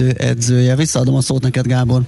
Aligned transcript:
edzője. 0.00 0.76
Visszaadom 0.76 1.14
a 1.14 1.20
szót 1.20 1.42
neked, 1.42 1.66
Gábor. 1.66 2.02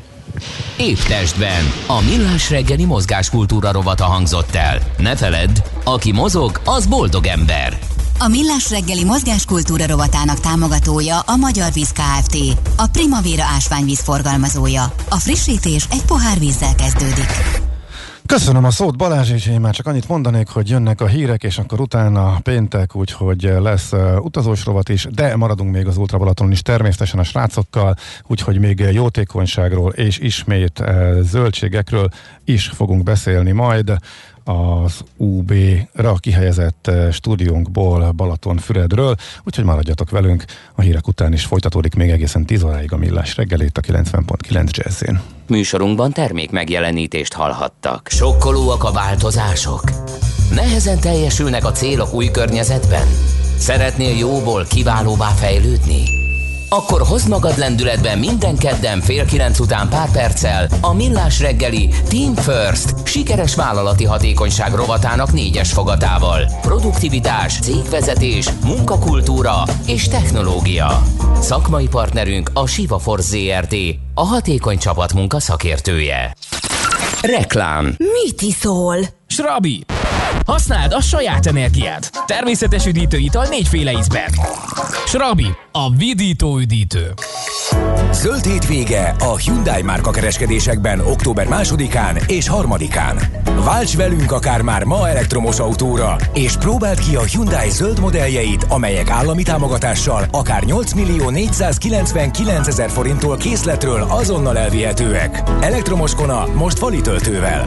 Épp 0.77 0.98
testben. 0.98 1.65
A 1.87 2.00
millás 2.00 2.50
reggeli 2.50 2.84
mozgáskultúra 2.84 3.72
rovata 3.72 4.04
hangzott 4.04 4.54
el. 4.54 4.79
Ne 4.99 5.17
feledd, 5.17 5.58
aki 5.84 6.12
mozog, 6.12 6.61
az 6.64 6.87
boldog 6.87 7.27
ember. 7.27 7.79
A 8.21 8.29
Millás 8.29 8.71
reggeli 8.71 9.04
mozgáskultúra 9.04 9.87
rovatának 9.87 10.40
támogatója 10.40 11.19
a 11.19 11.37
Magyar 11.37 11.72
Víz 11.72 11.93
Kft. 11.93 12.37
A 12.77 12.87
Primavera 12.87 13.45
ásványvíz 13.45 14.00
forgalmazója. 14.00 14.93
A 15.09 15.16
frissítés 15.16 15.86
egy 15.91 16.05
pohár 16.05 16.39
vízzel 16.39 16.75
kezdődik. 16.75 17.68
Köszönöm 18.29 18.64
a 18.64 18.70
szót 18.70 18.96
Balázs, 18.96 19.30
és 19.30 19.46
én 19.46 19.60
már 19.60 19.74
csak 19.74 19.86
annyit 19.86 20.08
mondanék, 20.08 20.48
hogy 20.48 20.68
jönnek 20.68 21.00
a 21.00 21.06
hírek, 21.06 21.42
és 21.42 21.58
akkor 21.58 21.80
utána 21.80 22.38
péntek, 22.42 22.96
úgyhogy 22.96 23.42
lesz 23.42 23.92
uh, 23.92 24.24
utazós 24.24 24.64
rovat 24.64 24.88
is, 24.88 25.06
de 25.10 25.36
maradunk 25.36 25.72
még 25.72 25.86
az 25.86 25.96
Ultra 25.96 26.18
Balatonon 26.18 26.52
is 26.52 26.62
természetesen 26.62 27.18
a 27.18 27.22
srácokkal, 27.22 27.95
úgyhogy 28.27 28.59
még 28.59 28.78
jótékonyságról 28.78 29.92
és 29.92 30.19
ismét 30.19 30.78
uh, 30.80 31.20
zöldségekről 31.20 32.09
is 32.45 32.66
fogunk 32.66 33.02
beszélni 33.02 33.52
majd 33.52 33.92
az 34.48 35.01
UB-ra 35.16 36.15
kihelyezett 36.15 36.91
stúdiónkból 37.12 38.11
Balatonfüredről, 38.11 39.15
úgyhogy 39.45 39.65
maradjatok 39.65 40.11
velünk, 40.11 40.45
a 40.75 40.80
hírek 40.80 41.09
után 41.09 41.33
is 41.33 41.45
folytatódik 41.45 41.95
még 41.95 42.11
egészen 42.11 42.47
10 42.47 42.62
óráig 42.62 42.92
a 42.92 42.97
millás 42.97 43.37
reggelét 43.37 43.79
a 43.79 43.80
90.9 43.80 44.70
jazzén. 44.70 45.20
Műsorunkban 45.47 46.12
termék 46.12 46.51
megjelenítést 46.51 47.33
hallhattak. 47.33 48.09
Sokkolóak 48.11 48.84
a 48.84 48.92
változások? 48.92 49.83
Nehezen 50.55 51.01
teljesülnek 51.01 51.65
a 51.65 51.73
célok 51.73 52.15
új 52.15 52.30
környezetben? 52.30 53.06
Szeretnél 53.59 54.17
jóból 54.17 54.65
kiválóvá 54.65 55.28
fejlődni? 55.28 56.27
Akkor 56.68 57.02
hozd 57.02 57.28
magad 57.28 57.58
lendületben 57.58 58.18
minden 58.18 58.56
kedden 58.56 59.00
fél 59.00 59.24
kilenc 59.24 59.58
után 59.58 59.88
pár 59.88 60.10
perccel 60.10 60.68
a 60.80 60.94
Millás 60.94 61.41
reggeli 61.41 61.88
Team 62.08 62.34
First 62.34 63.06
sikeres 63.06 63.55
vállalati 63.55 64.05
hatékonyság 64.05 64.75
rovatának 64.75 65.33
négyes 65.33 65.72
fogatával. 65.72 66.50
Produktivitás, 66.60 67.60
cégvezetés, 67.60 68.48
munkakultúra 68.64 69.62
és 69.86 70.08
technológia. 70.08 71.02
Szakmai 71.41 71.88
partnerünk 71.88 72.50
a 72.55 72.66
Siva 72.66 72.98
Force 72.98 73.28
ZRT, 73.28 73.75
a 74.14 74.25
hatékony 74.25 74.78
csapatmunka 74.78 75.41
szakértője. 75.41 76.34
Reklám 77.22 77.94
Mit 77.98 78.42
iszol? 78.42 78.98
Srabi! 79.27 79.84
Használd 80.48 80.92
a 80.92 81.00
saját 81.00 81.46
energiát. 81.46 82.10
Természetes 82.27 82.86
üdítőital 82.86 83.46
négyféle 83.46 83.92
ízben. 83.92 84.30
Srabi, 85.06 85.46
a 85.72 85.91
vidító 85.91 86.58
üdítő. 86.58 87.14
Zöld 88.12 88.44
hétvége 88.44 89.14
a 89.19 89.36
Hyundai 89.36 89.82
márka 89.82 90.10
kereskedésekben 90.10 91.00
október 91.00 91.48
másodikán 91.48 92.16
és 92.26 92.48
harmadikán. 92.48 93.19
Válts 93.64 93.96
velünk 93.96 94.32
akár 94.32 94.62
már 94.62 94.84
ma 94.84 95.08
elektromos 95.08 95.58
autóra, 95.58 96.16
és 96.34 96.56
próbáld 96.56 96.98
ki 96.98 97.16
a 97.16 97.22
Hyundai 97.22 97.70
zöld 97.70 98.00
modelljeit, 98.00 98.64
amelyek 98.69 99.10
állami 99.10 99.42
támogatással 99.42 100.24
akár 100.30 100.62
8 100.62 100.92
millió 100.92 101.30
499 101.30 102.66
ezer 102.69 102.91
forinttól 102.91 103.36
készletről 103.36 104.06
azonnal 104.08 104.58
elvihetőek. 104.58 105.42
Elektromos 105.60 106.14
Kona 106.14 106.46
most 106.54 106.78
fali 106.78 107.00
töltővel. 107.00 107.66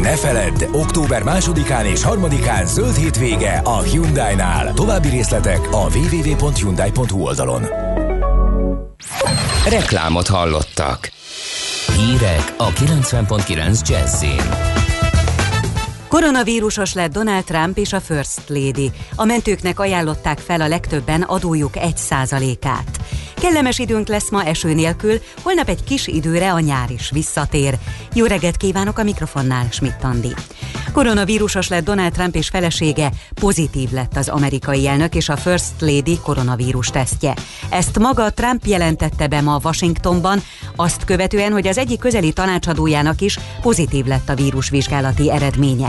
Ne 0.00 0.16
feledd, 0.16 0.64
október 0.72 1.22
másodikán 1.22 1.86
és 1.86 2.02
harmadikán 2.22 2.66
zöld 2.66 2.94
hétvége 2.94 3.60
a 3.64 3.80
Hyundai-nál. 3.80 4.72
További 4.72 5.08
részletek 5.08 5.58
a 5.70 5.86
www.hyundai.hu 5.96 7.22
oldalon. 7.22 7.62
Reklámot 9.68 10.26
hallottak. 10.26 11.10
Hírek 11.96 12.54
a 12.56 12.68
90.9 12.68 13.88
Jazzin. 13.88 14.40
Koronavírusos 16.08 16.94
lett 16.94 17.12
Donald 17.12 17.44
Trump 17.44 17.78
és 17.78 17.92
a 17.92 18.00
First 18.00 18.42
Lady. 18.46 18.90
A 19.16 19.24
mentőknek 19.24 19.80
ajánlották 19.80 20.38
fel 20.38 20.60
a 20.60 20.68
legtöbben 20.68 21.22
adójuk 21.22 21.72
1%-át. 21.74 23.00
Kellemes 23.42 23.78
időnk 23.78 24.08
lesz 24.08 24.30
ma 24.30 24.44
eső 24.44 24.74
nélkül, 24.74 25.20
holnap 25.42 25.68
egy 25.68 25.84
kis 25.84 26.06
időre 26.06 26.52
a 26.52 26.60
nyár 26.60 26.90
is 26.90 27.10
visszatér. 27.10 27.78
Jó 28.14 28.24
reggelt 28.24 28.56
kívánok 28.56 28.98
a 28.98 29.02
mikrofonnál, 29.02 29.66
Schmidt 29.70 30.04
Andi. 30.04 30.34
Koronavírusos 30.92 31.68
lett 31.68 31.84
Donald 31.84 32.12
Trump 32.12 32.34
és 32.34 32.48
felesége, 32.48 33.12
pozitív 33.34 33.90
lett 33.90 34.16
az 34.16 34.28
amerikai 34.28 34.86
elnök 34.88 35.14
és 35.14 35.28
a 35.28 35.36
First 35.36 35.72
Lady 35.78 36.18
koronavírus 36.18 36.88
tesztje. 36.88 37.34
Ezt 37.70 37.98
maga 37.98 38.30
Trump 38.30 38.66
jelentette 38.66 39.26
be 39.26 39.40
ma 39.40 39.60
Washingtonban, 39.62 40.42
azt 40.76 41.04
követően, 41.04 41.52
hogy 41.52 41.66
az 41.66 41.78
egyik 41.78 41.98
közeli 41.98 42.32
tanácsadójának 42.32 43.20
is 43.20 43.38
pozitív 43.60 44.04
lett 44.04 44.28
a 44.28 44.34
vírusvizsgálati 44.34 45.30
eredménye. 45.30 45.88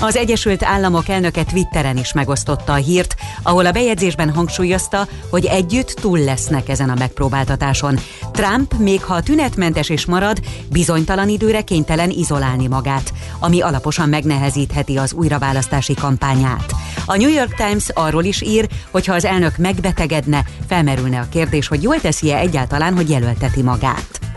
Az 0.00 0.16
Egyesült 0.16 0.64
Államok 0.64 1.08
elnöke 1.08 1.44
Twitteren 1.44 1.96
is 1.96 2.12
megosztotta 2.12 2.72
a 2.72 2.76
hírt, 2.76 3.16
ahol 3.42 3.66
a 3.66 3.72
bejegyzésben 3.72 4.30
hangsúlyozta, 4.30 5.06
hogy 5.30 5.44
együtt 5.44 5.88
túl 5.88 6.18
lesznek 6.18 6.68
ezen 6.68 6.90
a 6.92 6.98
megpróbáltatáson. 6.98 7.98
Trump, 8.32 8.74
még 8.78 9.04
ha 9.04 9.20
tünetmentes 9.20 9.88
is 9.88 10.06
marad, 10.06 10.40
bizonytalan 10.70 11.28
időre 11.28 11.62
kénytelen 11.62 12.10
izolálni 12.10 12.66
magát, 12.66 13.12
ami 13.38 13.60
alaposan 13.60 14.08
megnehezítheti 14.08 14.96
az 14.96 15.12
újraválasztási 15.12 15.94
kampányát. 15.94 16.72
A 17.06 17.16
New 17.16 17.30
York 17.30 17.54
Times 17.54 17.88
arról 17.88 18.24
is 18.24 18.42
ír, 18.42 18.68
hogy 18.90 19.06
ha 19.06 19.14
az 19.14 19.24
elnök 19.24 19.56
megbetegedne, 19.56 20.44
felmerülne 20.68 21.20
a 21.20 21.28
kérdés, 21.30 21.68
hogy 21.68 21.82
jól 21.82 22.00
teszi-e 22.00 22.38
egyáltalán, 22.38 22.94
hogy 22.94 23.10
jelölteti 23.10 23.62
magát. 23.62 24.31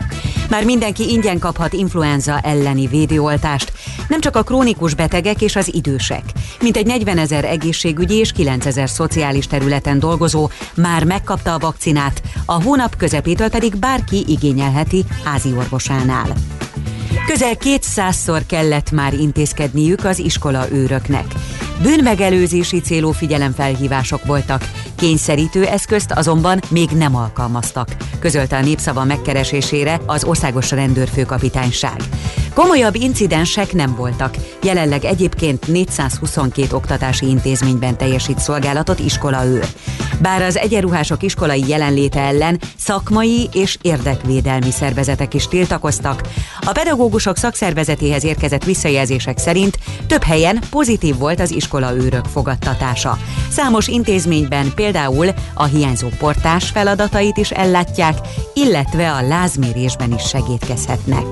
Már 0.50 0.64
mindenki 0.64 1.10
ingyen 1.10 1.38
kaphat 1.38 1.72
influenza 1.72 2.40
elleni 2.40 2.86
védőoltást, 2.86 3.72
nem 4.08 4.20
csak 4.20 4.36
a 4.36 4.42
krónikus 4.42 4.94
betegek 4.94 5.40
és 5.40 5.56
az 5.56 5.74
idősek. 5.74 6.22
Mint 6.60 6.76
egy 6.76 6.86
40 6.86 7.18
ezer 7.18 7.44
egészségügyi 7.44 8.14
és 8.14 8.32
9 8.32 8.66
ezer 8.66 8.88
szociális 8.88 9.46
területen 9.46 9.98
dolgozó 9.98 10.48
már 10.76 11.04
megkapta 11.04 11.54
a 11.54 11.58
vakcinát, 11.58 12.22
a 12.44 12.62
hónap 12.62 12.96
közepétől 12.96 13.48
pedig 13.48 13.76
bárki 13.76 14.24
igényelheti 14.26 15.04
házi 15.24 15.52
orvosánál. 15.56 16.32
Közel 17.26 17.54
200-szor 17.64 18.42
kellett 18.46 18.90
már 18.90 19.14
intézkedniük 19.14 20.04
az 20.04 20.18
iskola 20.18 20.72
őröknek. 20.72 21.26
Bűnmegelőzési 21.82 22.80
célú 22.80 23.10
figyelemfelhívások 23.10 24.24
voltak, 24.24 24.70
kényszerítő 24.96 25.64
eszközt 25.64 26.12
azonban 26.12 26.60
még 26.70 26.88
nem 26.90 27.16
alkalmaztak, 27.16 27.96
közölte 28.18 28.56
a 28.56 28.60
népszava 28.60 29.04
megkeresésére 29.04 30.00
az 30.06 30.24
Országos 30.24 30.70
Rendőrfőkapitányság. 30.70 31.96
Komolyabb 32.54 32.94
incidensek 32.94 33.72
nem 33.72 33.94
voltak. 33.94 34.34
Jelenleg 34.62 35.04
egyébként 35.04 35.66
422 35.66 36.74
oktatási 36.76 37.28
intézményben 37.28 37.96
teljesít 37.96 38.38
szolgálatot 38.38 38.98
iskolaőr. 38.98 39.66
Bár 40.20 40.42
az 40.42 40.56
egyenruhások 40.56 41.22
iskolai 41.22 41.64
jelenléte 41.68 42.20
ellen 42.20 42.60
szakmai 42.76 43.48
és 43.52 43.78
érdekvédelmi 43.82 44.70
szervezetek 44.70 45.34
is 45.34 45.48
tiltakoztak, 45.48 46.20
a 46.66 46.72
pedagógusok 46.72 47.36
szakszervezetéhez 47.36 48.24
érkezett 48.24 48.64
visszajelzések 48.64 49.38
szerint 49.38 49.78
több 50.06 50.22
helyen 50.22 50.60
pozitív 50.70 51.16
volt 51.16 51.40
az 51.40 51.50
iskolaőrök 51.50 52.24
fogadtatása. 52.24 53.18
Számos 53.50 53.88
intézményben 53.88 54.72
például 54.74 55.28
a 55.54 55.64
hiányzó 55.64 56.08
portás 56.18 56.70
feladatait 56.70 57.36
is 57.36 57.50
ellátják, 57.50 58.18
illetve 58.54 59.12
a 59.12 59.26
lázmérésben 59.26 60.12
is 60.12 60.22
segítkezhetnek. 60.22 61.24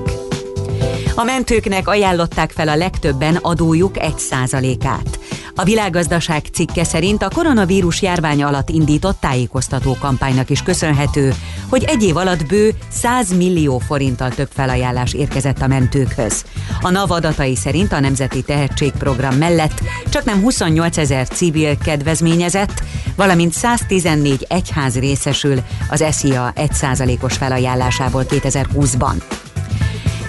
A 1.15 1.23
mentőknek 1.23 1.87
ajánlották 1.87 2.51
fel 2.51 2.67
a 2.67 2.75
legtöbben 2.75 3.35
adójuk 3.35 3.95
1%-át. 3.99 5.19
A 5.57 5.63
világgazdaság 5.63 6.45
cikke 6.53 6.83
szerint 6.83 7.23
a 7.23 7.29
koronavírus 7.29 8.01
járvány 8.01 8.43
alatt 8.43 8.69
indított 8.69 9.19
tájékoztató 9.19 9.97
kampánynak 9.99 10.49
is 10.49 10.61
köszönhető, 10.61 11.33
hogy 11.69 11.83
egy 11.83 12.03
év 12.03 12.17
alatt 12.17 12.45
bő 12.45 12.73
100 12.89 13.35
millió 13.37 13.79
forinttal 13.79 14.29
több 14.29 14.49
felajánlás 14.53 15.13
érkezett 15.13 15.61
a 15.61 15.67
mentőkhöz. 15.67 16.45
A 16.81 16.89
NAV 16.89 17.11
adatai 17.11 17.55
szerint 17.55 17.91
a 17.91 17.99
Nemzeti 17.99 18.41
Tehetségprogram 18.41 19.35
mellett 19.35 19.81
csak 20.09 20.23
nem 20.23 20.41
28 20.41 20.97
ezer 20.97 21.27
civil 21.27 21.77
kedvezményezett, 21.77 22.83
valamint 23.15 23.53
114 23.53 24.45
egyház 24.49 24.99
részesül 24.99 25.59
az 25.89 26.03
SZIA 26.11 26.53
1%-os 26.55 27.37
felajánlásából 27.37 28.25
2020-ban. 28.29 29.23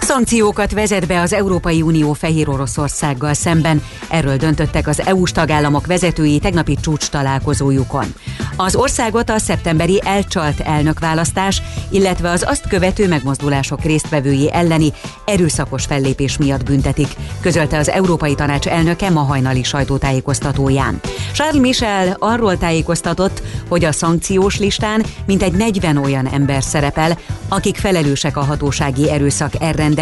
Szankciókat 0.06 0.73
vezet 0.73 1.06
be 1.06 1.20
az 1.20 1.32
Európai 1.32 1.82
Unió 1.82 2.12
Fehér 2.12 2.49
Oroszországgal 2.49 3.35
szemben. 3.35 3.82
Erről 4.08 4.37
döntöttek 4.37 4.88
az 4.88 5.00
EU-s 5.00 5.32
tagállamok 5.32 5.87
vezetői 5.87 6.38
tegnapi 6.38 6.76
csúcs 6.81 7.08
találkozójukon. 7.08 8.14
Az 8.56 8.75
országot 8.75 9.31
a 9.31 9.38
szeptemberi 9.38 10.03
elcsalt 10.05 10.61
elnökválasztás, 10.61 11.62
illetve 11.91 12.31
az 12.31 12.44
azt 12.49 12.69
követő 12.69 13.08
megmozdulások 13.08 13.82
résztvevői 13.82 14.53
elleni 14.53 14.93
erőszakos 15.25 15.85
fellépés 15.85 16.37
miatt 16.37 16.64
büntetik, 16.64 17.09
közölte 17.41 17.79
az 17.79 17.88
Európai 17.88 18.35
Tanács 18.35 18.67
elnöke 18.67 19.11
ma 19.11 19.20
hajnali 19.20 19.62
sajtótájékoztatóján. 19.62 21.00
Charles 21.32 21.61
Michel 21.61 22.17
arról 22.19 22.59
tájékoztatott, 22.59 23.43
hogy 23.69 23.85
a 23.85 23.93
szankciós 23.93 24.59
listán 24.59 25.05
mintegy 25.26 25.52
40 25.52 25.97
olyan 25.97 26.26
ember 26.26 26.62
szerepel, 26.62 27.19
akik 27.49 27.76
felelősek 27.76 28.37
a 28.37 28.44
hatósági 28.44 29.11
erőszak 29.11 29.52
elrendeléséért, 29.61 29.94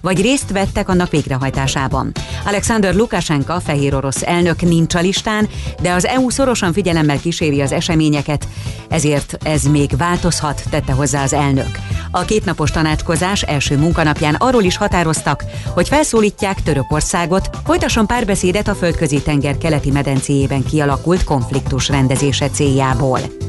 vagy 0.00 0.20
részt 0.20 0.50
vettek 0.50 0.88
annak 0.88 1.10
végrehajtásában. 1.10 2.12
Alexander 2.44 2.94
Lukashenka, 2.94 3.60
fehér 3.60 3.94
orosz 3.94 4.22
elnök 4.22 4.60
nincs 4.60 4.94
a 4.94 5.00
listán, 5.00 5.48
de 5.82 5.92
az 5.92 6.06
EU 6.06 6.30
szorosan 6.30 6.72
figyelemmel 6.72 7.20
kíséri 7.20 7.60
az 7.60 7.72
eseményeket, 7.72 8.48
ezért 8.88 9.36
ez 9.42 9.62
még 9.62 9.96
változhat, 9.96 10.62
tette 10.70 10.92
hozzá 10.92 11.22
az 11.22 11.32
elnök. 11.32 11.78
A 12.10 12.24
kétnapos 12.24 12.70
tanácskozás 12.70 13.42
első 13.42 13.76
munkanapján 13.76 14.34
arról 14.34 14.62
is 14.62 14.76
határoztak, 14.76 15.44
hogy 15.74 15.88
felszólítják 15.88 16.62
Törökországot, 16.62 17.50
folytasson 17.64 18.06
párbeszédet 18.06 18.68
a 18.68 18.74
földközi 18.74 19.22
tenger 19.22 19.58
keleti 19.58 19.90
medencéjében 19.90 20.64
kialakult 20.64 21.24
konfliktus 21.24 21.88
rendezése 21.88 22.48
céljából. 22.50 23.47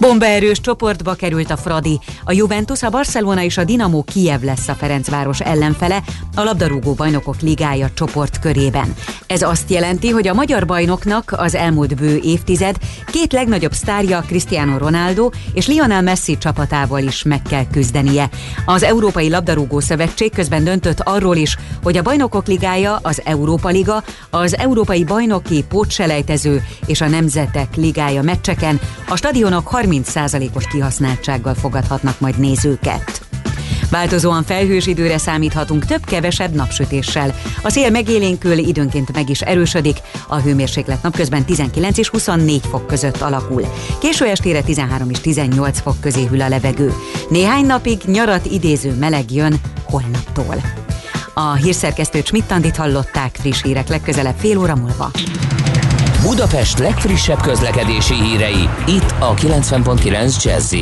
Bombaerős 0.00 0.60
csoportba 0.60 1.14
került 1.14 1.50
a 1.50 1.56
Fradi. 1.56 2.00
A 2.24 2.32
Juventus, 2.32 2.82
a 2.82 2.90
Barcelona 2.90 3.42
és 3.42 3.58
a 3.58 3.64
Dinamo 3.64 4.02
Kiev 4.02 4.42
lesz 4.42 4.68
a 4.68 4.74
Ferencváros 4.74 5.40
ellenfele 5.40 6.02
a 6.34 6.42
labdarúgó 6.42 6.92
bajnokok 6.92 7.40
ligája 7.40 7.90
csoport 7.94 8.38
körében. 8.38 8.94
Ez 9.26 9.42
azt 9.42 9.70
jelenti, 9.70 10.08
hogy 10.10 10.28
a 10.28 10.34
magyar 10.34 10.66
bajnoknak 10.66 11.34
az 11.36 11.54
elmúlt 11.54 11.96
bő 11.96 12.20
évtized 12.22 12.76
két 13.06 13.32
legnagyobb 13.32 13.72
sztárja 13.72 14.20
Cristiano 14.20 14.78
Ronaldo 14.78 15.30
és 15.52 15.66
Lionel 15.66 16.02
Messi 16.02 16.38
csapatával 16.38 17.02
is 17.02 17.22
meg 17.22 17.42
kell 17.42 17.66
küzdenie. 17.72 18.28
Az 18.64 18.82
Európai 18.82 19.28
Labdarúgó 19.28 19.80
Szövetség 19.80 20.32
közben 20.32 20.64
döntött 20.64 21.00
arról 21.00 21.36
is, 21.36 21.56
hogy 21.82 21.96
a 21.96 22.02
bajnokok 22.02 22.46
ligája, 22.46 22.98
az 23.02 23.20
Európa 23.24 23.68
Liga, 23.68 24.04
az 24.30 24.56
Európai 24.56 25.04
Bajnoki 25.04 25.64
Pótselejtező 25.68 26.64
és 26.86 27.00
a 27.00 27.08
Nemzetek 27.08 27.76
Ligája 27.76 28.22
meccseken 28.22 28.80
a 29.08 29.16
stadionok 29.40 29.70
30%-os 29.72 30.64
kihasználtsággal 30.66 31.54
fogadhatnak 31.54 32.20
majd 32.20 32.38
nézőket. 32.38 33.20
Változóan 33.90 34.42
felhős 34.44 34.86
időre 34.86 35.18
számíthatunk 35.18 35.84
több-kevesebb 35.84 36.54
napsütéssel. 36.54 37.34
A 37.62 37.70
szél 37.70 37.90
megélénkül, 37.90 38.58
időnként 38.58 39.12
meg 39.12 39.30
is 39.30 39.40
erősödik, 39.40 39.96
a 40.28 40.36
hőmérséklet 40.36 41.02
napközben 41.02 41.44
19 41.44 41.98
és 41.98 42.08
24 42.08 42.60
fok 42.70 42.86
között 42.86 43.20
alakul. 43.20 43.64
Késő 44.00 44.24
estére 44.24 44.62
13 44.62 45.10
és 45.10 45.20
18 45.20 45.80
fok 45.80 46.00
közé 46.00 46.24
hűl 46.24 46.40
a 46.40 46.48
levegő. 46.48 46.92
Néhány 47.28 47.66
napig 47.66 48.00
nyarat 48.06 48.46
idéző 48.46 48.94
meleg 48.94 49.32
jön 49.32 49.60
holnaptól. 49.84 50.56
A 51.34 51.52
hírszerkesztő 51.52 52.22
Csmittandit 52.22 52.76
hallották 52.76 53.36
friss 53.40 53.62
hírek 53.62 53.88
legközelebb 53.88 54.36
fél 54.38 54.58
óra 54.58 54.76
múlva. 54.76 55.10
Budapest 56.22 56.78
legfrissebb 56.78 57.40
közlekedési 57.40 58.14
hírei, 58.14 58.68
itt 58.86 59.14
a 59.18 59.34
90.9 59.34 60.42
jazz 60.42 60.74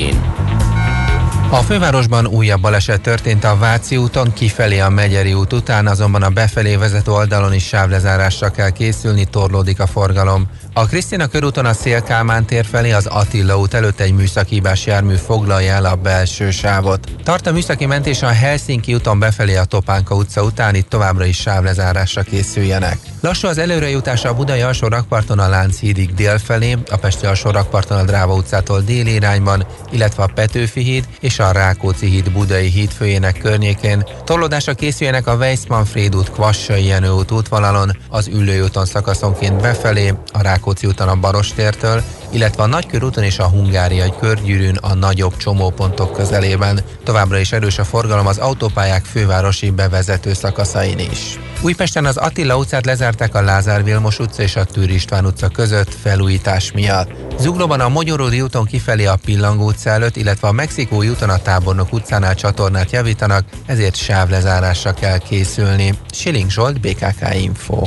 a 1.51 1.57
fővárosban 1.57 2.27
újabb 2.27 2.61
baleset 2.61 3.01
történt 3.01 3.45
a 3.45 3.57
Váci 3.57 3.97
úton, 3.97 4.33
kifelé 4.33 4.79
a 4.79 4.89
Megyeri 4.89 5.33
út 5.35 5.53
után, 5.53 5.87
azonban 5.87 6.23
a 6.23 6.29
befelé 6.29 6.77
vezető 6.77 7.11
oldalon 7.11 7.53
is 7.53 7.67
sávlezárásra 7.67 8.51
kell 8.51 8.71
készülni, 8.71 9.25
torlódik 9.25 9.81
a 9.81 9.87
forgalom. 9.87 10.47
A 10.79 10.87
Krisztina 10.87 11.27
körúton 11.27 11.65
a 11.65 11.73
Szélkálmán 11.73 12.45
tér 12.45 12.65
felé 12.65 12.91
az 12.91 13.07
Attila 13.07 13.59
út 13.59 13.75
előtt 13.75 14.01
egy 14.01 14.13
műszakibás 14.13 14.87
jármű 14.87 15.15
foglalja 15.15 15.73
el 15.73 15.85
a 15.85 15.95
belső 15.95 16.51
sávot. 16.51 17.09
Tart 17.25 17.47
a 17.47 17.53
műszaki 17.53 17.87
mentés 17.87 18.23
a 18.23 18.29
Helsinki 18.29 18.95
úton 18.95 19.19
befelé 19.19 19.57
a 19.57 19.65
Topánka 19.65 20.15
utca 20.15 20.43
után, 20.43 20.75
itt 20.75 20.89
továbbra 20.89 21.25
is 21.25 21.37
sávlezárásra 21.37 22.23
készüljenek. 22.23 22.99
Lassú 23.21 23.49
az 23.49 23.59
előrejutás 23.59 24.25
a 24.25 24.35
Budai 24.35 24.61
alsó 24.61 24.87
rakparton 24.87 25.39
a 25.39 25.49
Lánchídig 25.49 26.15
dél 26.15 26.39
felé, 26.39 26.77
a 26.91 26.97
Pesti 26.97 27.27
alsó 27.27 27.51
rakparton 27.51 27.99
a 27.99 28.05
Dráva 28.05 28.35
utcától 28.35 28.81
déli 28.81 29.13
irányban, 29.13 29.67
illetve 29.91 30.23
a 30.23 30.31
Petőfi 30.35 30.83
híd 30.83 31.09
és 31.21 31.39
a 31.39 31.53
Rákóczi 31.53 32.07
híd 32.07 32.33
Budai 32.33 32.69
hídfőjének 32.69 33.39
környékén. 33.39 34.05
Torlódásra 34.25 34.75
készüljenek 34.75 35.27
a 35.27 35.35
Weissmanfried 35.35 36.17
út 36.17 36.31
Kvassai 36.31 36.87
Jenő 36.87 37.11
út 37.11 37.31
útvonalon, 37.31 37.97
az 38.09 38.27
Üllőúton 38.27 38.87
szakaszonként 38.87 39.61
befelé, 39.61 40.15
a 40.33 40.43
Rákóczi 40.43 40.67
úton 40.87 41.09
a 41.09 41.17
Barostértől, 41.17 42.03
illetve 42.31 42.63
a 42.63 42.67
Nagykörúton 42.67 43.25
és 43.25 43.39
a 43.39 43.49
Hungáriai 43.49 44.13
körgyűrűn 44.21 44.77
a 44.77 44.95
nagyobb 44.95 45.37
csomópontok 45.37 46.13
közelében. 46.13 46.81
Továbbra 47.05 47.39
is 47.39 47.53
erős 47.53 47.79
a 47.79 47.85
forgalom 47.85 48.27
az 48.27 48.39
autópályák 48.39 49.05
fővárosi 49.05 49.71
bevezető 49.71 50.33
szakaszain 50.33 50.99
is. 50.99 51.39
Újpesten 51.63 52.05
az 52.05 52.17
Attila 52.17 52.57
utcát 52.57 52.87
lezárták 52.87 53.35
a 53.35 53.43
Lázár 53.43 53.85
Vilmos 53.85 54.19
utca 54.19 54.43
és 54.43 54.57
a 54.57 54.65
Tűr 54.65 54.91
István 54.91 55.27
utca 55.27 55.49
között 55.49 55.95
felújítás 55.95 56.73
miatt. 56.73 57.11
Zuglóban 57.41 57.81
a 57.81 57.89
Magyaródi 57.89 58.41
úton 58.41 58.65
kifelé 58.65 59.05
a 59.05 59.19
Pillangó 59.25 59.67
utca 59.67 59.91
előtt, 59.91 60.17
illetve 60.17 60.49
a 60.49 60.53
Mexikói 60.53 61.09
úton 61.09 61.31
a 61.31 61.39
Tábornok 61.39 61.93
utcánál 61.93 62.35
csatornát 62.35 62.93
javítanak, 62.93 63.45
ezért 63.67 63.97
sávlezárásra 63.97 64.95
kell 64.95 65.19
készülni. 65.19 65.99
Siling 66.13 66.51
Zsolt, 66.51 66.81
BKK 66.81 67.35
Info. 67.35 67.87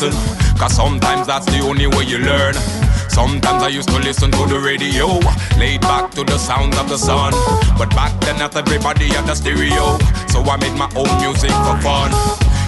Listen. 0.00 0.58
Cause 0.58 0.74
sometimes 0.74 1.26
that's 1.26 1.46
the 1.46 1.60
only 1.60 1.86
way 1.86 2.04
you 2.04 2.18
learn. 2.18 2.54
Sometimes 3.08 3.62
I 3.62 3.68
used 3.68 3.88
to 3.88 3.98
listen 3.98 4.30
to 4.30 4.46
the 4.46 4.60
radio, 4.60 5.06
laid 5.58 5.80
back 5.80 6.10
to 6.12 6.24
the 6.24 6.36
sounds 6.38 6.76
of 6.78 6.88
the 6.88 6.98
sun. 6.98 7.32
But 7.78 7.90
back 7.90 8.12
then, 8.20 8.38
not 8.38 8.54
everybody 8.56 9.06
had 9.06 9.28
a 9.28 9.34
stereo, 9.34 9.96
so 10.28 10.42
I 10.42 10.56
made 10.60 10.76
my 10.76 10.90
own 10.96 11.08
music 11.20 11.50
for 11.64 11.76
fun. 11.80 12.10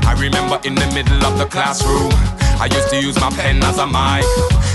I 0.08 0.16
remember 0.18 0.58
in 0.64 0.75
the 0.75 0.87
middle 0.94 1.23
of 1.26 1.38
the 1.38 1.47
classroom, 1.47 2.11
I 2.61 2.68
used 2.73 2.88
to 2.90 3.00
use 3.00 3.20
my 3.20 3.30
pen 3.30 3.62
as 3.62 3.78
a 3.78 3.87
mic. 3.87 4.25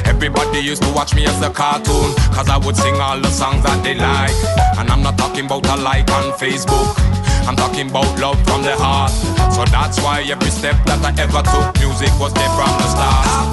Everybody 0.06 0.60
used 0.60 0.84
to 0.84 0.92
watch 0.94 1.16
me 1.16 1.26
as 1.26 1.42
a 1.42 1.50
cartoon, 1.50 2.14
cause 2.34 2.50
I 2.50 2.58
would 2.58 2.76
sing 2.76 2.96
all 2.96 3.20
the 3.20 3.30
songs 3.32 3.64
that 3.64 3.84
they 3.84 3.96
like. 3.96 4.36
And 4.78 4.90
I'm 4.92 5.02
not 5.02 5.18
talking 5.18 5.46
about 5.46 5.66
a 5.68 5.76
like 5.78 6.10
on 6.12 6.32
Facebook. 6.38 7.13
I'm 7.48 7.56
talking 7.56 7.90
about 7.90 8.20
love 8.20 8.42
from 8.46 8.64
the 8.64 8.76
heart. 8.76 9.12
So 9.54 9.66
that's 9.66 10.00
why 10.02 10.22
every 10.30 10.50
step 10.50 10.76
that 10.86 11.04
I 11.04 11.12
ever 11.22 11.42
took, 11.44 11.80
music 11.82 12.12
was 12.20 12.34
there 12.34 12.50
from 12.56 12.72
the 12.80 12.88
start. 12.88 13.53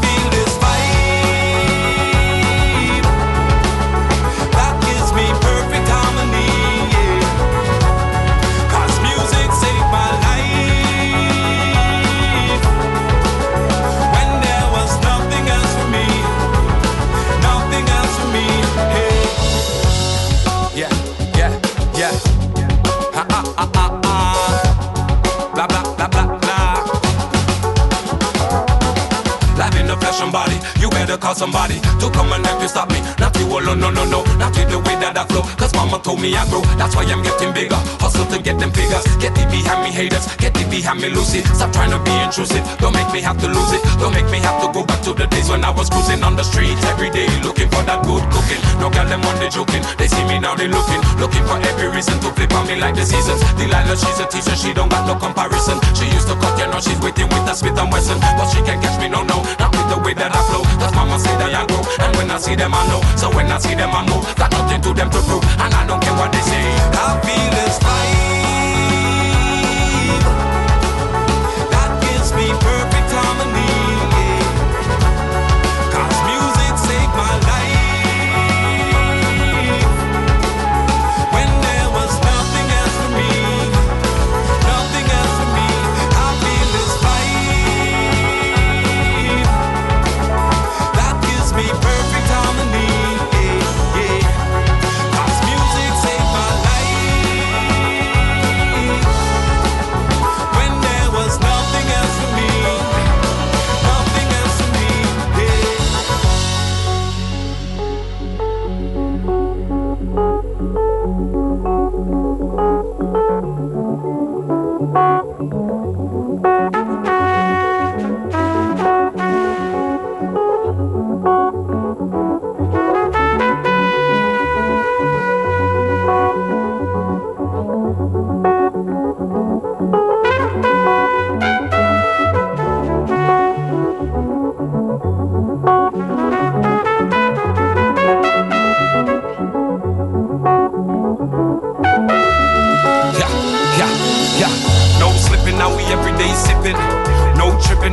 Call 31.20 31.34
somebody 31.34 31.78
to 32.00 32.10
come 32.10 32.32
and 32.32 32.44
help 32.46 32.62
you 32.62 32.68
stop 32.68 32.90
me. 32.90 33.00
Not 33.18 33.29
alone, 33.46 33.80
no, 33.80 33.90
no, 33.90 34.04
no. 34.04 34.24
Not 34.36 34.56
with 34.56 34.68
the 34.68 34.78
way 34.78 34.96
that 35.00 35.16
I 35.16 35.24
flow. 35.26 35.42
Cause 35.56 35.72
mama 35.74 36.00
told 36.02 36.20
me 36.20 36.36
I 36.36 36.44
grow, 36.48 36.60
that's 36.76 36.96
why 36.96 37.04
I'm 37.04 37.22
getting 37.22 37.52
bigger. 37.52 37.78
Hustle 38.02 38.26
to 38.32 38.38
get 38.42 38.58
them 38.58 38.72
figures. 38.72 39.04
Get 39.22 39.34
the 39.34 39.44
behind 39.48 39.84
me 39.84 39.90
haters, 39.90 40.26
get 40.36 40.54
the 40.54 40.64
behind 40.68 41.00
me 41.00 41.08
Lucy. 41.08 41.40
Stop 41.56 41.72
trying 41.72 41.90
to 41.90 42.00
be 42.02 42.12
intrusive, 42.20 42.64
don't 42.78 42.94
make 42.94 43.08
me 43.12 43.20
have 43.20 43.38
to 43.40 43.48
lose 43.48 43.72
it. 43.72 43.82
Don't 43.98 44.12
make 44.12 44.28
me 44.28 44.38
have 44.40 44.60
to 44.62 44.68
go 44.72 44.84
back 44.84 45.00
to 45.08 45.12
the 45.14 45.26
days 45.26 45.48
when 45.48 45.64
I 45.64 45.70
was 45.70 45.88
cruising 45.88 46.22
on 46.22 46.36
the 46.36 46.44
streets 46.44 46.82
every 46.92 47.10
day. 47.10 47.28
Looking 47.40 47.68
for 47.72 47.82
that 47.88 48.04
good 48.04 48.24
cooking. 48.28 48.60
No 48.80 48.90
girl 48.90 49.06
them 49.08 49.24
on 49.24 49.36
the 49.40 49.48
joking. 49.48 49.82
They 49.96 50.08
see 50.08 50.24
me 50.28 50.38
now, 50.38 50.54
they 50.54 50.68
looking. 50.68 51.00
Looking 51.16 51.44
for 51.48 51.56
every 51.64 51.88
reason 51.88 52.18
to 52.20 52.28
flip 52.32 52.52
on 52.52 52.66
me 52.66 52.76
like 52.76 52.94
the 52.94 53.04
seasons. 53.04 53.40
Delilah, 53.56 53.96
she's 53.96 54.18
a 54.20 54.26
teacher, 54.28 54.56
she 54.56 54.72
don't 54.74 54.88
got 54.88 55.06
no 55.06 55.16
comparison. 55.16 55.80
She 55.96 56.04
used 56.12 56.28
to 56.28 56.36
cut, 56.36 56.58
you 56.58 56.68
know, 56.68 56.80
she's 56.80 56.98
waiting 57.00 57.28
with 57.30 57.48
a 57.48 57.54
Smith 57.54 57.78
and 57.78 57.90
Wesson. 57.92 58.18
But 58.20 58.48
she 58.52 58.60
can't 58.66 58.82
catch 58.82 59.00
me, 59.00 59.08
no, 59.08 59.22
no, 59.22 59.40
not 59.56 59.72
with 59.72 59.88
the 59.88 59.98
way 60.02 60.14
that 60.14 60.34
I 60.34 60.40
flow. 60.50 60.64
Cause 60.76 60.92
mama 60.92 61.16
say 61.18 61.32
that 61.40 61.54
I 61.54 61.64
grow. 61.66 61.82
And 62.04 62.12
when 62.16 62.30
I 62.30 62.38
see 62.38 62.54
them, 62.54 62.74
I 62.74 62.82
know. 62.88 63.00
So 63.16 63.29
when 63.34 63.46
I 63.50 63.58
see 63.58 63.74
them, 63.74 63.90
I 63.90 64.02
move. 64.06 64.24
Got 64.36 64.50
nothing 64.52 64.80
to 64.82 64.94
them 64.94 65.10
to 65.10 65.20
prove. 65.22 65.44
And 65.60 65.72
I 65.74 65.86
don't 65.86 66.02
care 66.02 66.14
what 66.14 66.32
they 66.32 66.40
say. 66.40 66.64
I 66.94 67.18
feel 67.24 67.50
this 67.54 67.78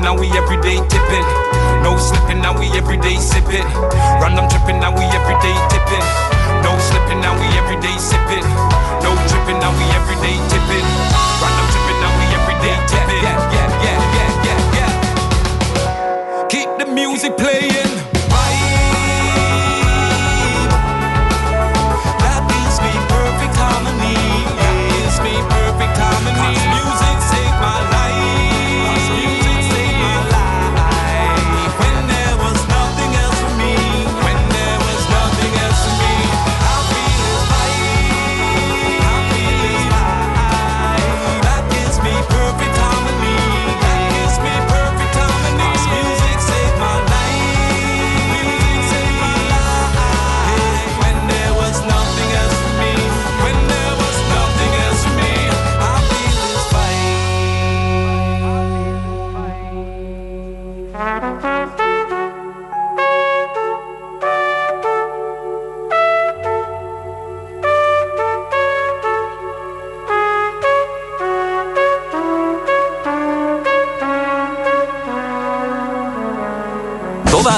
now 0.07 0.15
we 0.15 0.31
everyday 0.39 0.79
tipping. 0.87 1.27
No 1.83 1.97
slipping, 1.97 2.39
now 2.39 2.57
we 2.57 2.67
everyday 2.79 3.17
sipping. 3.17 3.67
Random 4.23 4.47
tripping, 4.47 4.79
now 4.79 4.95
we 4.95 5.03
everyday 5.03 5.55
tipping. 5.67 6.05
No 6.63 6.71
slipping, 6.79 7.19
now 7.19 7.35
we 7.35 7.47
everyday 7.59 7.97
sipping. 7.99 8.47
No 9.03 9.11
tripping, 9.27 9.59
now 9.59 9.75
we 9.75 9.83
everyday 9.99 10.39
tipping. 10.47 10.87
Random 11.43 11.67
tripping, 11.73 11.99
now 11.99 12.11
we 12.15 12.25
everyday 12.39 12.77
tipping. 12.87 13.21
Yeah, 13.21 13.51
yeah, 13.51 13.83
yeah, 13.83 13.99
yeah, 14.15 14.47
yeah, 14.47 14.77
yeah. 14.79 16.47
Keep 16.47 16.69
the 16.79 16.85
music 16.85 17.35
playing. 17.35 17.56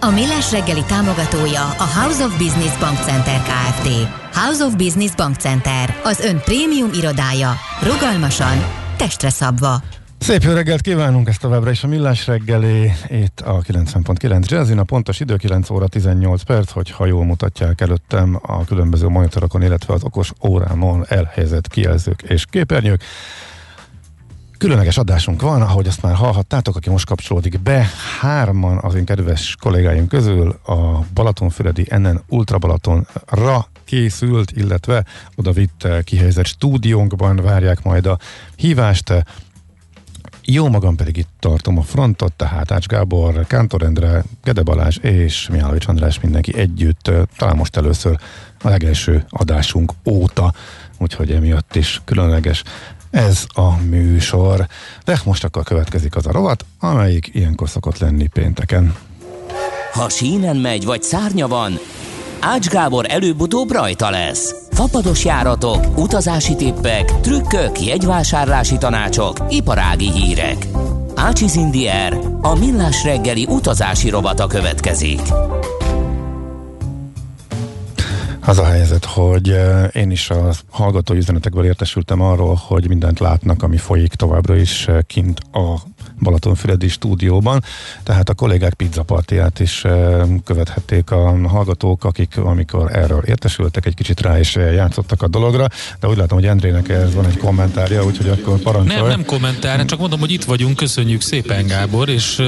A 0.00 0.10
Millás 0.10 0.52
reggeli 0.52 0.84
támogatója 0.84 1.62
a 1.62 1.88
House 2.00 2.24
of 2.24 2.38
Business 2.38 2.78
Bank 2.78 2.98
Center 2.98 3.40
Kft. 3.42 3.88
House 4.32 4.64
of 4.64 4.74
Business 4.74 5.14
Bank 5.14 5.36
Center, 5.36 6.00
az 6.04 6.20
ön 6.20 6.40
prémium 6.44 6.90
irodája. 6.92 7.52
Rugalmasan, 7.82 8.56
testre 8.96 9.30
szabva. 9.30 9.82
Szép 10.18 10.42
jó 10.42 10.52
reggelt 10.52 10.80
kívánunk, 10.80 11.28
ezt 11.28 11.40
továbbra 11.40 11.70
is 11.70 11.82
a 11.82 11.86
Millás 11.86 12.26
reggeli, 12.26 12.92
itt 13.08 13.40
a 13.40 13.62
90.9 13.62 14.48
Jazzin, 14.48 14.78
a 14.78 14.84
pontos 14.84 15.20
idő 15.20 15.36
9 15.36 15.70
óra 15.70 15.86
18 15.88 16.42
perc, 16.42 16.70
hogyha 16.70 17.06
jól 17.06 17.24
mutatják 17.24 17.80
előttem 17.80 18.38
a 18.42 18.64
különböző 18.64 19.08
monitorokon, 19.08 19.62
illetve 19.62 19.94
az 19.94 20.04
okos 20.04 20.32
órámon 20.48 21.04
elhelyezett 21.08 21.68
kijelzők 21.68 22.22
és 22.22 22.44
képernyők. 22.50 23.02
Különleges 24.58 24.98
adásunk 24.98 25.42
van, 25.42 25.62
ahogy 25.62 25.86
azt 25.86 26.02
már 26.02 26.14
hallhattátok, 26.14 26.76
aki 26.76 26.90
most 26.90 27.06
kapcsolódik 27.06 27.60
be, 27.60 27.86
hárman 28.20 28.78
az 28.78 28.94
én 28.94 29.04
kedves 29.04 29.56
kollégáim 29.60 30.06
közül 30.06 30.58
a 30.66 30.98
Balatonfüredi 31.14 31.86
NN 31.96 32.20
Ultra 32.28 32.58
Balatonra 32.58 33.68
készült, 33.84 34.50
illetve 34.50 35.04
oda 35.34 35.52
vitt 35.52 35.88
kihelyezett 36.04 36.46
stúdiónkban 36.46 37.36
várják 37.36 37.82
majd 37.82 38.06
a 38.06 38.18
hívást. 38.56 39.12
Jó 40.44 40.68
magam 40.68 40.96
pedig 40.96 41.16
itt 41.16 41.30
tartom 41.38 41.78
a 41.78 41.82
frontot, 41.82 42.32
tehát 42.32 42.70
Ács 42.70 42.86
Gábor, 42.86 43.46
Kántor 43.46 43.82
Endre, 43.82 44.24
Gede 44.44 44.62
Balázs 44.62 44.96
és 44.96 45.48
Mihálovics 45.48 45.88
András 45.88 46.20
mindenki 46.20 46.58
együtt, 46.58 47.10
talán 47.36 47.56
most 47.56 47.76
először 47.76 48.18
a 48.62 48.68
legelső 48.68 49.24
adásunk 49.28 49.92
óta, 50.04 50.54
úgyhogy 50.98 51.32
emiatt 51.32 51.76
is 51.76 52.00
különleges 52.04 52.62
ez 53.16 53.44
a 53.54 53.76
műsor. 53.76 54.66
De 55.04 55.20
most 55.24 55.44
akkor 55.44 55.64
következik 55.64 56.16
az 56.16 56.26
a 56.26 56.32
rovat, 56.32 56.64
amelyik 56.80 57.30
ilyenkor 57.32 57.68
szokott 57.68 57.98
lenni 57.98 58.26
pénteken. 58.26 58.96
Ha 59.92 60.08
sínen 60.08 60.56
megy, 60.56 60.84
vagy 60.84 61.02
szárnya 61.02 61.48
van, 61.48 61.78
Ács 62.40 62.68
Gábor 62.68 63.04
előbb-utóbb 63.08 63.70
rajta 63.70 64.10
lesz. 64.10 64.54
Fapados 64.70 65.24
járatok, 65.24 65.98
utazási 65.98 66.54
tippek, 66.56 67.20
trükkök, 67.20 67.82
jegyvásárlási 67.82 68.78
tanácsok, 68.78 69.36
iparági 69.48 70.10
hírek. 70.10 70.66
Ácsiz 71.14 71.54
Indier, 71.54 72.18
a 72.40 72.54
millás 72.54 73.04
reggeli 73.04 73.46
utazási 73.48 74.08
rovata 74.08 74.46
következik. 74.46 75.20
Az 78.46 78.58
a 78.58 78.64
helyzet, 78.64 79.04
hogy 79.04 79.56
én 79.92 80.10
is 80.10 80.30
a 80.30 80.50
hallgató 80.70 81.14
üzenetekből 81.14 81.64
értesültem 81.64 82.20
arról, 82.20 82.54
hogy 82.54 82.88
mindent 82.88 83.18
látnak, 83.18 83.62
ami 83.62 83.76
folyik 83.76 84.14
továbbra 84.14 84.56
is 84.56 84.88
kint 85.06 85.40
a 85.52 85.80
Balatonfüredi 86.22 86.88
stúdióban, 86.88 87.62
tehát 88.02 88.28
a 88.28 88.34
kollégák 88.34 88.74
pizzapartiát 88.74 89.60
is 89.60 89.84
követhették 90.44 91.10
a 91.10 91.48
hallgatók, 91.48 92.04
akik 92.04 92.36
amikor 92.36 92.96
erről 92.96 93.22
értesültek, 93.22 93.86
egy 93.86 93.94
kicsit 93.94 94.20
rá 94.20 94.38
is 94.38 94.54
játszottak 94.54 95.22
a 95.22 95.28
dologra, 95.28 95.66
de 96.00 96.08
úgy 96.08 96.16
látom, 96.16 96.38
hogy 96.38 96.46
Endrének 96.46 96.88
ez 96.88 97.14
van 97.14 97.26
egy 97.26 97.36
kommentárja, 97.36 98.04
úgyhogy 98.04 98.28
akkor 98.28 98.58
parancsolj. 98.58 99.00
Nem, 99.00 99.08
nem 99.08 99.24
kommentár, 99.24 99.84
csak 99.84 99.98
mondom, 99.98 100.20
hogy 100.20 100.32
itt 100.32 100.44
vagyunk, 100.44 100.76
köszönjük 100.76 101.20
szépen 101.20 101.66
Gábor, 101.66 102.08
és 102.08 102.42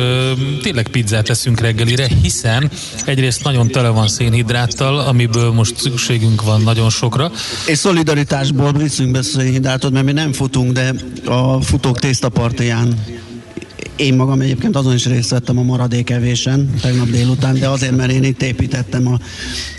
tényleg 0.62 0.88
pizzát 0.88 1.24
teszünk 1.24 1.60
reggelire, 1.60 2.06
hiszen 2.22 2.70
egyrészt 3.04 3.44
nagyon 3.44 3.68
tele 3.68 3.88
van 3.88 4.08
szénhidráttal, 4.08 4.98
amiből 4.98 5.52
most 5.52 5.76
szükségünk 5.76 6.42
van 6.42 6.60
nagyon 6.60 6.90
sokra. 6.90 7.30
És 7.66 7.78
szolidaritásból 7.78 8.72
viszünk 8.72 9.10
be 9.10 9.22
szénhidrátot, 9.22 9.92
mert 9.92 10.04
mi 10.04 10.12
nem 10.12 10.32
futunk, 10.32 10.72
de 10.72 10.92
a 11.24 11.60
futók 11.60 11.98
tésztapartiján 11.98 13.04
én 13.98 14.14
magam 14.14 14.40
egyébként 14.40 14.76
azon 14.76 14.94
is 14.94 15.06
részt 15.06 15.30
vettem 15.30 15.58
a 15.58 15.62
maradékevésen 15.62 16.74
tegnap 16.80 17.08
délután, 17.08 17.58
de 17.58 17.68
azért, 17.68 17.96
mert 17.96 18.10
én 18.12 18.24
itt 18.24 18.42
építettem 18.42 19.06
a 19.08 19.18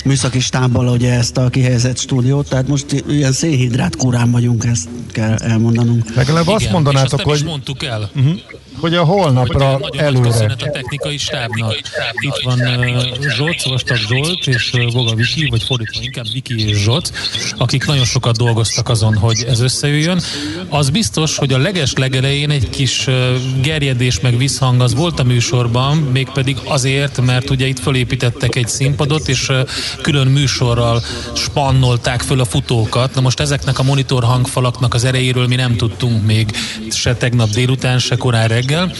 műszaki 0.06 0.40
stábbal 0.40 0.88
ugye 0.88 1.14
ezt 1.14 1.38
a 1.38 1.50
kihelyezett 1.50 1.98
stúdiót, 1.98 2.50
tehát 2.50 2.68
most 2.68 3.04
ilyen 3.08 3.32
szénhidrát 3.32 3.96
kurán 3.96 4.32
vagyunk, 4.32 4.66
ezt 4.66 4.90
kell 5.12 5.36
elmondanunk. 5.36 6.16
Legalább 6.16 6.48
azt 6.48 6.72
mondanátok, 6.72 7.08
és 7.08 7.14
azt 7.14 7.24
hogy... 7.24 7.34
nem 7.34 7.44
is 7.44 7.50
mondtuk 7.50 7.84
el. 7.84 8.10
Uh-huh 8.16 8.40
hogy 8.80 8.96
a 8.96 9.04
holnapra 9.04 9.66
hogy 9.66 9.82
nagyon 9.82 10.06
előre. 10.06 10.30
köszönet 10.30 10.62
a 10.62 10.70
technikai 10.70 11.18
stábnak. 11.18 11.76
Itt 12.20 12.42
van 12.44 12.60
uh, 12.60 13.30
Zsolt, 13.36 13.64
Vastag 13.64 13.98
Zsolt 13.98 14.48
és 14.48 14.72
Voga 14.92 15.16
Viki, 15.16 15.48
vagy 15.50 15.64
fordítva 15.64 16.00
inkább 16.02 16.26
Viki 16.34 16.68
és 16.68 16.78
Zsolt, 16.78 17.12
akik 17.58 17.86
nagyon 17.86 18.06
sokat 18.06 18.38
dolgoztak 18.38 18.90
azon, 18.90 19.18
hogy 19.18 19.46
ez 19.48 19.60
összejöjjön. 19.60 20.22
Az 20.70 20.90
biztos, 20.90 21.38
hogy 21.38 21.54
a 21.54 21.58
leges 21.58 21.94
legelején 21.94 22.50
egy 22.50 22.70
kis 22.70 23.08
uh, 23.08 23.14
gerjedés 23.62 24.20
meg 24.20 24.38
visszhang 24.38 24.82
az 24.82 24.96
volt 24.96 25.20
a 25.20 25.24
műsorban, 25.24 25.98
mégpedig 25.98 26.58
azért, 26.64 27.22
mert 27.22 27.50
ugye 27.50 27.66
itt 27.66 27.80
fölépítettek 27.80 28.56
egy 28.56 28.68
színpadot, 28.68 29.28
és 29.28 29.50
uh, 29.50 29.68
külön 30.02 30.28
műsorral 30.28 31.02
spannolták 31.36 32.22
föl 32.22 32.40
a 32.40 32.46
futókat. 32.46 33.16
Na 33.16 33.22
most 33.22 33.40
ezeknek 33.40 33.80
a 33.80 33.84
monitor 33.84 34.24
hangfalaknak 34.24 34.94
az 34.94 35.04
erejéről 35.04 35.48
mi 35.48 35.56
nem 35.56 35.76
tudtunk 35.76 36.26
még 36.26 36.52
se 36.92 37.16
tegnap 37.16 37.50
délután, 37.50 38.00
se 38.00 38.16
korán 38.16 38.48
reggel 38.48 38.69
reggel, 38.70 38.92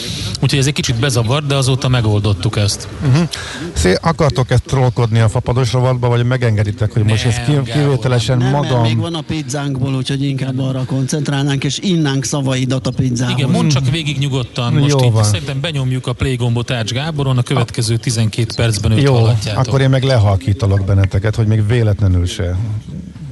úgyhogy 0.42 0.60
ez 0.60 0.68
egy 0.68 0.74
kicsit 0.74 1.00
bezavar, 1.00 1.46
de 1.46 1.56
azóta 1.56 1.88
megoldottuk 1.88 2.58
ezt. 2.58 2.88
Uh-huh. 3.08 3.30
Szé, 3.74 3.96
akartok 4.02 4.52
ezt 4.52 4.64
trollkodni 4.64 5.20
a 5.20 5.30
fapados 5.30 5.74
rovatba, 5.74 6.08
vagy 6.08 6.26
megengeditek, 6.26 6.94
hogy 6.94 7.04
most 7.04 7.24
Nem, 7.24 7.34
ez 7.34 7.64
ki, 7.64 7.72
kivételesen 7.72 8.38
Nem, 8.38 8.52
magam... 8.52 8.72
mert 8.72 8.84
még 8.84 8.98
van 8.98 9.16
a 9.16 9.22
pizzánkból, 9.22 9.96
úgyhogy 9.96 10.24
inkább 10.24 10.60
arra 10.60 10.84
koncentrálnánk, 10.86 11.64
és 11.64 11.80
innánk 11.82 12.24
szavaidat 12.24 12.88
a 12.88 12.92
pizzához. 12.92 13.38
Igen, 13.38 13.50
mondd 13.50 13.70
csak 13.70 13.90
végig 13.90 14.18
nyugodtan. 14.18 14.74
Most 14.74 15.00
Jó 15.00 15.06
így 15.06 15.12
van. 15.12 15.24
szerintem 15.24 15.60
benyomjuk 15.62 16.08
a 16.08 16.14
play 16.14 16.36
gombot 16.36 16.72
Ács 16.72 16.92
Gáboron, 16.92 17.38
a 17.38 17.44
következő 17.44 17.98
12 17.98 18.54
percben 18.56 18.92
őt 18.92 19.02
Jó, 19.02 19.14
hallhatjátok. 19.14 19.68
akkor 19.68 19.82
én 19.82 19.90
meg 19.90 20.04
lehalkítalak 20.04 20.86
benneteket, 20.86 21.36
hogy 21.36 21.48
még 21.48 21.68
véletlenül 21.68 22.26
se 22.26 22.56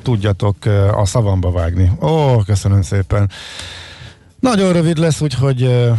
tudjatok 0.03 0.65
eh, 0.65 0.99
a 0.99 1.05
szavamba 1.05 1.51
vágni. 1.51 1.91
Ó, 2.01 2.37
köszönöm 2.37 2.81
szépen. 2.81 3.29
Nagyon 4.39 4.73
rövid 4.73 4.97
lesz, 4.97 5.21
úgyhogy 5.21 5.63
eh, 5.63 5.97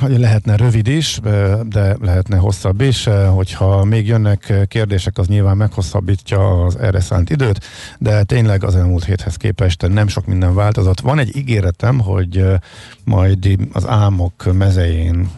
lehetne 0.00 0.56
rövid 0.56 0.86
is, 0.86 1.20
de 1.62 1.96
lehetne 2.00 2.36
hosszabb 2.36 2.80
is. 2.80 3.08
Hogyha 3.34 3.84
még 3.84 4.06
jönnek 4.06 4.52
kérdések, 4.68 5.18
az 5.18 5.26
nyilván 5.26 5.56
meghosszabbítja 5.56 6.64
az 6.64 6.76
erre 6.76 7.00
szánt 7.00 7.30
időt, 7.30 7.64
de 7.98 8.22
tényleg 8.22 8.64
az 8.64 8.76
elmúlt 8.76 9.04
héthez 9.04 9.36
képest 9.36 9.88
nem 9.88 10.08
sok 10.08 10.26
minden 10.26 10.54
változott. 10.54 11.00
Van 11.00 11.18
egy 11.18 11.36
ígéretem, 11.36 11.98
hogy 11.98 12.44
majd 13.04 13.48
az 13.72 13.86
álmok 13.86 14.52
mezején 14.52 15.30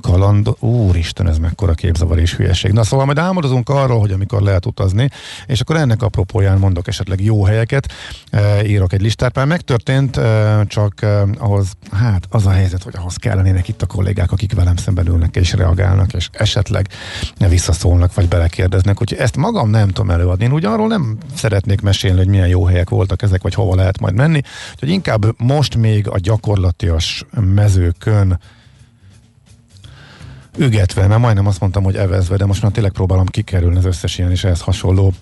kaland, 0.00 0.48
úristen, 0.58 1.28
ez 1.28 1.38
mekkora 1.38 1.72
képzavar 1.72 2.18
és 2.18 2.34
hülyeség. 2.34 2.72
Na 2.72 2.84
szóval 2.84 3.06
majd 3.06 3.18
álmodozunk 3.18 3.68
arról, 3.68 4.00
hogy 4.00 4.10
amikor 4.10 4.42
lehet 4.42 4.66
utazni, 4.66 5.08
és 5.46 5.60
akkor 5.60 5.76
ennek 5.76 6.02
apropóján 6.02 6.58
mondok 6.58 6.88
esetleg 6.88 7.24
jó 7.24 7.44
helyeket, 7.44 7.92
e, 8.30 8.66
írok 8.66 8.92
egy 8.92 9.00
listát, 9.00 9.34
már 9.34 9.46
megtörtént, 9.46 10.16
e, 10.16 10.64
csak 10.66 11.02
e, 11.02 11.22
ahhoz, 11.38 11.72
hát 11.90 12.26
az 12.30 12.46
a 12.46 12.50
helyzet, 12.50 12.82
hogy 12.82 12.94
ahhoz 12.96 13.16
kellenének 13.16 13.68
itt 13.68 13.82
a 13.82 13.86
kollégák, 13.86 14.32
akik 14.32 14.54
velem 14.54 14.76
szemben 14.76 15.06
ülnek 15.06 15.36
és 15.36 15.52
reagálnak, 15.52 16.12
és 16.12 16.28
esetleg 16.32 16.88
visszaszólnak, 17.48 18.14
vagy 18.14 18.28
belekérdeznek, 18.28 19.00
úgyhogy 19.00 19.18
ezt 19.18 19.36
magam 19.36 19.70
nem 19.70 19.88
tudom 19.88 20.10
előadni. 20.10 20.44
Én 20.44 20.52
úgy 20.52 20.62
nem 20.62 21.18
szeretnék 21.34 21.80
mesélni, 21.80 22.18
hogy 22.18 22.28
milyen 22.28 22.48
jó 22.48 22.64
helyek 22.64 22.90
voltak 22.90 23.22
ezek, 23.22 23.42
vagy 23.42 23.54
hova 23.54 23.74
lehet 23.74 24.00
majd 24.00 24.14
menni, 24.14 24.40
úgyhogy 24.72 24.88
inkább 24.88 25.40
most 25.40 25.76
még 25.76 26.08
a 26.08 26.18
gyakorlatias 26.18 27.24
mezőkön 27.54 28.38
ügetve, 30.56 31.06
mert 31.06 31.20
majdnem 31.20 31.46
azt 31.46 31.60
mondtam, 31.60 31.82
hogy 31.82 31.96
evezve, 31.96 32.36
de 32.36 32.46
most 32.46 32.62
már 32.62 32.72
tényleg 32.72 32.92
próbálom 32.92 33.26
kikerülni 33.26 33.76
az 33.76 33.84
összes 33.84 34.18
ilyen 34.18 34.30
és 34.30 34.44
ehhez 34.44 34.60
hasonló 34.60 35.12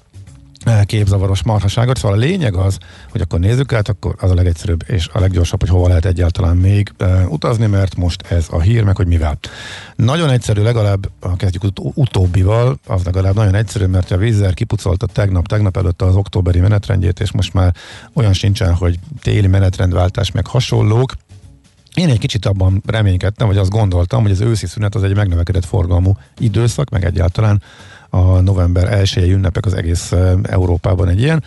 eh, 0.64 0.84
képzavaros 0.84 1.42
marhaságot. 1.42 1.98
Szóval 1.98 2.16
a 2.16 2.20
lényeg 2.20 2.54
az, 2.54 2.78
hogy 3.10 3.20
akkor 3.20 3.38
nézzük 3.38 3.72
át, 3.72 3.88
akkor 3.88 4.14
az 4.18 4.30
a 4.30 4.34
legegyszerűbb 4.34 4.84
és 4.86 5.08
a 5.12 5.20
leggyorsabb, 5.20 5.60
hogy 5.60 5.68
hova 5.68 5.88
lehet 5.88 6.04
egyáltalán 6.04 6.56
még 6.56 6.92
uh, 7.00 7.32
utazni, 7.32 7.66
mert 7.66 7.96
most 7.96 8.22
ez 8.30 8.46
a 8.50 8.60
hír, 8.60 8.84
meg 8.84 8.96
hogy 8.96 9.06
mivel. 9.06 9.38
Nagyon 9.96 10.30
egyszerű, 10.30 10.62
legalább, 10.62 11.10
ha 11.20 11.36
kezdjük 11.36 11.64
ut- 11.64 11.80
utóbbival, 11.94 12.78
az 12.86 13.04
legalább 13.04 13.34
nagyon 13.34 13.54
egyszerű, 13.54 13.86
mert 13.86 14.10
a 14.10 14.16
vízzel 14.16 14.54
kipucolta 14.54 15.06
tegnap, 15.06 15.46
tegnap 15.46 15.76
előtt 15.76 16.02
az 16.02 16.14
októberi 16.14 16.60
menetrendjét, 16.60 17.20
és 17.20 17.32
most 17.32 17.52
már 17.52 17.74
olyan 18.12 18.32
sincsen, 18.32 18.74
hogy 18.74 18.98
téli 19.22 19.46
menetrendváltás, 19.46 20.30
meg 20.30 20.46
hasonlók, 20.46 21.12
én 21.98 22.08
egy 22.08 22.18
kicsit 22.18 22.46
abban 22.46 22.82
reménykedtem, 22.86 23.46
vagy 23.46 23.56
azt 23.56 23.70
gondoltam, 23.70 24.22
hogy 24.22 24.30
az 24.30 24.40
őszi 24.40 24.66
szünet 24.66 24.94
az 24.94 25.02
egy 25.02 25.14
megnövekedett 25.14 25.64
forgalmú 25.64 26.16
időszak, 26.38 26.90
meg 26.90 27.04
egyáltalán 27.04 27.62
a 28.10 28.40
november 28.40 28.92
1 28.92 29.16
ünnepek 29.16 29.66
az 29.66 29.74
egész 29.74 30.12
Európában 30.42 31.08
egy 31.08 31.20
ilyen. 31.20 31.42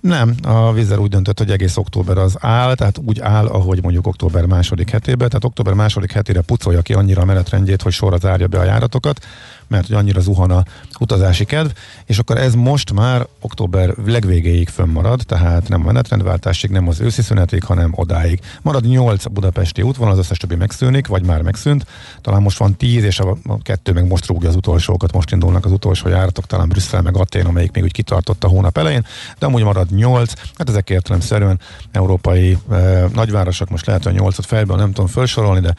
Nem, 0.00 0.34
a 0.42 0.72
vízzel 0.72 0.98
úgy 0.98 1.10
döntött, 1.10 1.38
hogy 1.38 1.50
egész 1.50 1.76
október 1.76 2.18
az 2.18 2.36
áll, 2.40 2.74
tehát 2.74 2.98
úgy 3.04 3.20
áll, 3.20 3.46
ahogy 3.46 3.82
mondjuk 3.82 4.06
október 4.06 4.46
második 4.46 4.90
hetében, 4.90 5.28
tehát 5.28 5.44
október 5.44 5.74
második 5.74 6.12
hetére 6.12 6.40
pucolja 6.40 6.82
ki 6.82 6.92
annyira 6.92 7.22
a 7.22 7.24
menetrendjét, 7.24 7.82
hogy 7.82 7.92
sorra 7.92 8.16
zárja 8.16 8.46
be 8.46 8.58
a 8.58 8.64
járatokat, 8.64 9.26
mert 9.68 9.86
hogy 9.86 9.96
annyira 9.96 10.20
zuhan 10.20 10.50
a 10.50 10.62
utazási 10.98 11.44
kedv, 11.44 11.70
és 12.04 12.18
akkor 12.18 12.36
ez 12.36 12.54
most 12.54 12.92
már 12.92 13.26
október 13.40 13.94
legvégéig 14.06 14.68
fönnmarad, 14.68 15.20
tehát 15.26 15.68
nem 15.68 15.80
a 15.80 15.84
menetrendváltásig, 15.84 16.70
nem 16.70 16.88
az 16.88 17.00
őszi 17.00 17.22
szünetig, 17.22 17.64
hanem 17.64 17.92
odáig. 17.94 18.40
Marad 18.62 18.86
8 18.86 19.26
budapesti 19.26 19.82
útvonal, 19.82 20.12
az 20.12 20.18
összes 20.18 20.38
többi 20.38 20.54
megszűnik, 20.54 21.06
vagy 21.06 21.24
már 21.26 21.42
megszűnt. 21.42 21.86
Talán 22.20 22.42
most 22.42 22.58
van 22.58 22.76
10, 22.76 23.04
és 23.04 23.18
a, 23.18 23.36
a 23.44 23.62
kettő 23.62 23.92
meg 23.92 24.06
most 24.06 24.26
rúgja 24.26 24.48
az 24.48 24.56
utolsókat, 24.56 25.12
most 25.12 25.32
indulnak 25.32 25.64
az 25.64 25.72
utolsó 25.72 26.08
járatok, 26.08 26.46
talán 26.46 26.68
Brüsszel 26.68 27.02
meg 27.02 27.16
Atén, 27.16 27.46
amelyik 27.46 27.72
még 27.72 27.82
úgy 27.82 27.92
kitartott 27.92 28.44
a 28.44 28.48
hónap 28.48 28.78
elején, 28.78 29.06
de 29.38 29.46
amúgy 29.46 29.62
marad 29.62 29.90
8, 29.90 30.32
hát 30.58 30.68
ezek 30.68 30.90
értelemszerűen 30.90 31.60
európai 31.92 32.58
e, 32.70 33.06
nagyvárosok, 33.14 33.68
most 33.68 33.86
lehet, 33.86 34.04
hogy 34.04 34.14
8-ot 34.16 34.44
fejből 34.46 34.76
nem 34.76 34.92
tudom 34.92 35.06
felsorolni, 35.06 35.60
de 35.60 35.74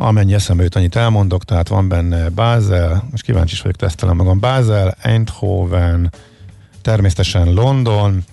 amennyi 0.00 0.34
eszembe 0.34 0.62
jut, 0.62 0.74
annyit 0.74 0.96
elmondok, 0.96 1.44
tehát 1.44 1.68
van 1.68 1.88
benne 1.88 2.28
Basel, 2.28 3.04
most 3.10 3.24
kíváncsi 3.24 3.52
is 3.52 3.60
vagyok, 3.62 3.76
tesztelem 3.76 4.16
magam, 4.16 4.40
Basel, 4.40 4.94
Eindhoven, 5.02 6.12
természetesen 6.82 7.52
London, 7.52 8.24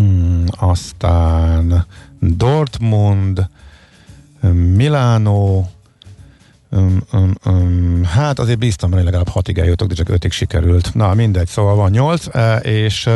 mm, 0.00 0.44
aztán 0.50 1.86
Dortmund, 2.20 3.48
Milánó, 4.74 5.68
Um, 6.70 7.02
um, 7.12 7.34
um, 7.44 8.04
hát 8.04 8.38
azért 8.38 8.58
bíztam, 8.58 8.92
hogy 8.92 9.04
legalább 9.04 9.28
hatig 9.28 9.58
eljutok, 9.58 9.88
de 9.88 9.94
csak 9.94 10.08
ötig 10.08 10.32
sikerült. 10.32 10.94
Na 10.94 11.14
mindegy, 11.14 11.46
szóval 11.46 11.74
van 11.74 11.90
nyolc, 11.90 12.26
és 12.62 13.08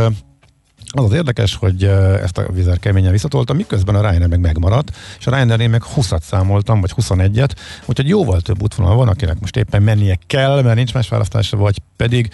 az 0.90 1.04
az 1.04 1.12
érdekes, 1.12 1.54
hogy 1.54 1.84
ezt 2.22 2.38
a 2.38 2.52
vizer 2.52 2.78
keményen 2.78 3.12
visszatoltam, 3.12 3.56
miközben 3.56 3.94
a 3.94 4.00
Ryanair 4.00 4.28
meg 4.28 4.40
megmaradt, 4.40 4.96
és 5.18 5.26
a 5.26 5.34
Ryanair 5.34 5.60
én 5.60 5.70
meg 5.70 5.82
20-at 5.96 6.20
számoltam, 6.20 6.80
vagy 6.80 6.92
21-et, 6.96 7.50
úgyhogy 7.84 8.08
jóval 8.08 8.40
több 8.40 8.62
útvonal 8.62 8.96
van, 8.96 9.08
akinek 9.08 9.40
most 9.40 9.56
éppen 9.56 9.82
mennie 9.82 10.18
kell, 10.26 10.62
mert 10.62 10.76
nincs 10.76 10.94
más 10.94 11.08
választása, 11.08 11.56
vagy 11.56 11.82
pedig 11.96 12.30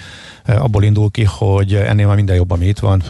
abból 0.46 0.82
indul 0.82 1.10
ki, 1.10 1.24
hogy 1.24 1.74
ennél 1.74 2.06
már 2.06 2.16
minden 2.16 2.36
jobb, 2.36 2.50
ami 2.50 2.66
itt 2.66 2.78
van, 2.78 3.02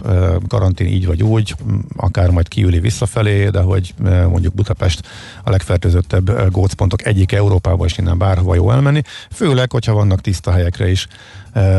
karantén 0.48 0.86
így 0.86 1.06
vagy 1.06 1.22
úgy, 1.22 1.54
akár 1.96 2.30
majd 2.30 2.48
kiüli 2.48 2.80
visszafelé, 2.80 3.48
de 3.48 3.60
hogy 3.60 3.94
mondjuk 4.28 4.54
Budapest 4.54 5.02
a 5.44 5.50
legfertőzöttebb 5.50 6.50
gócpontok 6.50 7.06
egyik 7.06 7.32
Európába, 7.32 7.84
és 7.84 7.98
innen 7.98 8.18
bárhova 8.18 8.54
jó 8.54 8.70
elmenni, 8.70 9.02
főleg, 9.30 9.72
hogyha 9.72 9.92
vannak 9.92 10.20
tiszta 10.20 10.52
helyekre 10.52 10.90
is 10.90 11.06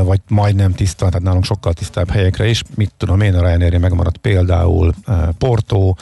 vagy 0.03 0.19
majdnem 0.27 0.71
tiszta, 0.71 1.05
tehát 1.05 1.23
nálunk 1.23 1.45
sokkal 1.45 1.73
tisztább 1.73 2.09
helyekre 2.09 2.47
is. 2.47 2.61
Mit 2.75 2.91
tudom 2.97 3.21
én, 3.21 3.35
a 3.35 3.41
Ryanair 3.41 3.77
megmaradt 3.77 4.17
például 4.17 4.93
Porto, 5.37 5.93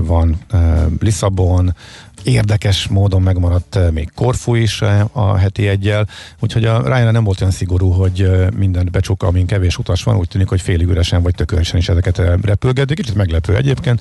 van 0.00 0.38
Lisszabon, 1.00 1.74
érdekes 2.22 2.88
módon 2.88 3.22
megmaradt 3.22 3.76
eh, 3.76 3.90
még 3.90 4.10
Korfu 4.14 4.54
is 4.54 4.82
eh, 4.82 5.16
a 5.16 5.36
heti 5.36 5.68
egyel, 5.68 6.08
úgyhogy 6.40 6.64
a 6.64 6.82
Ryanair 6.82 7.12
nem 7.12 7.24
volt 7.24 7.40
olyan 7.40 7.52
szigorú, 7.52 7.90
hogy 7.90 8.22
eh, 8.22 8.50
mindent 8.50 8.90
becsuk, 8.90 9.22
amin 9.22 9.46
kevés 9.46 9.78
utas 9.78 10.02
van, 10.02 10.16
úgy 10.16 10.28
tűnik, 10.28 10.48
hogy 10.48 10.60
félig 10.60 10.88
üresen 10.88 11.22
vagy 11.22 11.34
tökéletesen 11.34 11.78
is 11.78 11.88
ezeket 11.88 12.18
repülget, 12.42 12.94
kicsit 12.94 13.14
meglepő 13.14 13.56
egyébként, 13.56 14.00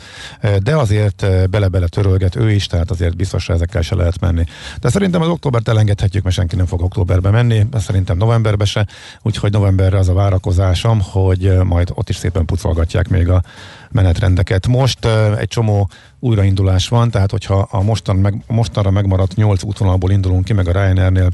de 0.63 0.75
azért 0.75 1.49
bele-bele 1.49 1.87
törölget 1.87 2.35
ő 2.35 2.51
is, 2.51 2.67
tehát 2.67 2.91
azért 2.91 3.15
biztosra 3.15 3.53
ezekkel 3.53 3.81
se 3.81 3.95
lehet 3.95 4.19
menni. 4.19 4.43
De 4.79 4.89
szerintem 4.89 5.21
az 5.21 5.27
októbert 5.27 5.67
elengedhetjük, 5.67 6.23
mert 6.23 6.35
senki 6.35 6.55
nem 6.55 6.65
fog 6.65 6.81
októberbe 6.81 7.29
menni, 7.29 7.65
szerintem 7.73 8.17
novemberbe 8.17 8.65
se, 8.65 8.87
úgyhogy 9.21 9.51
novemberre 9.51 9.97
az 9.97 10.09
a 10.09 10.13
várakozásom, 10.13 11.01
hogy 11.01 11.57
majd 11.63 11.91
ott 11.93 12.09
is 12.09 12.15
szépen 12.15 12.45
pucolgatják 12.45 13.07
még 13.09 13.29
a 13.29 13.43
menetrendeket. 13.91 14.67
Most 14.67 15.05
egy 15.37 15.47
csomó 15.47 15.89
újraindulás 16.19 16.87
van, 16.87 17.11
tehát 17.11 17.31
hogyha 17.31 17.67
a 17.71 17.81
mostan 17.81 18.15
meg, 18.15 18.43
mostanra 18.47 18.91
megmaradt 18.91 19.35
8 19.35 19.63
útvonalból 19.63 20.11
indulunk 20.11 20.43
ki, 20.43 20.53
meg 20.53 20.67
a 20.67 20.71
Ryanairnél 20.71 21.29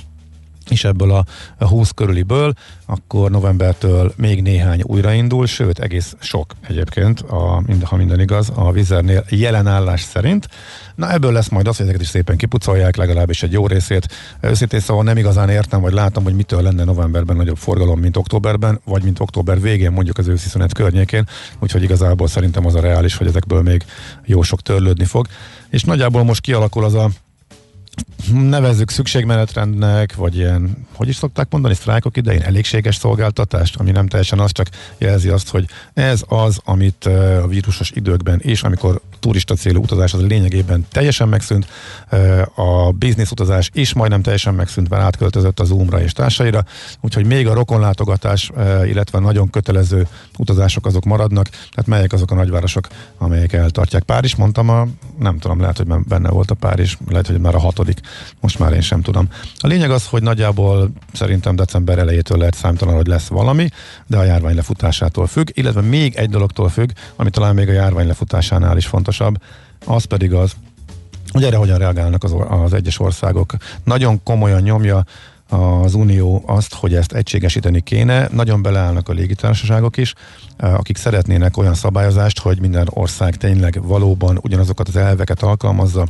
és 0.70 0.84
ebből 0.84 1.12
a, 1.12 1.26
a 1.58 1.68
20 1.68 1.90
körüliből, 1.90 2.54
akkor 2.86 3.32
novembertől 3.32 4.14
még 4.16 4.42
néhány 4.42 4.82
újraindul, 4.82 5.46
sőt 5.46 5.80
egész 5.80 6.16
sok 6.20 6.54
egyébként, 6.68 7.20
a, 7.20 7.64
ha 7.84 7.96
minden 7.96 8.20
igaz, 8.20 8.52
a 8.56 8.72
Vizernél 8.72 9.26
jelen 9.30 9.68
állás 9.68 10.02
szerint. 10.02 10.48
Na 10.96 11.12
ebből 11.12 11.32
lesz 11.32 11.50
majd 11.50 11.68
az, 11.68 11.78
hogy 11.78 11.86
ezeket 11.86 12.02
is 12.02 12.08
szépen 12.08 12.38
kipucolják, 12.38 12.96
legalábbis 12.96 13.44
egy 13.44 13.52
jó 13.52 13.68
részét. 13.68 14.08
Őszintén 14.42 14.80
szóval 14.80 15.04
nem 15.04 15.18
igazán 15.18 15.50
értem, 15.50 15.82
vagy 15.82 15.94
látom, 15.94 16.24
hogy 16.24 16.36
mitől 16.36 16.62
lenne 16.62 16.84
novemberben 16.84 17.36
nagyobb 17.36 17.58
forgalom, 17.58 18.00
mint 18.00 18.18
októberben, 18.18 18.80
vagy 18.86 19.04
mint 19.04 19.20
október 19.20 19.62
végén, 19.62 19.92
mondjuk 19.92 20.18
az 20.18 20.28
őszi 20.28 20.50
szünet 20.50 20.74
környékén. 20.74 21.28
Úgyhogy 21.60 21.84
igazából 21.84 22.28
szerintem 22.28 22.66
az 22.66 22.76
a 22.76 22.80
reális, 22.80 23.16
hogy 23.16 23.28
ezekből 23.28 23.62
még 23.62 23.84
jó 24.26 24.42
sok 24.42 24.62
törlődni 24.62 25.06
fog. 25.06 25.28
És 25.70 25.84
nagyjából 25.84 26.24
most 26.24 26.42
kialakul 26.42 26.84
az 26.84 26.94
a 26.94 27.10
nevezzük 28.32 28.90
szükségmenetrendnek, 28.90 30.16
vagy 30.16 30.36
ilyen, 30.36 30.88
hogy 30.96 31.08
is 31.08 31.16
szokták 31.16 31.48
mondani, 31.50 31.74
sztrájkok 31.74 32.18
idején 32.18 32.42
elégséges 32.42 32.96
szolgáltatást, 32.96 33.76
ami 33.76 33.92
nem 33.92 34.08
teljesen 34.08 34.40
az, 34.40 34.52
csak 34.52 34.68
jelzi 34.98 35.30
azt, 35.30 35.50
hogy 35.50 35.66
ez 35.94 36.24
az, 36.28 36.60
amit 36.64 37.06
a 37.06 37.48
vírusos 37.48 37.92
időkben 37.92 38.40
és 38.40 38.64
amikor 38.64 39.02
turista 39.20 39.56
célú 39.56 39.82
utazás 39.82 40.14
az 40.14 40.22
lényegében 40.22 40.86
teljesen 40.92 41.28
megszűnt, 41.28 41.68
a 42.56 42.92
biznisz 42.92 43.32
utazás 43.32 43.70
is 43.74 43.94
majdnem 43.94 44.22
teljesen 44.22 44.54
megszűnt, 44.54 44.90
mert 44.90 45.04
átköltözött 45.04 45.60
az 45.60 45.68
Zoomra 45.68 46.02
és 46.02 46.12
társaira, 46.12 46.66
úgyhogy 47.02 47.26
még 47.26 47.48
a 47.48 47.54
rokonlátogatás, 47.54 48.52
illetve 48.86 49.20
nagyon 49.20 49.50
kötelező 49.50 50.08
utazások 50.38 50.86
azok 50.86 51.04
maradnak, 51.04 51.50
tehát 51.50 51.88
melyek 51.88 52.14
azok 52.14 52.32
a 52.32 52.36
nagyvárosok, 52.36 52.88
amelyek 53.18 53.54
eltartják. 53.54 54.04
Párizs, 54.04 54.36
mondtam, 54.36 54.70
a, 54.70 54.88
nem 55.20 55.38
tudom, 55.38 55.60
lehet, 55.60 55.78
hogy 55.78 55.88
benne 55.88 56.30
volt 56.30 56.52
a 56.52 56.56
Párizs, 56.56 56.98
lehet, 57.08 57.28
hogy 57.28 57.40
már 57.40 57.56
a 57.56 57.60
hatodik, 57.84 58.08
most 58.40 58.60
már 58.60 58.74
én 58.74 58.82
sem 58.82 59.02
tudom. 59.02 59.28
A 59.58 59.68
lényeg 59.68 59.92
az, 59.92 60.08
hogy 60.08 60.24
nagyjából 60.24 60.92
szerintem 61.14 61.56
december 61.56 61.98
elejétől 61.98 62.38
lehet 62.38 62.56
számtalan, 62.56 62.96
hogy 62.96 63.08
lesz 63.08 63.28
valami, 63.28 63.70
de 64.08 64.18
a 64.18 64.24
járvány 64.24 64.56
lefutásától 64.56 65.28
függ, 65.28 65.50
illetve 65.54 65.82
még 65.82 66.16
egy 66.16 66.30
dologtól 66.30 66.70
függ, 66.70 66.90
ami 67.16 67.30
talán 67.30 67.56
még 67.56 67.70
a 67.70 67.72
járvány 67.72 68.08
lefutásánál 68.08 68.78
is 68.78 68.86
fontosabb, 68.86 69.42
az 69.86 70.04
pedig 70.04 70.34
az, 70.34 70.52
hogy 71.32 71.44
erre 71.44 71.58
hogyan 71.58 71.78
reagálnak 71.78 72.24
az, 72.24 72.36
az 72.50 72.74
egyes 72.74 73.00
országok. 73.00 73.54
Nagyon 73.84 74.24
komolyan 74.24 74.62
nyomja 74.62 75.04
az 75.50 75.94
Unió 75.94 76.44
azt, 76.46 76.74
hogy 76.74 76.96
ezt 76.96 77.12
egységesíteni 77.12 77.82
kéne. 77.82 78.28
Nagyon 78.32 78.62
beleállnak 78.62 79.10
a 79.10 79.14
légitársaságok 79.14 79.98
is, 79.98 80.14
akik 80.58 80.98
szeretnének 80.98 81.58
olyan 81.58 81.74
szabályozást, 81.74 82.40
hogy 82.40 82.60
minden 82.60 82.88
ország 82.90 83.36
tényleg 83.36 83.80
valóban 83.84 84.40
ugyanazokat 84.42 84.88
az 84.88 84.96
elveket 84.96 85.44
alkalmazza. 85.44 86.08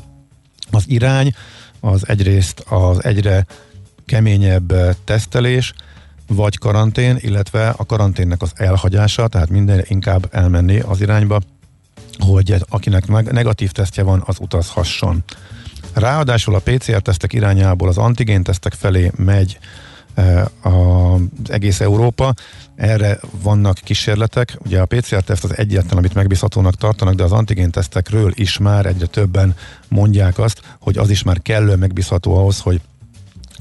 Az 0.72 0.84
irány 0.88 1.34
az 1.84 2.08
egyrészt 2.08 2.60
az 2.60 3.04
egyre 3.04 3.46
keményebb 4.06 4.74
tesztelés, 5.04 5.74
vagy 6.28 6.58
karantén, 6.58 7.18
illetve 7.20 7.70
a 7.70 7.86
karanténnek 7.86 8.42
az 8.42 8.52
elhagyása, 8.56 9.28
tehát 9.28 9.50
minden 9.50 9.84
inkább 9.88 10.28
elmenni 10.32 10.80
az 10.80 11.02
irányba, 11.02 11.42
hogy 12.18 12.56
akinek 12.70 13.08
negatív 13.32 13.72
tesztje 13.72 14.04
van, 14.04 14.24
az 14.26 14.38
utazhasson. 14.40 15.24
Ráadásul 15.94 16.56
a 16.56 16.60
PCR-tesztek 16.64 17.34
irányából 17.34 17.88
az 17.88 17.98
antigén-tesztek 17.98 18.74
felé 18.74 19.12
megy 19.16 19.58
az 20.62 21.22
egész 21.48 21.80
Európa. 21.80 22.34
Erre 22.76 23.20
vannak 23.42 23.78
kísérletek. 23.84 24.58
Ugye 24.66 24.82
a 24.82 24.86
PCR-teszt 24.86 25.44
az 25.44 25.58
egyetlen, 25.58 25.98
amit 25.98 26.14
megbízhatónak 26.14 26.76
tartanak, 26.76 27.14
de 27.14 27.24
az 27.24 27.32
antigén-tesztekről 27.32 28.32
is 28.36 28.58
már 28.58 28.86
egyre 28.86 29.06
többen 29.06 29.56
mondják 29.88 30.40
azt, 30.40 30.62
hogy 30.80 30.98
az 30.98 31.10
is 31.10 31.24
már 31.24 31.42
kellően 31.42 31.80
megbízható 31.80 32.38
ahhoz, 32.38 32.60
hogy 32.60 32.82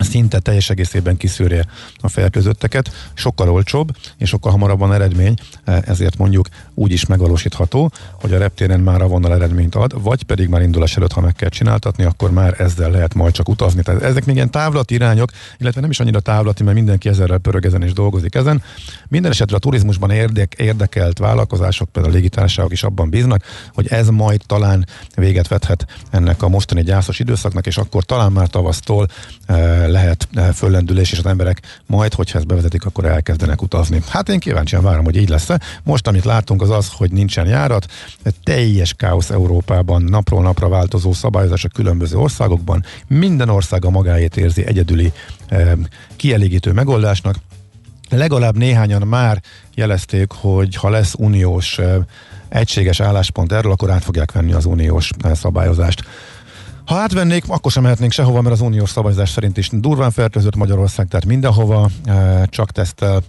szinte 0.03 0.39
teljes 0.39 0.71
egészében 0.71 1.17
kiszűrje 1.17 1.67
a 2.01 2.09
fertőzötteket, 2.09 2.91
sokkal 3.15 3.51
olcsóbb 3.51 3.97
és 4.17 4.29
sokkal 4.29 4.51
hamarabb 4.51 4.79
van 4.79 4.93
eredmény, 4.93 5.35
e, 5.65 5.83
ezért 5.87 6.19
mondjuk 6.19 6.49
úgy 6.75 6.93
is 6.93 7.07
megvalósítható, 7.07 7.91
hogy 8.21 8.33
a 8.33 8.39
reptéren 8.39 8.81
már 8.81 9.03
a 9.03 9.07
vonal 9.07 9.35
eredményt 9.35 9.75
ad, 9.75 10.03
vagy 10.03 10.23
pedig 10.23 10.49
már 10.49 10.63
indulás 10.63 10.97
előtt, 10.97 11.13
ha 11.13 11.21
meg 11.21 11.35
kell 11.35 11.49
csináltatni, 11.49 12.05
akkor 12.05 12.31
már 12.31 12.61
ezzel 12.61 12.91
lehet 12.91 13.15
majd 13.15 13.33
csak 13.33 13.49
utazni. 13.49 13.83
Tehát 13.83 14.03
ezek 14.03 14.25
még 14.25 14.35
ilyen 14.35 14.51
távlati 14.51 14.95
irányok, 14.95 15.31
illetve 15.59 15.81
nem 15.81 15.91
is 15.91 16.01
annyira 16.01 16.21
távlati, 16.21 16.63
mert 16.63 16.77
mindenki 16.77 17.09
ezerrel 17.09 17.39
pörög 17.39 17.65
ezen 17.65 17.83
és 17.83 17.93
dolgozik 17.93 18.35
ezen. 18.35 18.63
Minden 19.09 19.31
esetre 19.31 19.57
a 19.57 19.59
turizmusban 19.59 20.11
érdek, 20.11 20.55
érdekelt 20.59 21.19
vállalkozások, 21.19 21.89
például 21.89 22.15
a 22.15 22.17
légitársaságok 22.17 22.73
is 22.73 22.83
abban 22.83 23.11
bíznak, 23.11 23.43
hogy 23.75 23.87
ez 23.87 24.09
majd 24.09 24.41
talán 24.47 24.87
véget 25.17 25.49
vethet 25.49 25.87
ennek 26.11 26.43
a 26.43 26.49
mostani 26.49 26.83
gyászos 26.83 27.19
időszaknak, 27.19 27.67
és 27.67 27.77
akkor 27.77 28.05
talán 28.05 28.33
már 28.33 28.49
tavasztól 28.49 29.09
e, 29.47 29.87
lehet 29.93 30.29
eh, 30.35 30.53
föllendülés, 30.53 31.13
és 31.13 31.19
az 31.19 31.27
emberek 31.27 31.61
majd, 31.87 32.15
hogyha 32.15 32.39
ezt 32.39 32.47
bevezetik, 32.47 32.85
akkor 32.85 33.05
elkezdenek 33.05 33.63
utazni. 33.63 34.03
Hát 34.09 34.29
én 34.29 34.39
kíváncsian 34.39 34.83
várom, 34.83 35.05
hogy 35.05 35.17
így 35.17 35.29
lesz 35.29 35.51
-e. 35.51 35.61
Most, 35.83 36.07
amit 36.07 36.25
látunk, 36.25 36.63
az 36.63 36.71
az, 36.71 36.89
hogy 36.93 37.13
nincsen 37.13 37.47
járat, 37.47 37.87
teljes 38.43 38.95
káosz 38.95 39.31
Európában, 39.31 40.03
napról 40.03 40.43
napra 40.43 40.69
változó 40.69 41.13
szabályozás 41.13 41.65
a 41.65 41.69
különböző 41.69 42.17
országokban. 42.17 42.85
Minden 43.07 43.49
ország 43.49 43.85
a 43.85 43.91
magáét 43.91 44.37
érzi 44.37 44.67
egyedüli 44.67 45.13
eh, 45.49 45.73
kielégítő 46.17 46.73
megoldásnak. 46.73 47.37
Legalább 48.11 48.57
néhányan 48.57 49.03
már 49.03 49.43
jelezték, 49.75 50.33
hogy 50.33 50.75
ha 50.75 50.91
lesz 50.91 51.15
uniós 51.19 51.81
egységes 52.49 53.01
álláspont 53.01 53.53
erről, 53.53 53.73
akkor 53.73 53.91
át 53.91 54.05
fogják 54.05 54.33
venni 54.33 54.53
az 54.53 54.65
uniós 54.65 55.11
szabályozást. 55.33 56.05
Ha 56.87 56.95
átvennék, 56.95 57.45
akkor 57.49 57.71
sem 57.71 57.83
mehetnénk 57.83 58.13
sehova, 58.13 58.41
mert 58.41 58.55
az 58.55 58.61
uniós 58.61 58.91
szabályozás 58.91 59.31
szerint 59.31 59.57
is 59.57 59.69
durván 59.73 60.11
fertőzött 60.11 60.57
Magyarország, 60.57 61.09
tehát 61.09 61.27
mindenhova 61.27 61.89
eh, 62.05 62.43
csak 62.47 62.71
tesztel 62.71 63.23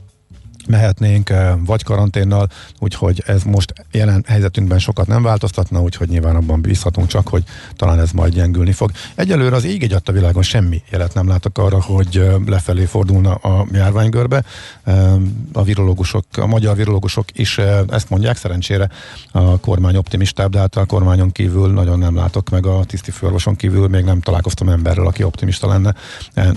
mehetnénk, 0.68 1.30
eh, 1.30 1.54
vagy 1.66 1.84
karanténnal, 1.84 2.50
úgyhogy 2.80 3.24
ez 3.26 3.44
most 3.44 3.74
jelen 3.92 4.24
helyzetünkben 4.28 4.80
sokat 4.80 5.08
nem 5.08 5.24
változtatna, 5.24 5.82
úgyhogy 5.82 6.10
nyilván 6.10 6.36
abban 6.36 6.62
bízhatunk 6.62 7.08
csak, 7.08 7.28
hogy 7.28 7.44
talán 7.76 8.00
ez 8.00 8.12
majd 8.12 8.34
gyengülni 8.34 8.72
fog. 8.72 8.92
Egyelőre 9.16 9.56
az 9.56 9.64
ég 9.64 9.84
egy 9.84 9.96
a 10.06 10.12
világon 10.12 10.44
semmi 10.44 10.82
jelet 10.90 11.14
nem 11.14 11.28
látok 11.28 11.58
arra, 11.58 11.82
hogy 11.82 12.18
eh, 12.18 12.36
lefelé 12.46 12.86
fordulna 12.86 13.34
a 13.34 13.66
járványgörbe. 13.72 14.44
Eh, 14.84 15.14
a 15.54 15.64
virológusok, 15.64 16.26
a 16.38 16.46
magyar 16.46 16.76
virológusok 16.76 17.26
is 17.34 17.58
ezt 17.90 18.10
mondják, 18.10 18.38
szerencsére 18.38 18.90
a 19.32 19.60
kormány 19.60 19.96
optimistább, 19.96 20.52
de 20.52 20.60
hát 20.60 20.76
a 20.76 20.86
kormányon 20.86 21.32
kívül 21.32 21.72
nagyon 21.72 22.00
nem 22.00 22.16
látok, 22.16 22.50
meg 22.50 22.66
a 22.66 22.84
tisztifőorvoson 22.84 23.56
kívül 23.56 23.88
még 23.88 24.04
nem 24.04 24.20
találkoztam 24.20 24.70
emberrel, 24.70 25.06
aki 25.06 25.24
optimista 25.24 25.68
lenne 25.68 25.94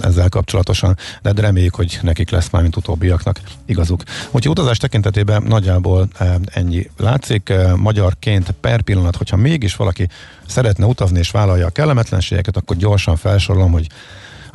ezzel 0.00 0.28
kapcsolatosan, 0.28 0.96
de 1.22 1.32
reméljük, 1.36 1.74
hogy 1.74 1.98
nekik 2.02 2.30
lesz 2.30 2.50
már, 2.50 2.62
mint 2.62 2.76
utóbbiaknak 2.76 3.40
igazuk 3.66 3.95
hallottuk. 3.96 4.34
Úgyhogy 4.34 4.50
utazás 4.50 4.78
tekintetében 4.78 5.42
nagyjából 5.42 6.08
eh, 6.18 6.34
ennyi 6.44 6.90
látszik. 6.96 7.48
Eh, 7.48 7.72
magyarként 7.76 8.50
per 8.50 8.82
pillanat, 8.82 9.16
hogyha 9.16 9.36
mégis 9.36 9.76
valaki 9.76 10.08
szeretne 10.46 10.86
utazni 10.86 11.18
és 11.18 11.30
vállalja 11.30 11.66
a 11.66 11.70
kellemetlenségeket, 11.70 12.56
akkor 12.56 12.76
gyorsan 12.76 13.16
felsorolom, 13.16 13.72
hogy 13.72 13.86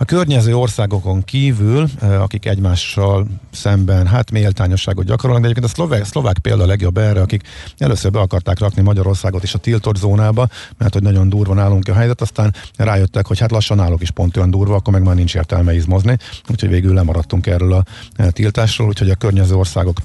a 0.01 0.05
környező 0.05 0.55
országokon 0.55 1.23
kívül, 1.23 1.87
eh, 1.99 2.21
akik 2.21 2.45
egymással 2.45 3.27
szemben 3.51 4.07
hát 4.07 4.31
méltányosságot 4.31 5.05
gyakorolnak, 5.05 5.43
de 5.43 5.49
egyébként 5.49 5.71
a 5.71 5.75
szlovák, 5.75 6.05
szlovák 6.05 6.37
példa 6.37 6.63
a 6.63 6.65
legjobb 6.65 6.97
erre, 6.97 7.21
akik 7.21 7.41
először 7.77 8.11
be 8.11 8.19
akarták 8.19 8.59
rakni 8.59 8.81
Magyarországot 8.81 9.43
is 9.43 9.53
a 9.53 9.57
tiltott 9.57 9.95
zónába, 9.95 10.47
mert 10.77 10.93
hogy 10.93 11.01
nagyon 11.01 11.29
durva 11.29 11.53
nálunk 11.53 11.87
a 11.87 11.93
helyzet, 11.93 12.21
aztán 12.21 12.55
rájöttek, 12.75 13.27
hogy 13.27 13.39
hát 13.39 13.51
lassan 13.51 13.77
náluk 13.77 14.01
is 14.01 14.11
pont 14.11 14.37
olyan 14.37 14.49
durva, 14.49 14.75
akkor 14.75 14.93
meg 14.93 15.03
már 15.03 15.15
nincs 15.15 15.35
értelme 15.35 15.73
izmozni, 15.73 16.17
úgyhogy 16.49 16.69
végül 16.69 16.93
lemaradtunk 16.93 17.47
erről 17.47 17.73
a 17.73 17.83
eh, 18.15 18.29
tiltásról, 18.29 18.87
úgyhogy 18.87 19.09
a 19.09 19.15
környező 19.15 19.55
országok 19.55 19.97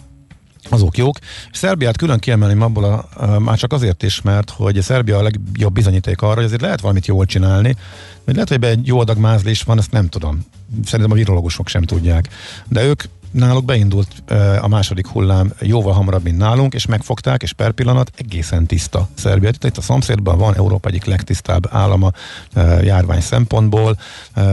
azok 0.68 0.96
jók. 0.96 1.18
Szerbiát 1.52 1.96
külön 1.96 2.18
kiemelném 2.18 2.62
abból 2.62 2.84
a, 2.84 3.38
már 3.38 3.58
csak 3.58 3.72
azért 3.72 4.02
is, 4.02 4.22
mert 4.22 4.50
hogy 4.50 4.78
a 4.78 4.82
Szerbia 4.82 5.18
a 5.18 5.22
legjobb 5.22 5.72
bizonyíték 5.72 6.22
arra, 6.22 6.34
hogy 6.34 6.44
azért 6.44 6.60
lehet 6.60 6.80
valamit 6.80 7.06
jól 7.06 7.24
csinálni, 7.24 7.76
vagy 8.24 8.34
lehet, 8.34 8.48
hogy 8.48 8.58
be 8.58 8.68
egy 8.68 8.86
jó 8.86 9.00
adag 9.00 9.18
mázlés 9.18 9.62
van, 9.62 9.78
ezt 9.78 9.92
nem 9.92 10.08
tudom. 10.08 10.44
Szerintem 10.84 11.10
a 11.10 11.14
virológusok 11.14 11.68
sem 11.68 11.82
tudják. 11.82 12.28
De 12.68 12.84
ők 12.84 13.02
náluk 13.36 13.64
beindult 13.64 14.08
a 14.60 14.68
második 14.68 15.06
hullám 15.06 15.52
jóval 15.60 15.92
hamarabb, 15.92 16.22
mint 16.22 16.38
nálunk, 16.38 16.74
és 16.74 16.86
megfogták, 16.86 17.42
és 17.42 17.52
per 17.52 17.70
pillanat 17.70 18.12
egészen 18.16 18.66
tiszta 18.66 19.08
Szerbia. 19.14 19.48
Itt 19.48 19.76
a 19.76 19.80
szomszédban 19.80 20.38
van 20.38 20.54
Európa 20.56 20.88
egyik 20.88 21.04
legtisztább 21.04 21.68
állama 21.70 22.10
járvány 22.82 23.20
szempontból, 23.20 23.98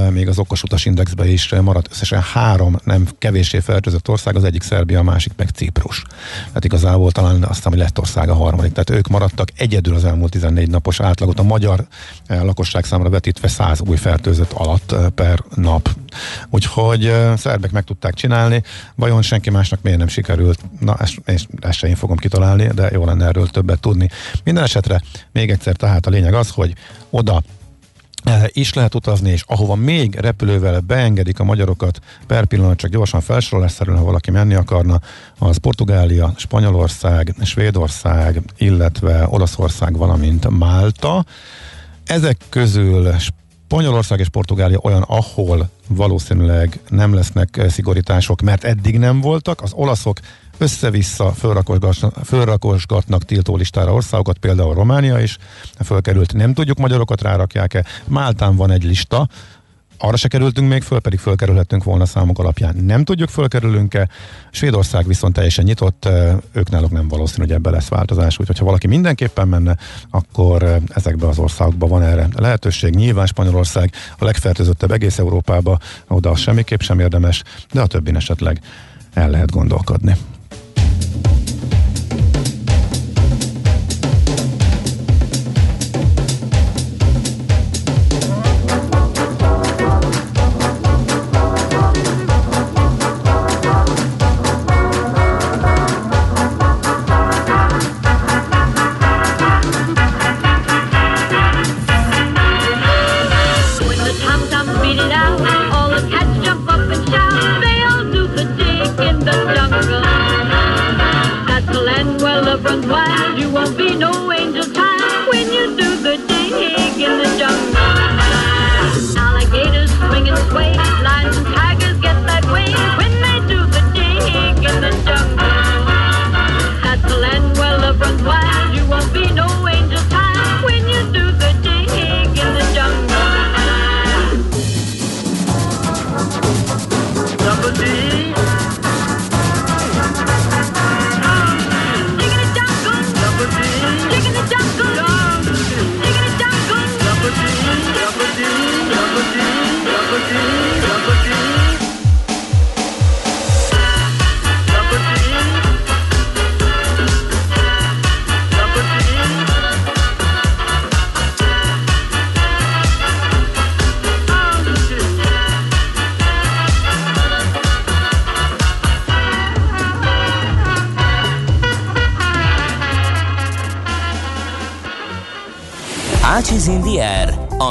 még 0.10 0.28
az 0.28 0.39
okos 0.39 0.63
utas 0.63 0.86
indexben 0.86 1.28
is 1.28 1.50
maradt 1.62 1.88
összesen 1.91 2.22
három 2.22 2.80
nem 2.84 3.08
kevéssé 3.17 3.60
fertőzött 3.60 4.10
ország, 4.10 4.36
az 4.36 4.43
egyik 4.43 4.62
Szerbia, 4.63 5.00
a 5.00 5.04
másik 5.04 5.34
meg 5.38 5.50
Ciprus. 5.50 6.04
Tehát 6.48 6.65
igazából 6.65 7.12
talán 7.12 7.43
azt, 7.43 7.65
ami 7.65 7.78
lett 7.78 8.00
ország 8.00 8.30
a 8.30 8.36
harmadik. 8.36 8.72
Tehát 8.72 8.89
ők 8.89 9.08
maradtak 9.08 9.48
egyedül 9.58 9.96
az 9.96 10.06
elmúlt 10.06 10.32
14 10.32 10.69
napos 10.69 11.00
átlagot 11.00 11.39
a 11.39 11.43
magyar 11.43 11.88
lakosság 12.28 12.86
számára 12.86 13.10
vetítve 13.10 13.48
100 13.48 13.82
új 13.82 13.98
fertőzött 13.98 14.52
alatt 14.52 14.96
per 15.15 15.43
nap. 15.56 15.89
Úgyhogy 16.50 17.13
szerbek 17.38 17.72
meg 17.72 17.84
tudták 17.84 18.13
csinálni, 18.13 18.63
vajon 18.96 19.22
senki 19.22 19.50
másnak 19.50 19.82
miért 19.82 19.98
nem 19.98 20.08
sikerült? 20.08 20.60
Na, 20.80 20.96
ezt, 21.00 21.22
ezt, 21.24 21.48
ezt 21.60 21.78
se 21.78 21.88
én 21.88 21.96
fogom 21.96 22.18
kitalálni, 22.18 22.68
de 22.68 22.90
jó 22.92 23.06
lenne 23.06 23.26
erről 23.26 23.48
többet 23.48 23.80
tudni. 23.80 24.10
Minden 24.44 24.64
esetre 24.64 25.02
még 25.32 25.50
egyszer 25.50 25.76
tehát 25.76 26.06
a 26.06 26.10
lényeg 26.10 26.34
az, 26.34 26.50
hogy 26.50 26.74
oda 27.10 27.44
is 28.48 28.74
lehet 28.74 28.96
utazni, 28.96 29.30
és 29.30 29.44
ahova 29.48 29.76
még 29.76 30.16
repülővel 30.16 30.80
beengedik 30.80 31.40
a 31.40 31.44
magyarokat, 31.44 32.00
per 32.28 32.46
pillanat 32.46 32.78
csak 32.78 32.90
gyorsan 32.90 33.22
felsorolásszerűen, 33.22 33.98
ha 33.98 34.04
valaki 34.04 34.32
menni 34.32 34.54
akarna, 34.54 35.00
az 35.40 35.58
Portugália, 35.58 36.34
Spanyolország, 36.36 37.36
Svédország, 37.42 38.42
illetve 38.58 39.28
Olaszország, 39.30 39.98
valamint 39.98 40.50
Málta. 40.50 41.26
Ezek 42.06 42.38
közül 42.50 43.14
Spanyolország 43.74 44.20
és 44.20 44.30
Portugália 44.30 44.80
olyan, 44.82 45.02
ahol 45.02 45.70
valószínűleg 45.88 46.80
nem 46.90 47.14
lesznek 47.14 47.62
szigorítások, 47.70 48.42
mert 48.42 48.64
eddig 48.64 48.98
nem 48.98 49.22
voltak. 49.22 49.62
Az 49.62 49.72
olaszok 49.74 50.20
össze-vissza 50.58 51.34
fölrakosgatnak 52.24 53.24
tiltó 53.24 53.56
listára 53.56 53.94
országokat, 53.94 54.38
például 54.38 54.74
Románia 54.74 55.20
is 55.20 55.38
fölkerült. 55.84 56.34
Nem 56.34 56.54
tudjuk, 56.54 56.78
magyarokat 56.78 57.22
rárakják-e. 57.22 57.86
Máltán 58.08 58.56
van 58.56 58.72
egy 58.72 58.84
lista, 58.84 59.28
arra 60.04 60.18
se 60.18 60.28
kerültünk 60.28 60.70
még 60.70 60.82
föl, 60.82 61.00
pedig 61.00 61.20
fölkerülhetünk 61.20 61.84
volna 61.84 62.06
számok 62.06 62.39
alapján. 62.39 62.76
Nem 62.76 63.04
tudjuk, 63.04 63.30
fölkerülünk-e. 63.30 64.10
Svédország 64.52 65.08
viszont 65.08 65.34
teljesen 65.34 65.66
nyitott, 65.66 66.10
ők 66.52 66.70
náluk 66.70 66.92
nem 66.92 67.08
valószínű, 67.08 67.46
hogy 67.46 67.56
ebbe 67.56 67.70
lesz 67.70 67.88
változás. 67.88 68.39
Úgyhogy 68.39 68.58
ha 68.58 68.66
valaki 68.66 68.88
mindenképpen 68.88 69.48
menne, 69.48 69.78
akkor 70.10 70.80
ezekben 70.94 71.30
az 71.30 71.38
országokban 71.38 71.89
van 71.89 72.02
erre 72.02 72.28
lehetőség. 72.36 72.96
Nyilván 72.96 73.26
Spanyolország 73.26 73.92
a 74.18 74.26
legfertőzöttebb 74.26 74.92
egész 74.92 75.20
Európába, 75.20 75.80
oda 76.08 76.36
semmiképp 76.36 76.80
sem 76.80 77.00
érdemes, 77.00 77.44
de 77.72 77.82
a 77.82 77.88
többin 77.88 78.16
esetleg 78.16 78.60
el 79.13 79.30
lehet 79.30 79.52
gondolkodni. 79.52 80.16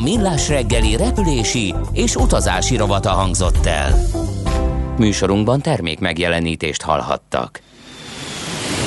Millás 0.02 0.48
reggeli 0.48 0.96
repülési 0.96 1.74
és 1.92 2.16
utazási 2.16 2.76
rovata 2.76 3.10
hangzott 3.10 3.66
el. 3.66 4.06
Műsorunkban 4.98 5.60
termék 5.60 5.98
megjelenítést 5.98 6.82
hallhattak. 6.82 7.60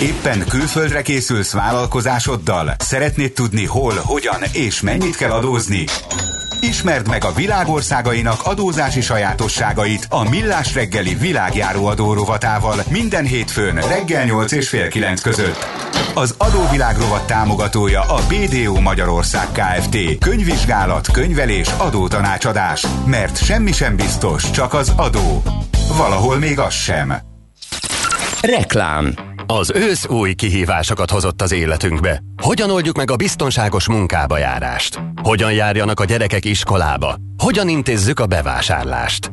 Éppen 0.01 0.45
külföldre 0.49 1.01
készülsz 1.01 1.53
vállalkozásoddal? 1.53 2.75
Szeretnéd 2.79 3.31
tudni 3.31 3.65
hol, 3.65 3.93
hogyan 4.03 4.41
és 4.53 4.81
mennyit 4.81 5.15
kell 5.15 5.31
adózni? 5.31 5.83
Ismerd 6.61 7.07
meg 7.07 7.23
a 7.23 7.33
világországainak 7.33 8.41
adózási 8.43 9.01
sajátosságait 9.01 10.07
a 10.09 10.29
Millás 10.29 10.73
reggeli 10.73 11.15
világjáró 11.15 11.85
adórovatával 11.85 12.83
minden 12.89 13.25
hétfőn 13.25 13.75
reggel 13.75 14.25
8 14.25 14.51
és 14.51 14.69
fél 14.69 14.87
9 14.87 15.21
között. 15.21 15.74
Az 16.17 16.35
adóvilág 16.37 16.97
rovat 16.97 17.27
támogatója 17.27 18.01
a 18.01 18.19
BDO 18.27 18.79
Magyarország 18.79 19.47
Kft. 19.51 20.17
Könyvvizsgálat, 20.19 21.11
könyvelés, 21.11 21.69
adótanácsadás. 21.77 22.85
Mert 23.05 23.43
semmi 23.43 23.71
sem 23.71 23.95
biztos, 23.95 24.51
csak 24.51 24.73
az 24.73 24.93
adó. 24.95 25.43
Valahol 25.97 26.37
még 26.37 26.59
az 26.59 26.73
sem. 26.73 27.13
Reklám 28.41 29.13
az 29.47 29.71
ősz 29.71 30.07
új 30.07 30.33
kihívásokat 30.33 31.11
hozott 31.11 31.41
az 31.41 31.51
életünkbe. 31.51 32.21
Hogyan 32.41 32.69
oldjuk 32.69 32.97
meg 32.97 33.11
a 33.11 33.15
biztonságos 33.15 33.87
munkába 33.87 34.37
járást? 34.37 35.01
Hogyan 35.23 35.53
járjanak 35.53 35.99
a 35.99 36.05
gyerekek 36.05 36.45
iskolába? 36.45 37.15
Hogyan 37.37 37.67
intézzük 37.69 38.19
a 38.19 38.25
bevásárlást? 38.25 39.31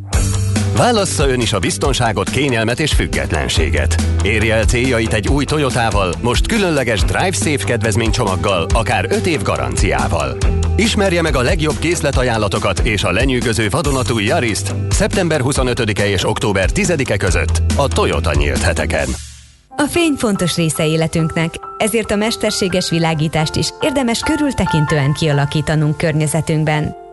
Válassza 0.77 1.29
ön 1.29 1.41
is 1.41 1.53
a 1.53 1.59
biztonságot, 1.59 2.31
kényelmet 2.31 2.81
és 2.81 2.93
függetlenséget. 2.93 4.03
Érje 4.23 4.55
el 4.55 4.65
céljait 4.65 5.13
egy 5.13 5.29
új 5.29 5.45
Toyotával, 5.45 6.15
most 6.21 6.47
különleges 6.47 7.01
Drive 7.01 7.33
Safe 7.33 7.65
kedvezménycsomaggal, 7.65 8.67
akár 8.75 9.07
5 9.11 9.27
év 9.27 9.43
garanciával. 9.43 10.37
Ismerje 10.77 11.23
meg 11.23 11.37
a 11.37 11.43
legjobb 11.43 11.79
készletajánlatokat 11.79 12.79
és 12.79 13.05
a 13.05 13.11
lenyűgöző 13.11 13.69
vadonatúj 13.69 14.25
Yariszt 14.25 14.75
szeptember 14.91 15.41
25-e 15.45 16.09
és 16.09 16.29
október 16.29 16.69
10-e 16.75 17.17
között 17.17 17.63
a 17.77 17.89
Toyota 17.89 18.35
nyílt 18.35 18.63
heteken. 18.63 19.09
A 19.77 19.87
fény 19.91 20.15
fontos 20.17 20.57
része 20.57 20.87
életünknek, 20.87 21.55
ezért 21.79 22.11
a 22.11 22.17
mesterséges 22.17 22.91
világítást 22.91 23.57
is 23.57 23.69
érdemes 23.81 24.21
körültekintően 24.21 25.13
kialakítanunk 25.13 25.97
környezetünkben. 25.97 27.02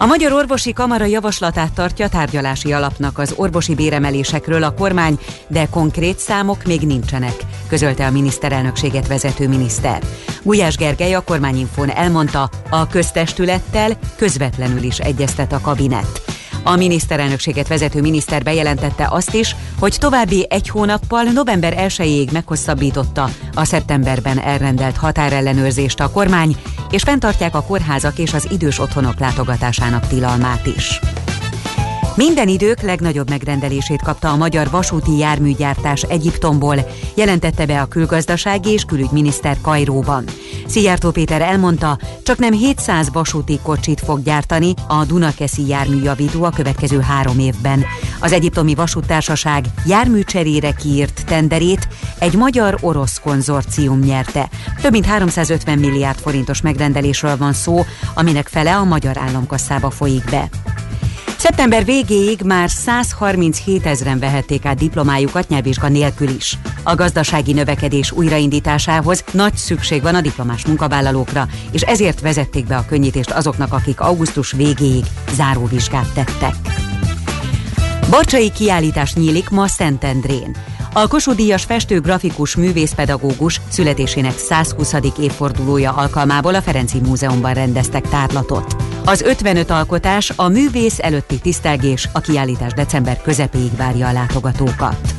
A 0.00 0.06
Magyar 0.06 0.32
Orvosi 0.32 0.72
Kamara 0.72 1.04
javaslatát 1.04 1.72
tartja 1.72 2.08
tárgyalási 2.08 2.72
alapnak 2.72 3.18
az 3.18 3.34
orvosi 3.36 3.74
béremelésekről 3.74 4.62
a 4.62 4.74
kormány, 4.74 5.18
de 5.48 5.66
konkrét 5.70 6.18
számok 6.18 6.64
még 6.64 6.80
nincsenek, 6.80 7.34
közölte 7.68 8.06
a 8.06 8.10
miniszterelnökséget 8.10 9.06
vezető 9.06 9.48
miniszter. 9.48 10.02
Gulyás 10.42 10.76
Gergely 10.76 11.14
a 11.14 11.20
kormányinfón 11.20 11.90
elmondta, 11.90 12.50
a 12.70 12.86
köztestülettel 12.86 13.98
közvetlenül 14.16 14.82
is 14.82 14.98
egyeztet 14.98 15.52
a 15.52 15.60
kabinet. 15.60 16.22
A 16.62 16.76
miniszterelnökséget 16.76 17.68
vezető 17.68 18.00
miniszter 18.00 18.42
bejelentette 18.42 19.08
azt 19.10 19.34
is, 19.34 19.56
hogy 19.78 19.96
további 19.98 20.46
egy 20.48 20.68
hónappal 20.68 21.22
november 21.22 21.74
1-ig 21.78 22.32
meghosszabbította 22.32 23.30
a 23.54 23.64
szeptemberben 23.64 24.38
elrendelt 24.38 24.96
határellenőrzést 24.96 26.00
a 26.00 26.10
kormány, 26.10 26.56
és 26.90 27.02
fenntartják 27.02 27.54
a 27.54 27.62
kórházak 27.62 28.18
és 28.18 28.34
az 28.34 28.48
idős 28.50 28.78
otthonok 28.78 29.18
látogatásának 29.18 30.06
tilalmát 30.06 30.66
is. 30.66 31.00
Minden 32.18 32.48
idők 32.48 32.80
legnagyobb 32.80 33.28
megrendelését 33.28 34.02
kapta 34.02 34.30
a 34.30 34.36
magyar 34.36 34.70
vasúti 34.70 35.16
járműgyártás 35.16 36.02
Egyiptomból, 36.02 36.76
jelentette 37.14 37.66
be 37.66 37.80
a 37.80 37.86
külgazdasági 37.86 38.70
és 38.70 38.82
külügyminiszter 38.82 39.56
Kajróban. 39.60 40.24
Szijjártó 40.66 41.10
Péter 41.10 41.40
elmondta, 41.40 41.98
csak 42.22 42.38
nem 42.38 42.52
700 42.52 43.12
vasúti 43.12 43.58
kocsit 43.62 44.00
fog 44.00 44.22
gyártani 44.22 44.74
a 44.88 45.04
Dunakeszi 45.04 45.66
járműjavító 45.66 46.44
a 46.44 46.50
következő 46.50 47.00
három 47.00 47.38
évben. 47.38 47.84
Az 48.20 48.32
egyiptomi 48.32 48.74
vasúttársaság 48.74 49.64
járműcserére 49.86 50.72
kiírt 50.72 51.26
tenderét 51.26 51.88
egy 52.18 52.34
magyar-orosz 52.34 53.18
konzorcium 53.18 53.98
nyerte. 53.98 54.48
Több 54.80 54.92
mint 54.92 55.06
350 55.06 55.78
milliárd 55.78 56.18
forintos 56.18 56.60
megrendelésről 56.60 57.36
van 57.36 57.52
szó, 57.52 57.84
aminek 58.14 58.48
fele 58.48 58.76
a 58.76 58.84
magyar 58.84 59.18
államkasszába 59.18 59.90
folyik 59.90 60.24
be. 60.30 60.48
Szeptember 61.38 61.84
végéig 61.84 62.40
már 62.44 62.70
137 62.70 63.86
ezeren 63.86 64.18
vehették 64.18 64.64
át 64.64 64.78
diplomájukat 64.78 65.48
nyelvvizsga 65.48 65.88
nélkül 65.88 66.28
is. 66.28 66.58
A 66.82 66.94
gazdasági 66.94 67.52
növekedés 67.52 68.12
újraindításához 68.12 69.24
nagy 69.32 69.56
szükség 69.56 70.02
van 70.02 70.14
a 70.14 70.20
diplomás 70.20 70.66
munkavállalókra, 70.66 71.48
és 71.70 71.82
ezért 71.82 72.20
vezették 72.20 72.66
be 72.66 72.76
a 72.76 72.84
könnyítést 72.88 73.30
azoknak, 73.30 73.72
akik 73.72 74.00
augusztus 74.00 74.52
végéig 74.52 75.04
záróvizsgát 75.32 76.12
tettek. 76.12 76.54
Barcsai 78.10 78.50
kiállítás 78.50 79.14
nyílik 79.14 79.50
ma 79.50 79.66
Szentendrén. 79.66 80.56
A 80.92 81.08
Kossuth-díjas 81.08 81.64
festő 81.64 82.00
grafikus 82.00 82.56
művészpedagógus 82.56 83.60
születésének 83.68 84.38
120. 84.38 84.94
évfordulója 85.20 85.92
alkalmából 85.92 86.54
a 86.54 86.62
Ferenci 86.62 87.00
Múzeumban 87.00 87.54
rendeztek 87.54 88.08
tárlatot. 88.08 88.76
Az 89.04 89.20
55 89.20 89.70
alkotás 89.70 90.32
a 90.36 90.48
művész 90.48 90.98
előtti 90.98 91.38
tisztelgés 91.38 92.08
a 92.12 92.20
kiállítás 92.20 92.72
december 92.72 93.22
közepéig 93.22 93.76
várja 93.76 94.08
a 94.08 94.12
látogatókat. 94.12 95.14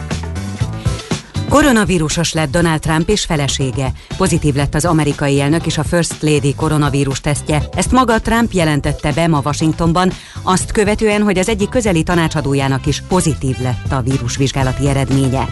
Koronavírusos 1.50 2.34
lett 2.34 2.52
Donald 2.52 2.80
Trump 2.80 3.10
és 3.10 3.26
felesége. 3.26 3.92
Pozitív 4.18 4.56
lett 4.56 4.76
az 4.76 4.86
amerikai 4.86 5.42
elnök 5.42 5.66
és 5.66 5.78
a 5.78 5.84
First 5.84 6.22
Lady 6.22 6.56
koronavírus 6.56 7.22
tesztje. 7.22 7.64
Ezt 7.76 7.92
maga 7.92 8.20
Trump 8.20 8.52
jelentette 8.52 9.12
be 9.12 9.28
ma 9.28 9.42
Washingtonban, 9.44 10.12
azt 10.44 10.72
követően, 10.72 11.22
hogy 11.22 11.38
az 11.38 11.50
egyik 11.50 11.70
közeli 11.70 12.04
tanácsadójának 12.04 12.86
is 12.86 13.04
pozitív 13.08 13.58
lett 13.60 13.92
a 13.92 14.02
vírusvizsgálati 14.02 14.88
eredménye. 14.88 15.48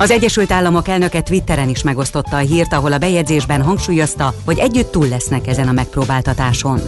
Az 0.00 0.10
Egyesült 0.10 0.52
Államok 0.52 0.88
elnöke 0.88 1.20
Twitteren 1.20 1.68
is 1.68 1.82
megosztotta 1.82 2.36
a 2.36 2.40
hírt, 2.40 2.72
ahol 2.72 2.92
a 2.92 2.98
bejegyzésben 2.98 3.62
hangsúlyozta, 3.62 4.34
hogy 4.44 4.58
együtt 4.58 4.90
túl 4.90 5.08
lesznek 5.08 5.46
ezen 5.46 5.68
a 5.68 5.72
megpróbáltatáson. 5.72 6.80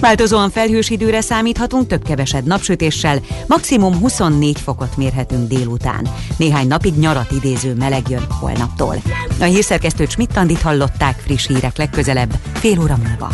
Változóan 0.00 0.50
felhős 0.50 0.90
időre 0.90 1.20
számíthatunk, 1.20 1.86
több-kevesebb 1.86 2.44
napsütéssel, 2.44 3.18
maximum 3.46 3.98
24 3.98 4.60
fokot 4.60 4.96
mérhetünk 4.96 5.48
délután. 5.48 6.08
Néhány 6.36 6.66
napig 6.66 6.94
nyarat 6.94 7.32
idéző 7.32 7.74
meleg 7.74 8.08
jön 8.08 8.26
holnaptól. 8.40 9.02
A 9.40 9.44
hírszerkesztőt 9.44 10.10
Schmidt-Tandit 10.10 10.60
hallották 10.60 11.18
friss 11.18 11.46
hírek 11.46 11.76
legközelebb, 11.76 12.34
fél 12.52 12.80
óra 12.80 12.96
múlva. 13.06 13.30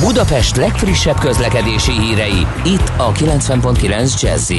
Budapest 0.00 0.56
legfrissebb 0.56 1.18
közlekedési 1.18 1.92
hírei, 1.92 2.46
itt 2.64 2.92
a 2.96 3.12
90.9 3.12 4.20
jazz 4.20 4.52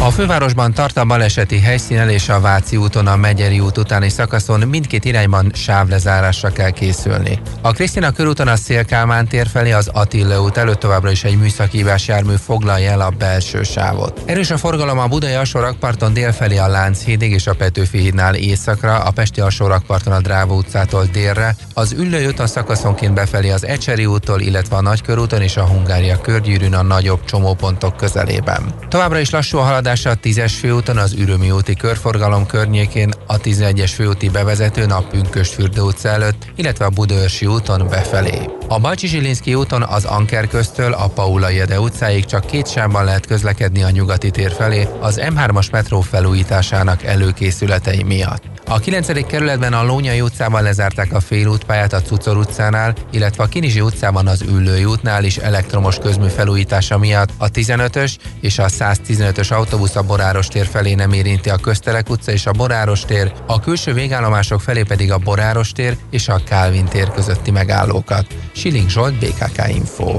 a 0.00 0.10
fővárosban 0.10 0.72
tart 0.72 0.96
a 0.96 1.04
baleseti 1.04 1.60
helyszínen 1.60 2.08
és 2.08 2.28
a 2.28 2.40
Váci 2.40 2.76
úton 2.76 3.06
a 3.06 3.16
Megyeri 3.16 3.60
út 3.60 3.78
utáni 3.78 4.08
szakaszon 4.08 4.60
mindkét 4.60 5.04
irányban 5.04 5.50
sávlezárásra 5.54 6.50
kell 6.50 6.70
készülni. 6.70 7.40
A 7.60 7.72
Krisztina 7.72 8.10
körúton 8.12 8.48
a 8.48 8.56
Szélkálmán 8.56 9.26
tér 9.28 9.46
felé 9.46 9.72
az 9.72 9.90
Attila 9.92 10.42
út 10.42 10.56
előtt 10.56 10.78
továbbra 10.78 11.10
is 11.10 11.24
egy 11.24 11.38
műszakívás 11.38 12.08
jármű 12.08 12.34
foglalja 12.44 12.90
el 12.90 13.00
a 13.00 13.10
belső 13.18 13.62
sávot. 13.62 14.22
Erős 14.24 14.50
a 14.50 14.56
forgalom 14.56 14.98
a 14.98 15.06
Budai 15.06 15.34
alsórakparton 15.34 16.12
délfelé 16.12 16.56
a 16.56 16.68
Lánchídig 16.68 17.32
és 17.32 17.46
a 17.46 17.54
Petőfi 17.54 17.98
hídnál 17.98 18.34
északra, 18.34 18.98
a 18.98 19.10
Pesti 19.10 19.40
alsórakparton 19.40 20.12
a 20.12 20.20
Dráva 20.20 20.54
utcától 20.54 21.04
délre, 21.12 21.56
az 21.74 21.92
Üllői 21.92 22.26
úton 22.26 22.46
szakaszonként 22.46 23.14
befelé 23.14 23.50
az 23.50 23.66
Ecseri 23.66 24.06
úttól, 24.06 24.40
illetve 24.40 24.76
a 24.76 24.80
Nagykörúton 24.80 25.42
és 25.42 25.56
a 25.56 25.66
Hungária 25.66 26.20
körgyűrűn 26.20 26.74
a 26.74 26.82
nagyobb 26.82 27.24
csomópontok 27.24 27.96
közelében. 27.96 28.74
Továbbra 28.88 29.18
is 29.18 29.30
lassú 29.30 29.58
a 29.58 29.62
haladás 29.62 29.86
haladásra 29.88 30.10
a 30.10 30.28
10-es 30.28 30.52
főúton 30.58 30.96
az 30.96 31.12
Ürömi 31.12 31.50
úti 31.50 31.74
körforgalom 31.74 32.46
környékén, 32.46 33.10
a 33.26 33.40
11-es 33.40 33.90
főúti 33.94 34.28
bevezetőn 34.28 34.90
a 34.90 35.06
Pünkösfürdő 35.06 35.80
utca 35.80 36.08
előtt, 36.08 36.46
illetve 36.56 36.84
a 36.84 36.88
Budaörsi 36.90 37.46
úton 37.46 37.88
befelé. 37.88 38.48
A 38.68 38.78
Bajcsi 38.78 39.06
Zsilinszki 39.06 39.54
úton 39.54 39.82
az 39.82 40.04
Anker 40.04 40.48
köztől 40.48 40.92
a 40.92 41.06
Paula 41.06 41.48
Jede 41.48 41.80
utcáig 41.80 42.24
csak 42.24 42.46
két 42.46 42.70
sávban 42.70 43.04
lehet 43.04 43.26
közlekedni 43.26 43.82
a 43.82 43.90
nyugati 43.90 44.30
tér 44.30 44.52
felé 44.52 44.88
az 45.00 45.20
M3-as 45.22 45.70
metró 45.70 46.00
felújításának 46.00 47.02
előkészületei 47.02 48.02
miatt. 48.02 48.42
A 48.66 48.78
9. 48.78 49.26
kerületben 49.26 49.72
a 49.72 49.84
Lónyai 49.84 50.20
utcában 50.20 50.62
lezárták 50.62 51.12
a 51.12 51.20
félútpályát 51.20 51.92
a 51.92 52.02
Cucor 52.02 52.36
utcánál, 52.36 52.94
illetve 53.10 53.42
a 53.42 53.46
Kinizsi 53.46 53.80
utcában 53.80 54.26
az 54.26 54.42
Üllői 54.42 54.84
útnál 54.84 55.24
is 55.24 55.36
elektromos 55.36 55.98
közmű 55.98 56.28
felújítása 56.28 56.98
miatt 56.98 57.30
a 57.36 57.50
15-ös 57.50 58.16
és 58.40 58.58
a 58.58 58.66
115-ös 58.66 59.52
autóbusz 59.78 59.96
a 59.96 60.06
Boráros 60.06 60.48
tér 60.48 60.66
felé 60.66 60.94
nem 60.94 61.12
érinti 61.12 61.50
a 61.50 61.56
Közterek 61.56 62.10
utca 62.10 62.32
és 62.32 62.46
a 62.46 62.52
Boráros 62.52 63.04
tér, 63.04 63.32
a 63.46 63.60
külső 63.60 63.92
végállomások 63.92 64.60
felé 64.60 64.82
pedig 64.82 65.12
a 65.12 65.18
Boráros 65.18 65.72
tér 65.72 65.96
és 66.10 66.28
a 66.28 66.40
Kálvin 66.44 66.84
tér 66.84 67.10
közötti 67.10 67.50
megállókat. 67.50 68.26
Siling 68.52 68.88
Zsolt, 68.88 69.14
BKK 69.14 69.68
Info. 69.68 70.18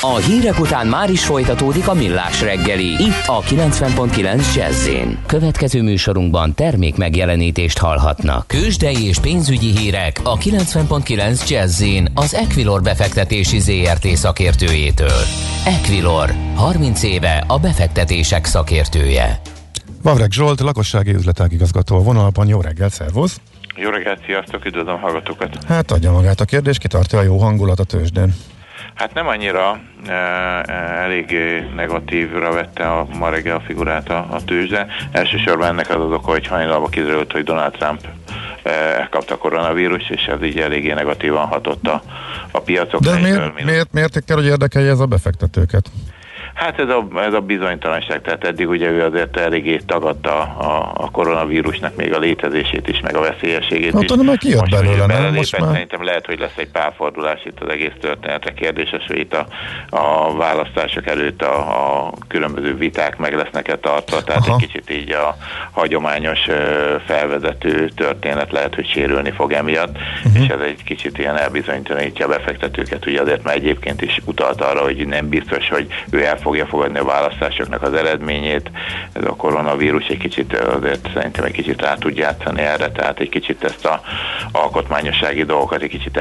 A 0.00 0.16
hírek 0.16 0.60
után 0.60 0.86
már 0.86 1.10
is 1.10 1.24
folytatódik 1.24 1.88
a 1.88 1.94
millás 1.94 2.42
reggeli. 2.42 2.86
Itt 2.86 3.24
a 3.26 3.40
90.9 3.40 4.54
jazz 4.54 4.88
Következő 5.26 5.82
műsorunkban 5.82 6.54
termék 6.54 6.96
megjelenítést 6.96 7.78
hallhatnak. 7.78 8.46
Kősdei 8.46 9.06
és 9.06 9.18
pénzügyi 9.18 9.76
hírek 9.76 10.20
a 10.22 10.36
90.9 10.36 11.48
jazz 11.48 11.84
az 12.14 12.34
Equilor 12.34 12.82
befektetési 12.82 13.58
ZRT 13.58 14.06
szakértőjétől. 14.06 15.22
Equilor, 15.64 16.34
30 16.54 17.02
éve 17.02 17.44
a 17.46 17.58
befektetések 17.58 18.44
szakértője. 18.44 19.40
Vavreg 20.02 20.30
Zsolt, 20.30 20.60
lakossági 20.60 21.14
üzletágigazgató 21.14 21.96
a 21.96 22.02
vonalban. 22.02 22.48
Jó 22.48 22.60
reggelt, 22.60 22.92
szervusz! 22.92 23.40
Jó 23.76 23.90
reggelt, 23.90 24.24
sziasztok, 24.24 24.64
üdvözlöm 24.64 25.00
hallgatókat! 25.00 25.64
Hát 25.68 25.90
adja 25.90 26.12
magát 26.12 26.40
a 26.40 26.44
kérdés, 26.44 26.78
kitartja 26.78 27.18
a 27.18 27.22
jó 27.22 27.38
hangulat 27.38 27.80
a 27.80 27.84
tőzsdén. 27.84 28.34
Hát 28.98 29.14
nem 29.14 29.28
annyira 29.28 29.80
e, 30.06 30.12
e, 30.12 30.72
elég 31.02 31.36
negatívra 31.74 32.52
vette 32.52 32.90
a, 32.90 33.06
ma 33.18 33.30
reggel 33.30 33.56
a 33.56 33.60
figurát 33.60 34.08
a, 34.08 34.26
a 34.30 34.44
tőzsde. 34.44 34.86
Elsősorban 35.12 35.68
ennek 35.68 35.90
az 35.90 36.02
az 36.02 36.10
oka, 36.10 36.30
hogy 36.30 36.46
hajnalban 36.46 36.90
kiderült, 36.90 37.32
hogy 37.32 37.44
Donald 37.44 37.72
Trump 37.72 38.00
elkapta 38.96 39.34
a 39.34 39.38
koronavírus, 39.38 40.10
és 40.10 40.24
ez 40.24 40.42
így 40.42 40.58
eléggé 40.58 40.92
negatívan 40.92 41.46
hatott 41.46 41.86
a, 41.86 42.02
a 42.50 42.60
piacok. 42.60 43.00
De 43.00 43.18
miért, 43.18 43.64
miért, 43.64 43.92
miért 43.92 44.24
kell, 44.24 44.36
hogy 44.36 44.46
érdekelje 44.46 44.90
ez 44.90 45.00
a 45.00 45.06
befektetőket? 45.06 45.90
Hát 46.58 46.78
ez 46.78 46.88
a, 46.88 47.08
ez 47.16 47.32
a 47.32 47.40
bizonytalanság, 47.40 48.22
tehát 48.22 48.44
eddig 48.44 48.68
ugye 48.68 48.90
ő 48.90 49.02
azért 49.02 49.36
eléggé 49.36 49.76
tagadta 49.76 50.40
a, 50.40 50.92
a 50.94 51.10
koronavírusnak 51.10 51.96
még 51.96 52.14
a 52.14 52.18
létezését 52.18 52.88
is, 52.88 53.00
meg 53.00 53.16
a 53.16 53.20
veszélyességét 53.20 53.92
hát, 53.92 54.02
is. 54.02 54.10
Hát 54.10 54.22
meg 54.22 54.36
kijött 54.36 54.68
belőle, 54.70 55.06
nem? 55.06 55.34
Most 55.34 55.58
már... 55.58 55.70
Szerintem 55.72 56.04
lehet, 56.04 56.26
hogy 56.26 56.38
lesz 56.38 56.56
egy 56.56 56.68
párfordulás 56.70 57.44
itt 57.44 57.60
az 57.60 57.68
egész 57.68 57.92
történetre 58.00 58.52
kérdéses, 58.52 59.04
hogy 59.06 59.18
itt 59.18 59.34
a, 59.34 59.46
a 59.90 60.36
választások 60.36 61.06
előtt 61.06 61.42
a, 61.42 61.56
a 62.06 62.12
különböző 62.28 62.76
viták 62.76 63.16
meg 63.16 63.34
lesznek-e 63.34 63.76
tartva, 63.76 64.22
tehát 64.22 64.46
Aha. 64.46 64.54
egy 64.54 64.66
kicsit 64.66 64.90
így 64.90 65.10
a 65.10 65.36
hagyományos 65.70 66.40
felvezető 67.06 67.88
történet 67.94 68.52
lehet, 68.52 68.74
hogy 68.74 68.88
sérülni 68.88 69.30
fog 69.30 69.52
emiatt, 69.52 69.96
uh-huh. 70.24 70.42
és 70.42 70.48
ez 70.48 70.60
egy 70.60 70.82
kicsit 70.84 71.18
ilyen 71.18 71.36
elbizonytalanítja 71.36 72.26
a 72.26 72.28
befektetőket, 72.28 73.06
ugye 73.06 73.20
azért 73.20 73.42
már 73.42 73.54
egyébként 73.54 74.02
is 74.02 74.20
utalt 74.24 74.60
arra, 74.60 74.82
hogy 74.82 75.06
nem 75.06 75.28
biztos, 75.28 75.68
hogy 75.68 75.86
ő 76.10 76.24
el 76.24 76.36
fogja 76.48 76.66
fogadni 76.66 76.98
a 76.98 77.04
választásoknak 77.04 77.82
az 77.82 77.92
eredményét. 77.92 78.70
Ez 79.12 79.24
a 79.24 79.36
koronavírus 79.36 80.06
egy 80.06 80.18
kicsit 80.18 80.58
azért 80.58 81.08
szerintem 81.14 81.44
egy 81.44 81.52
kicsit 81.52 81.80
rá 81.80 81.94
tud 81.94 82.16
játszani 82.16 82.60
erre, 82.60 82.90
tehát 82.90 83.20
egy 83.20 83.28
kicsit 83.28 83.64
ezt 83.64 83.84
a 83.84 84.00
alkotmányossági 84.52 85.44
dolgokat 85.44 85.82
egy 85.82 85.90
kicsit 85.90 86.20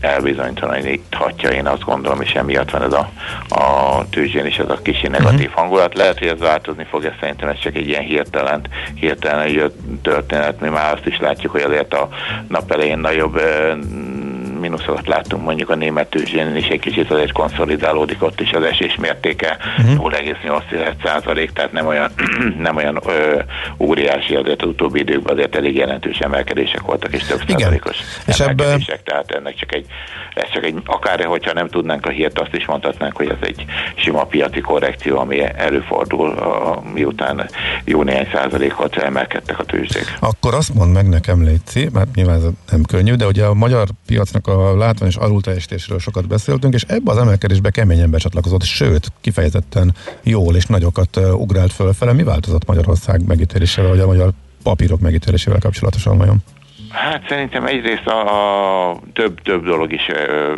elbizonytalaníthatja, 0.00 1.50
én 1.50 1.66
azt 1.66 1.84
gondolom, 1.84 2.20
és 2.20 2.32
emiatt 2.32 2.70
van 2.70 2.82
ez 2.82 2.92
a, 2.92 3.10
a 3.48 4.04
tőzsén 4.10 4.46
is 4.46 4.58
ez 4.58 4.68
a 4.68 4.82
kicsi 4.82 5.08
negatív 5.08 5.48
uh-huh. 5.48 5.54
hangulat. 5.54 5.94
Lehet, 5.94 6.18
hogy 6.18 6.28
ez 6.28 6.38
változni 6.38 6.86
fog, 6.90 7.04
ez 7.04 7.12
szerintem 7.20 7.48
ez 7.48 7.58
csak 7.58 7.74
egy 7.74 7.88
ilyen 7.88 8.02
hirtelen, 8.02 8.60
hirtelen 8.94 9.72
történet. 10.02 10.60
Mi 10.60 10.68
már 10.68 10.94
azt 10.94 11.06
is 11.06 11.18
látjuk, 11.20 11.52
hogy 11.52 11.62
azért 11.62 11.94
a 11.94 12.08
nap 12.48 12.72
elején 12.72 12.98
nagyobb 12.98 13.40
mínuszokat 14.62 15.06
láttunk 15.06 15.44
mondjuk 15.44 15.70
a 15.70 15.74
német 15.74 16.10
tőzsén 16.10 16.56
is 16.56 16.68
egy 16.68 16.80
kicsit 16.80 17.10
azért 17.10 17.32
konszolidálódik 17.32 18.22
ott 18.22 18.40
is 18.40 18.52
az 18.52 18.62
esés 18.62 18.96
mértéke 18.96 19.58
uh-huh. 19.78 20.12
0,8 20.12 21.52
tehát 21.52 21.72
nem 21.72 21.86
olyan, 21.86 22.10
nem 22.66 22.76
olyan 22.76 23.00
ö, 23.06 23.40
óriási 23.78 24.34
azért 24.34 24.62
az 24.62 24.68
utóbbi 24.68 24.98
időkben 24.98 25.34
azért 25.34 25.56
elég 25.56 25.76
jelentős 25.76 26.18
emelkedések 26.18 26.80
voltak 26.80 27.12
és 27.12 27.24
több 27.24 27.40
Igen. 27.42 27.58
százalékos 27.58 27.96
és 28.26 28.40
emelkedések, 28.40 28.94
ebbe... 28.94 29.02
tehát 29.04 29.30
ennek 29.30 29.54
csak 29.54 29.74
egy, 29.74 29.86
ez 30.34 30.48
csak 30.52 30.64
egy, 30.64 30.74
akár 30.84 31.24
hogyha 31.24 31.52
nem 31.52 31.68
tudnánk 31.68 32.06
a 32.06 32.10
hírt, 32.10 32.38
azt 32.38 32.54
is 32.54 32.66
mondhatnánk, 32.66 33.16
hogy 33.16 33.28
ez 33.28 33.48
egy 33.48 33.64
sima 33.94 34.24
piaci 34.24 34.60
korrekció, 34.60 35.18
ami 35.18 35.42
előfordul, 35.56 36.30
a, 36.30 36.82
miután 36.94 37.48
jó 37.84 38.02
néhány 38.02 38.28
százalékot 38.32 38.96
emelkedtek 38.96 39.58
a 39.58 39.64
tőzsdék. 39.64 40.16
Akkor 40.20 40.54
azt 40.54 40.74
mond 40.74 40.92
meg 40.92 41.08
nekem, 41.08 41.44
Léci, 41.44 41.88
mert 41.92 42.14
nyilván 42.14 42.36
ez 42.36 42.42
nem 42.70 42.82
könnyű, 42.82 43.14
de 43.14 43.26
ugye 43.26 43.44
a 43.44 43.54
magyar 43.54 43.88
piacnak 44.06 44.46
a 44.46 44.51
látványos 44.76 45.16
alulteljesítésről 45.16 45.98
sokat 45.98 46.28
beszéltünk, 46.28 46.74
és 46.74 46.82
ebbe 46.82 47.10
az 47.10 47.18
emelkedésbe 47.18 47.70
keményen 47.70 48.10
becsatlakozott, 48.10 48.62
sőt, 48.62 49.12
kifejezetten 49.20 49.94
jól 50.22 50.56
és 50.56 50.66
nagyokat 50.66 51.16
ugrált 51.16 51.72
fölfele. 51.72 52.12
Mi 52.12 52.22
változott 52.22 52.66
Magyarország 52.66 53.26
megítélésével, 53.26 53.90
vagy 53.90 54.00
a 54.00 54.06
magyar 54.06 54.30
papírok 54.62 55.00
megítélésével 55.00 55.58
kapcsolatosan 55.58 56.18
vajon? 56.18 56.36
Hát 56.88 57.28
szerintem 57.28 57.66
egyrészt 57.66 58.06
a, 58.06 58.90
a 58.90 58.98
több, 59.12 59.40
több 59.40 59.64
dolog 59.64 59.92
is 59.92 60.08
ö, 60.08 60.54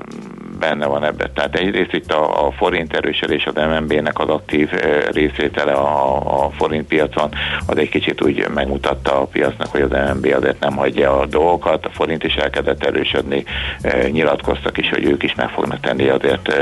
benne 0.58 0.86
van 0.86 1.04
ebben. 1.04 1.30
Tehát 1.34 1.54
egyrészt 1.56 1.92
itt 1.92 2.12
a, 2.12 2.46
a 2.46 2.50
forint 2.50 2.94
erősödés 2.94 3.46
az 3.46 3.54
MNB-nek 3.54 4.18
az 4.18 4.28
aktív 4.28 4.70
részvétele 5.12 5.72
a, 5.72 6.44
a 6.44 6.50
forint 6.50 6.86
piacon, 6.86 7.28
az 7.66 7.76
egy 7.76 7.88
kicsit 7.88 8.22
úgy 8.22 8.48
megmutatta 8.54 9.20
a 9.20 9.24
piacnak, 9.24 9.68
hogy 9.70 9.80
az 9.80 9.90
MNB 9.90 10.34
azért 10.36 10.60
nem 10.60 10.76
hagyja 10.76 11.18
a 11.20 11.26
dolgokat, 11.26 11.86
a 11.86 11.90
forint 11.90 12.24
is 12.24 12.34
elkezdett 12.34 12.84
erősödni, 12.84 13.44
nyilatkoztak 14.10 14.78
is, 14.78 14.88
hogy 14.88 15.04
ők 15.04 15.22
is 15.22 15.34
meg 15.34 15.48
fognak 15.48 15.80
tenni 15.80 16.08
azért 16.08 16.52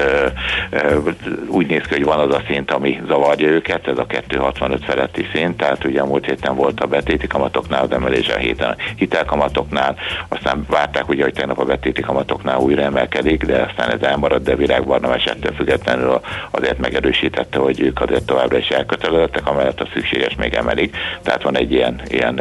úgy 1.47 1.66
néz 1.66 1.82
ki, 1.82 1.95
hogy 1.95 2.05
van 2.05 2.18
az 2.18 2.34
a 2.34 2.43
szint, 2.47 2.70
ami 2.70 3.01
zavarja 3.07 3.49
őket, 3.49 3.86
ez 3.88 3.99
a 3.99 4.07
265 4.07 4.84
feletti 4.84 5.26
szint, 5.34 5.57
tehát 5.57 5.84
ugye 5.84 6.01
a 6.01 6.07
múlt 6.07 6.24
héten 6.24 6.55
volt 6.55 6.80
a 6.80 6.86
betéti 6.86 7.26
kamatoknál 7.26 7.82
az 7.82 7.93
emelés 7.93 8.28
a 8.28 8.38
héten 8.38 8.76
hitelkamatoknál, 8.97 9.97
aztán 10.28 10.66
várták 10.68 11.09
ugye, 11.09 11.22
hogy 11.22 11.32
tegnap 11.32 11.59
a 11.59 11.64
betéti 11.64 12.01
kamatoknál 12.01 12.59
újra 12.59 12.82
emelkedik, 12.82 13.45
de 13.45 13.62
aztán 13.62 13.82
ez 13.91 14.03
elmaradt, 14.03 14.45
de 14.45 14.57
világbarnames 14.57 15.24
ettől 15.24 15.53
függetlenül 15.53 16.20
azért 16.51 16.78
megerősítette, 16.78 17.59
hogy 17.59 17.80
ők 17.80 18.01
azért 18.01 18.26
továbbra 18.26 18.57
is 18.57 18.68
elkötelezettek, 18.68 19.47
amellett 19.47 19.80
a 19.80 19.89
szükséges 19.93 20.35
még 20.35 20.55
emelik. 20.55 20.97
Tehát 21.22 21.43
van 21.43 21.57
egy 21.57 21.72
ilyen, 21.72 22.01
ilyen 22.09 22.41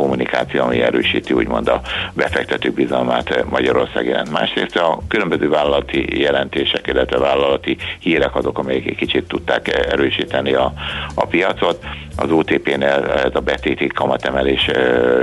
kommunikáció, 0.00 0.62
ami 0.62 0.82
erősíti 0.82 1.32
úgymond 1.32 1.68
a 1.68 1.80
befektetők 2.12 2.74
bizalmát 2.74 3.44
Magyarország 3.50 4.06
jelent. 4.06 4.30
Másrészt 4.30 4.76
a 4.76 4.98
különböző 5.08 5.48
vállalati 5.48 6.20
jelentések, 6.20 6.86
illetve 6.86 7.18
vállalati 7.18 7.76
hírek 7.98 8.36
azok, 8.36 8.58
amelyek 8.58 8.86
egy 8.86 8.96
kicsit 8.96 9.28
tudták 9.28 9.68
erősíteni 9.92 10.52
a, 10.52 10.72
a 11.14 11.26
piacot. 11.26 11.84
Az 12.16 12.30
OTP-nél 12.30 13.12
ez 13.24 13.34
a 13.34 13.40
betéti 13.40 13.86
kamatemelés 13.86 14.70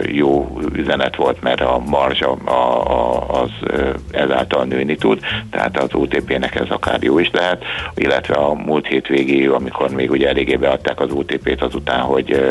jó 0.02 0.60
üzenet 0.74 1.16
volt, 1.16 1.42
mert 1.42 1.62
a 1.62 1.82
marzsa 1.86 2.32
az 3.28 3.50
ezáltal 4.12 4.64
nőni 4.66 4.96
tud, 4.96 5.20
tehát 5.52 5.78
az 5.78 5.90
OTP-nek 5.94 6.56
ez 6.56 6.70
akár 6.70 7.04
jó 7.04 7.20
is 7.20 7.30
lehet, 7.34 7.64
illetve 7.96 8.34
a 8.34 8.54
múlt 8.54 8.88
hét 8.88 9.08
végéig, 9.08 9.50
amikor 9.50 9.90
még 9.90 10.12
ugye 10.12 10.28
eléggé 10.28 10.56
beadták 10.56 11.00
az 11.00 11.12
OTP-t 11.12 11.62
azután, 11.62 12.00
hogy 12.00 12.42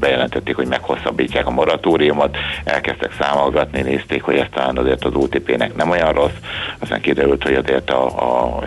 bejelentették, 0.00 0.56
hogy 0.56 0.66
meghosszabbítják 0.66 1.46
a 1.46 1.50
moratóriumot, 1.76 2.36
elkezdtek 2.64 3.12
számolgatni, 3.18 3.80
nézték, 3.80 4.22
hogy 4.22 4.36
ezt 4.36 4.50
talán 4.50 4.76
azért 4.76 5.04
az 5.04 5.14
OTP-nek 5.14 5.76
nem 5.76 5.90
olyan 5.90 6.12
rossz, 6.12 6.38
aztán 6.78 7.00
kiderült, 7.00 7.42
hogy 7.42 7.54
azért 7.54 7.90
a, 7.90 8.04
a 8.04 8.62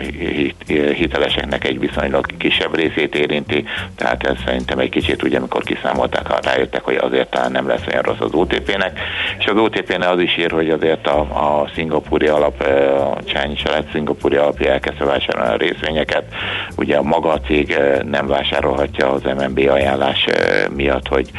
hiteleseknek 0.94 1.64
egy 1.64 1.78
viszonylag 1.78 2.26
kisebb 2.38 2.74
részét 2.74 3.14
érinti, 3.14 3.64
tehát 3.96 4.26
ez 4.26 4.36
szerintem 4.44 4.78
egy 4.78 4.88
kicsit 4.88 5.22
ugye, 5.22 5.38
amikor 5.38 5.62
kiszámolták, 5.62 6.44
rájöttek, 6.44 6.82
hogy 6.82 6.96
azért 6.96 7.30
talán 7.30 7.52
nem 7.52 7.66
lesz 7.66 7.86
olyan 7.90 8.02
rossz 8.02 8.20
az 8.20 8.32
OTP-nek, 8.32 8.98
és 9.38 9.46
az 9.46 9.56
OTP-nek 9.56 10.10
az 10.10 10.20
is 10.20 10.36
ír, 10.36 10.50
hogy 10.50 10.70
azért 10.70 11.06
a, 11.06 11.20
a 11.20 11.70
szingapúri 11.74 12.26
alap, 12.26 12.60
a 12.60 13.18
Csányi 13.24 13.54
család 13.54 13.84
szingapúri 13.92 14.36
alapja 14.36 14.72
elkezdte 14.72 15.04
vásárolni 15.04 15.52
a 15.52 15.56
részvényeket. 15.56 16.24
Ugye 16.76 16.96
a 16.96 17.02
maga 17.02 17.32
a 17.32 17.40
cég 17.40 17.78
nem 18.10 18.26
vásárolhatja 18.26 19.10
az 19.12 19.22
MNB 19.22 19.58
ajánlás 19.58 20.26
miatt, 20.76 21.08
hogy 21.08 21.30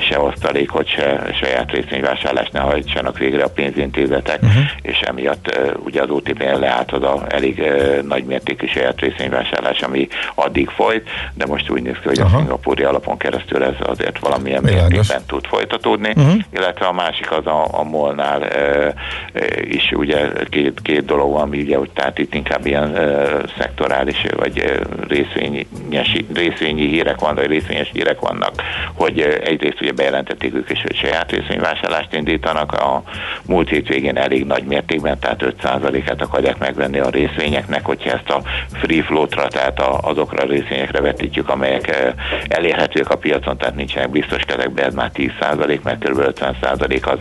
se 0.00 0.20
osztalékot, 0.20 0.86
se 0.86 1.09
saját 1.40 1.70
részvényvásárlást 1.70 2.52
ne 2.52 2.60
hajtsanak 2.60 3.18
végre 3.18 3.42
a 3.42 3.48
pénzintézetek, 3.48 4.42
uh-huh. 4.42 4.62
és 4.82 5.00
emiatt 5.00 5.60
ugye 5.84 6.02
az 6.02 6.10
OTP-en 6.10 6.58
leállt 6.58 6.92
az 6.92 7.02
a 7.02 7.24
elég 7.28 7.62
nagy 8.02 8.24
mértékű 8.24 8.66
saját 8.66 9.00
részvényvásárlás, 9.00 9.80
ami 9.80 10.08
addig 10.34 10.68
folyt, 10.68 11.08
de 11.34 11.46
most 11.46 11.70
úgy 11.70 11.82
néz 11.82 11.94
ki, 12.02 12.08
hogy 12.08 12.20
uh-huh. 12.20 12.34
a 12.34 12.38
szingapúri 12.38 12.82
alapon 12.82 13.16
keresztül 13.16 13.64
ez 13.64 13.74
azért 13.78 14.18
valamilyen 14.18 14.62
Világos. 14.62 14.90
mértékben 14.90 15.22
tud 15.26 15.46
folytatódni, 15.46 16.12
uh-huh. 16.16 16.40
illetve 16.52 16.86
a 16.86 16.92
másik 16.92 17.30
az 17.32 17.46
a, 17.46 17.78
a 17.78 17.82
molnál 17.82 18.44
e, 18.44 18.94
e, 19.32 19.44
is 19.62 19.92
ugye 19.92 20.28
két, 20.48 20.80
két 20.82 21.04
dolog 21.04 21.32
van, 21.32 21.48
ugye, 21.48 21.76
hogy 21.76 21.90
tehát 21.90 22.18
itt 22.18 22.34
inkább 22.34 22.66
ilyen 22.66 22.96
e, 22.96 23.26
szektorális 23.58 24.26
vagy 24.36 24.80
részvényes, 25.08 26.24
részvényi 26.34 26.86
hírek 26.86 27.20
vannak, 27.20 27.36
vagy 27.36 27.46
részvényes 27.46 27.90
hírek 27.92 28.20
vannak, 28.20 28.52
hogy 28.94 29.20
egyrészt 29.44 29.80
ugye 29.80 29.92
bejelentették 29.92 30.54
ők 30.54 30.70
is, 30.70 30.84
hogy 30.90 30.98
saját 30.98 31.30
részvényvásárlást 31.30 32.14
indítanak, 32.14 32.72
a 32.72 33.02
múlt 33.46 33.68
hétvégén 33.68 34.16
elég 34.16 34.46
nagy 34.46 34.64
mértékben, 34.64 35.18
tehát 35.18 35.44
5%-át 35.62 36.22
akarják 36.22 36.58
megvenni 36.58 36.98
a 36.98 37.08
részvényeknek, 37.08 37.84
hogyha 37.84 38.10
ezt 38.10 38.28
a 38.28 38.40
free 38.72 39.02
float-ra, 39.02 39.48
tehát 39.48 39.80
azokra 40.00 40.42
a 40.42 40.46
részvényekre 40.46 41.00
vetítjük, 41.00 41.48
amelyek 41.48 42.14
elérhetők 42.48 43.10
a 43.10 43.16
piacon, 43.16 43.56
tehát 43.58 43.74
nincsenek 43.74 44.10
biztos 44.10 44.42
kezekben, 44.42 44.84
ez 44.84 44.94
már 44.94 45.10
10%, 45.14 45.82
mert 45.82 46.04
kb. 46.04 46.20
50% 46.40 47.02
az 47.02 47.18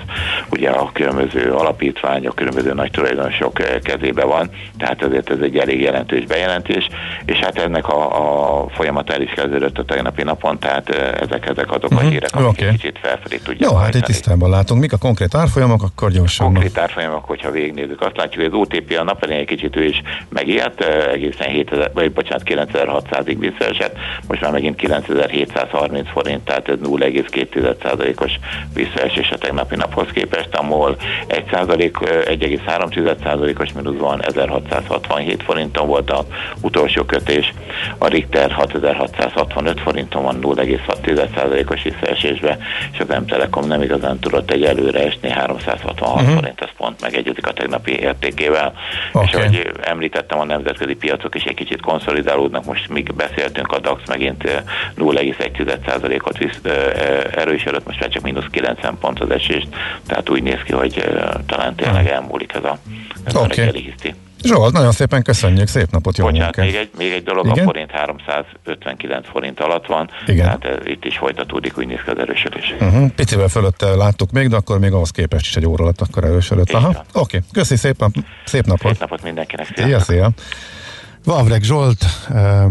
ugye 0.52 0.70
a 0.70 0.90
különböző 0.94 1.52
alapítványok, 1.52 2.36
különböző 2.36 2.74
nagy 2.74 2.92
tulajdonosok 2.92 3.54
kezébe 3.84 4.26
van, 4.26 4.50
tehát 4.78 5.02
ezért 5.04 5.30
ez 5.30 5.40
egy 5.42 5.58
elég 5.58 5.82
jelentős 5.82 6.26
bejelentés, 6.26 6.88
és 7.26 7.38
hát 7.38 7.58
ennek 7.58 7.88
a, 7.88 8.64
a 8.64 8.70
folyamata 8.70 9.14
el 9.14 9.22
is 9.22 9.32
kezdődött 9.32 9.78
a 9.78 9.86
tegnapi 9.86 10.24
napon, 10.24 10.60
tehát 10.60 10.90
ezek, 11.22 11.48
ezek 11.48 11.72
azok 11.72 11.84
uh-huh. 11.84 12.00
a 12.00 12.04
mhm. 12.04 12.12
hírek, 12.12 12.36
amik 12.36 12.50
okay. 12.50 12.72
kicsit 12.72 13.00
felfelé 13.02 13.38
tudják. 13.38 13.59
Jó, 13.62 13.76
hát 13.76 13.96
itt 13.96 14.04
tisztában 14.04 14.50
látunk. 14.50 14.82
Mik 14.82 14.94
a 14.94 14.98
konkrét 14.98 15.36
árfolyamok, 15.36 15.84
akkor 15.84 16.12
gyorsan. 16.12 16.46
Konkrét 16.46 16.78
árfolyamok, 16.78 17.26
hogyha 17.26 17.52
végignézzük, 17.52 18.02
azt 18.02 18.18
látjuk, 18.18 18.44
hogy 18.44 18.54
az 18.54 18.60
OTP 18.60 18.96
a 19.00 19.04
nap 19.04 19.24
egy 19.24 19.46
kicsit 19.46 19.76
ő 19.76 19.84
is 19.84 20.02
megijedt, 20.30 20.84
egészen 21.14 21.48
7000, 21.48 21.92
vagy 21.94 22.12
bocsánat, 22.12 22.44
9600-ig 22.46 23.36
visszaesett, 23.40 23.96
most 24.28 24.42
már 24.42 24.52
megint 24.52 24.76
9730 24.76 26.10
forint, 26.10 26.46
tehát 26.46 26.70
ez 26.70 26.78
0,2%-os 26.84 28.32
visszaesés 28.74 29.30
a 29.30 29.38
tegnapi 29.38 29.76
naphoz 29.76 30.08
képest, 30.14 30.50
ahol 30.52 30.96
1,3%-os 31.28 33.74
mínusz 33.74 34.00
van, 34.00 34.22
1667 34.22 35.44
forinton 35.44 35.88
volt 35.88 36.12
a 36.12 36.26
utolsó 36.62 37.04
kötés, 37.04 37.54
a 37.98 38.08
Richter 38.08 38.52
6665 38.52 39.80
forinton 39.80 40.24
van 40.24 40.40
0,6%-os 40.42 41.84
visszaesésbe, 41.84 42.58
és 42.92 43.00
az 43.00 43.10
M-Telekom 43.50 43.68
nem 43.68 43.82
igazán 43.82 44.20
tudott 44.20 44.52
egy 44.52 44.64
előre 44.64 45.06
esni, 45.06 45.30
366 45.30 46.00
uh-huh. 46.00 46.28
Mhm. 46.28 46.36
forint, 46.36 46.62
ez 46.62 46.70
pont 46.78 47.02
megegyezik 47.02 47.48
a 47.48 47.54
tegnapi 47.54 48.00
értékével, 48.00 48.74
okay. 49.14 49.28
és 49.28 49.34
ahogy 49.34 49.72
említettem, 49.82 50.40
a 50.40 50.46
nemzetközi 50.46 50.94
piacok 50.94 51.36
is 51.36 51.44
egy 51.44 51.56
kicsit 51.56 51.82
konszolidálódnak, 51.82 52.66
most 52.66 52.90
még 52.90 53.14
beszéltünk, 53.14 53.72
a 53.72 53.80
DAX 53.80 54.02
megint 54.08 54.64
0,1%-ot 54.98 56.38
visz, 56.38 56.60
erősödött, 57.36 57.86
most 57.86 58.00
már 58.00 58.10
csak 58.10 58.24
mínusz 58.24 58.48
90 58.52 58.98
pont 59.00 59.20
az 59.20 59.32
esést, 59.32 59.68
tehát 60.08 60.30
úgy 60.30 60.44
néz 60.44 60.62
ki, 60.64 60.74
hogy 60.74 61.04
talán 61.46 61.76
tényleg 61.76 62.08
elmúlik 62.08 62.54
ez 62.54 62.64
a, 62.64 62.78
ez 63.24 63.36
okay. 63.36 63.46
a 63.46 63.48
reggeli 63.48 63.82
hiszti. 63.82 64.14
Zsolt, 64.44 64.74
nagyon 64.74 64.92
szépen 64.92 65.24
köszönjük, 65.24 65.68
szép 65.68 65.92
napot, 65.92 66.18
jó 66.18 66.26
Bocsánat, 66.26 66.56
még 66.56 66.76
egy, 66.76 66.90
még 66.98 67.12
egy 67.12 67.24
dolog, 67.24 67.46
Igen? 67.46 67.60
a 67.60 67.64
forint 67.64 67.92
359 67.92 69.28
forint 69.28 69.60
alatt 69.60 69.86
van, 69.86 70.10
Igen. 70.28 70.46
tehát 70.46 70.66
ez, 70.66 70.86
itt 70.86 71.06
is 71.06 71.18
folytatódik, 71.18 71.78
úgy 71.78 71.88
néz 71.88 72.00
ki 72.06 72.10
az 72.10 72.18
erősödés. 72.18 72.76
Uh-huh. 72.80 73.10
Picivel 73.10 73.48
fölött 73.48 73.82
láttuk 73.82 74.32
még, 74.32 74.48
de 74.48 74.56
akkor 74.56 74.80
még 74.80 74.92
ahhoz 74.92 75.12
képest 75.12 75.46
is 75.46 75.56
egy 75.56 75.66
óra 75.66 75.84
alatt 75.84 76.02
akkor 76.02 76.24
erősödött. 76.24 76.72
Aha, 76.72 76.90
oké, 76.90 77.04
okay. 77.14 77.40
köszi, 77.52 77.76
szép, 77.76 78.00
nap, 78.00 78.12
szép 78.46 78.66
napot. 78.66 78.92
Szép 78.92 79.00
napot 79.00 79.24
mindenkinek, 79.24 79.68
szia. 79.76 80.00
szia. 80.00 80.30
Vavreg 81.24 81.64
Zsolt, 81.64 82.06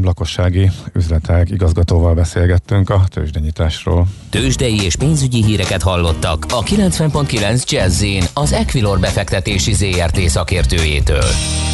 lakossági 0.03 0.70
üzletek 0.94 1.51
igazgatóval 1.51 2.14
beszélgettünk 2.14 2.90
a 2.90 3.03
tőzsdenyításról. 3.09 4.07
Tőzsdei 4.30 4.82
és 4.82 4.96
pénzügyi 4.96 5.44
híreket 5.44 5.82
hallottak 5.82 6.44
a 6.49 6.62
90.9 6.62 7.64
jazz 7.70 8.05
az 8.34 8.53
Equilor 8.53 9.01
befektetési 9.01 9.72
ZRT 9.72 10.18
szakértőjétől. 10.18 11.24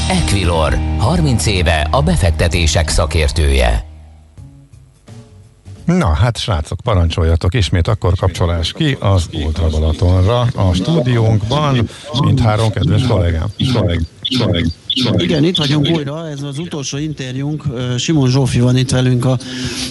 Equilor, 0.08 0.78
30 0.98 1.46
éve 1.46 1.88
a 1.90 2.02
befektetések 2.02 2.88
szakértője. 2.88 3.84
Na, 5.84 6.14
hát 6.14 6.38
srácok, 6.38 6.80
parancsoljatok 6.84 7.54
ismét 7.54 7.88
akkor 7.88 8.12
kapcsolás 8.14 8.72
ki 8.72 8.96
az 9.00 9.28
Ultra 9.32 9.68
Balatonra. 9.68 10.40
A 10.40 10.72
stúdiónkban 10.72 11.88
mint 12.20 12.40
három 12.40 12.70
kedves 12.70 13.06
kollégám. 13.06 13.46
kollégám. 13.72 14.82
Igen, 15.16 15.44
itt 15.44 15.56
vagyunk 15.56 15.88
újra, 15.90 16.28
ez 16.28 16.42
az 16.42 16.58
utolsó 16.58 16.98
interjúnk. 16.98 17.64
Simon 17.98 18.30
Zsófi 18.30 18.60
van 18.60 18.76
itt 18.76 18.90
velünk 18.90 19.24
a 19.24 19.38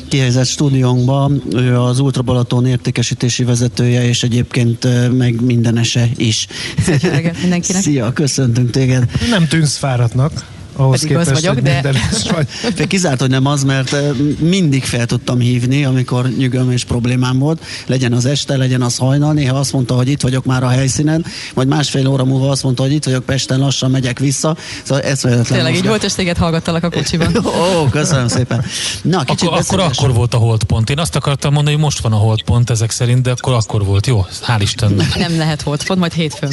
kihelyezett 0.08 0.46
stúdiónkban. 0.46 1.42
Ő 1.54 1.80
az 1.80 2.00
Ultra 2.00 2.22
Balaton 2.22 2.66
értékesítési 2.66 3.44
vezetője, 3.44 4.08
és 4.08 4.24
egyébként 4.24 4.88
meg 5.18 5.42
mindenese 5.42 6.10
is. 6.18 6.48
Szia, 6.78 7.32
mindenkinek. 7.42 7.82
Szia, 7.84 8.14
köszöntünk 8.14 8.70
téged. 8.70 9.12
Nem 9.30 9.48
tűnsz 9.48 9.78
fáradtnak 9.78 10.53
ahhoz 10.76 11.02
Pedig 11.02 11.18
képest, 11.18 11.42
vagyok, 11.42 11.60
de... 11.60 11.94
vagy. 12.32 12.88
Kizárt, 12.88 13.20
hogy 13.20 13.30
nem 13.30 13.46
az, 13.46 13.64
mert 13.64 13.96
mindig 14.40 14.84
fel 14.84 15.06
tudtam 15.06 15.40
hívni, 15.40 15.86
amikor 15.86 16.30
nyugom 16.38 16.72
és 16.72 16.84
problémám 16.84 17.40
volt. 17.40 17.64
Legyen 17.86 18.14
az 18.14 18.26
este, 18.26 18.58
legyen 18.58 18.82
az 18.82 18.98
hajnal. 18.98 19.34
Néha 19.34 19.58
azt 19.58 19.74
mondta, 19.74 19.96
hogy 19.96 20.08
itt 20.08 20.22
vagyok 20.22 20.46
már 20.46 20.64
a 20.64 20.68
helyszínen, 20.68 21.26
majd 21.54 21.68
másfél 21.68 22.08
óra 22.08 22.26
múlva 22.26 22.50
azt 22.50 22.64
mondta, 22.64 22.84
hogy 22.84 22.92
itt 22.92 23.04
vagyok 23.04 23.26
Pesten, 23.26 23.60
lassan 23.60 23.92
megyek 23.92 24.20
vissza. 24.20 24.58
Szóval 24.84 25.04
ez 25.04 25.20
Tényleg 25.48 25.76
így 25.76 25.88
volt, 25.88 26.04
és 26.04 26.14
téged 26.14 26.38
hallgattalak 26.38 26.84
a 26.84 26.90
kocsiban. 26.90 27.36
Ó, 27.46 27.88
köszönöm 27.90 28.28
szépen. 28.28 28.66
Na, 29.02 29.24
kicsit 29.24 29.48
akkor, 29.48 29.60
akkor, 29.60 29.80
akkor 29.80 30.14
volt 30.14 30.34
a 30.34 30.38
holdpont. 30.38 30.90
Én 30.90 31.00
azt 31.00 31.16
akartam 31.16 31.54
mondani, 31.54 31.76
hogy 31.76 31.86
most 31.86 32.00
van 32.00 32.12
a 32.14 32.16
holdpont 32.16 32.70
ezek 32.70 32.92
szerint, 32.92 33.22
de 33.22 33.32
akkor 33.32 33.54
akkor 33.54 33.86
volt. 33.86 34.08
Jó, 34.08 34.26
hál' 34.48 34.62
Istennek. 34.62 35.18
Nem 35.18 35.38
lehet 35.38 35.62
holdpont, 35.62 36.00
majd 36.00 36.14
hétfőn. 36.14 36.50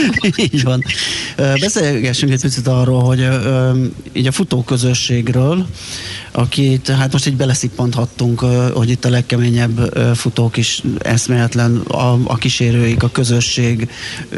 így 0.52 0.62
van. 0.62 0.84
Beszélgessünk 1.36 2.32
egy 2.32 2.40
picit 2.40 2.66
arról, 2.66 3.02
hogy 3.02 3.28
így 4.12 4.26
a 4.26 4.32
futóközösségről, 4.32 5.66
akit 6.32 6.88
hát 6.88 7.12
most 7.12 7.26
így 7.26 7.36
beleszippanthattunk, 7.36 8.40
hogy 8.74 8.90
itt 8.90 9.04
a 9.04 9.10
legkeményebb 9.10 9.98
futók 10.14 10.56
is 10.56 10.82
eszméletlen, 10.98 11.76
a, 11.76 12.18
a 12.24 12.36
kísérőik, 12.36 13.02
a 13.02 13.08
közösség, 13.08 13.88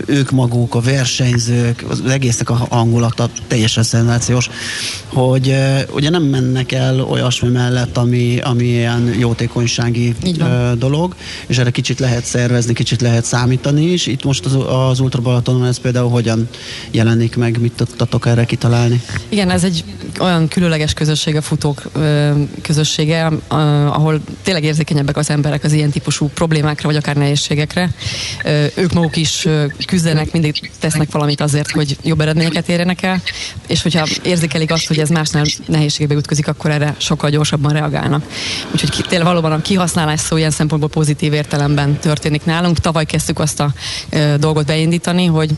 ők 0.07 0.31
maguk, 0.31 0.75
a 0.75 0.81
versenyzők, 0.81 1.85
az 1.89 2.03
egésznek 2.09 2.51
a 2.51 2.67
hangulata 2.71 3.29
teljesen 3.47 3.83
szenzációs, 3.83 4.51
hogy 5.07 5.57
ugye 5.93 6.11
nem 6.11 6.23
mennek 6.23 6.73
el 6.73 7.01
olyasmi 7.01 7.49
mellett, 7.49 7.97
ami, 7.97 8.39
ami 8.41 8.65
ilyen 8.65 9.15
jótékonysági 9.19 10.15
dolog, 10.79 11.15
és 11.47 11.59
erre 11.59 11.71
kicsit 11.71 11.99
lehet 11.99 12.25
szervezni, 12.25 12.73
kicsit 12.73 13.01
lehet 13.01 13.25
számítani 13.25 13.85
is. 13.85 14.07
Itt 14.07 14.25
most 14.25 14.45
az, 14.45 14.57
az 14.69 15.01
Ultra 15.01 15.23
Balatonon 15.23 15.67
ez 15.67 15.79
például 15.79 16.11
hogyan 16.11 16.49
jelenik 16.91 17.37
meg, 17.37 17.61
mit 17.61 17.73
tudtatok 17.73 18.27
erre 18.27 18.45
kitalálni? 18.45 19.03
Igen, 19.29 19.51
ez 19.51 19.65
egy 19.65 19.85
olyan 20.21 20.49
különleges 20.49 20.93
közösség 20.93 21.37
a 21.37 21.43
futók 21.43 21.84
közössége, 22.63 23.31
ahol 23.89 24.21
tényleg 24.43 24.65
érzékenyebbek 24.65 25.17
az 25.17 25.31
emberek 25.31 25.65
az 25.65 25.73
ilyen 25.73 25.91
típusú 25.91 26.29
problémákra, 26.35 26.89
vagy 26.89 26.97
akár 26.97 27.17
nehézségekre. 27.17 27.91
Ők 28.75 28.93
maguk 28.93 29.17
is 29.17 29.47
küzdenek, 29.87 30.33
mindig 30.33 30.71
tesznek 30.81 31.13
valamit 31.13 31.41
azért, 31.41 31.71
hogy 31.71 31.97
jobb 32.03 32.21
eredményeket 32.21 32.69
érjenek 32.69 33.03
el, 33.03 33.23
és 33.67 33.83
hogyha 33.83 34.07
érzékelik 34.23 34.71
azt, 34.71 34.87
hogy 34.87 34.99
ez 34.99 35.09
másnál 35.09 35.45
nehézségbe 35.67 36.15
ütközik, 36.15 36.49
akkor 36.49 36.71
erre 36.71 36.95
sokkal 36.99 37.31
gyorsabban 37.31 37.73
reagálnak. 37.73 38.25
Úgyhogy 38.73 39.05
tényleg 39.09 39.27
valóban 39.27 39.53
a 39.53 39.63
kihasználás 39.63 40.21
szó 40.21 40.37
ilyen 40.37 40.51
szempontból 40.51 40.91
pozitív 40.91 41.33
értelemben 41.33 41.99
történik 41.99 42.45
nálunk. 42.45 42.79
Tavaly 42.79 43.05
kezdtük 43.05 43.39
azt 43.39 43.61
a 43.61 43.73
dolgot 44.39 44.67
beindítani, 44.67 45.27
hogy 45.27 45.51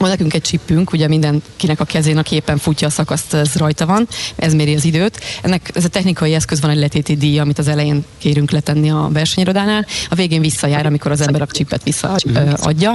van 0.00 0.08
nekünk 0.08 0.34
egy 0.34 0.40
csipünk, 0.40 0.92
ugye 0.92 1.08
mindenkinek 1.08 1.80
a 1.80 1.84
kezén, 1.84 2.18
aki 2.18 2.34
éppen 2.34 2.58
futja 2.58 2.86
a 2.86 2.90
szakaszt, 2.90 3.34
ez 3.34 3.54
rajta 3.54 3.86
van, 3.86 4.08
ez 4.36 4.54
méri 4.54 4.74
az 4.74 4.84
időt. 4.84 5.20
Ennek 5.42 5.70
ez 5.74 5.84
a 5.84 5.88
technikai 5.88 6.34
eszköz 6.34 6.60
van 6.60 6.70
egy 6.70 6.78
letéti 6.78 7.16
díj, 7.16 7.38
amit 7.38 7.58
az 7.58 7.68
elején 7.68 8.04
kérünk 8.18 8.50
letenni 8.50 8.90
a 8.90 9.08
versenyirodánál. 9.12 9.86
A 10.08 10.14
végén 10.14 10.40
visszajár, 10.40 10.86
amikor 10.86 11.10
az 11.10 11.20
ember 11.20 11.42
a 11.42 11.46
csipet 11.46 11.82
visszaadja. 11.82 12.94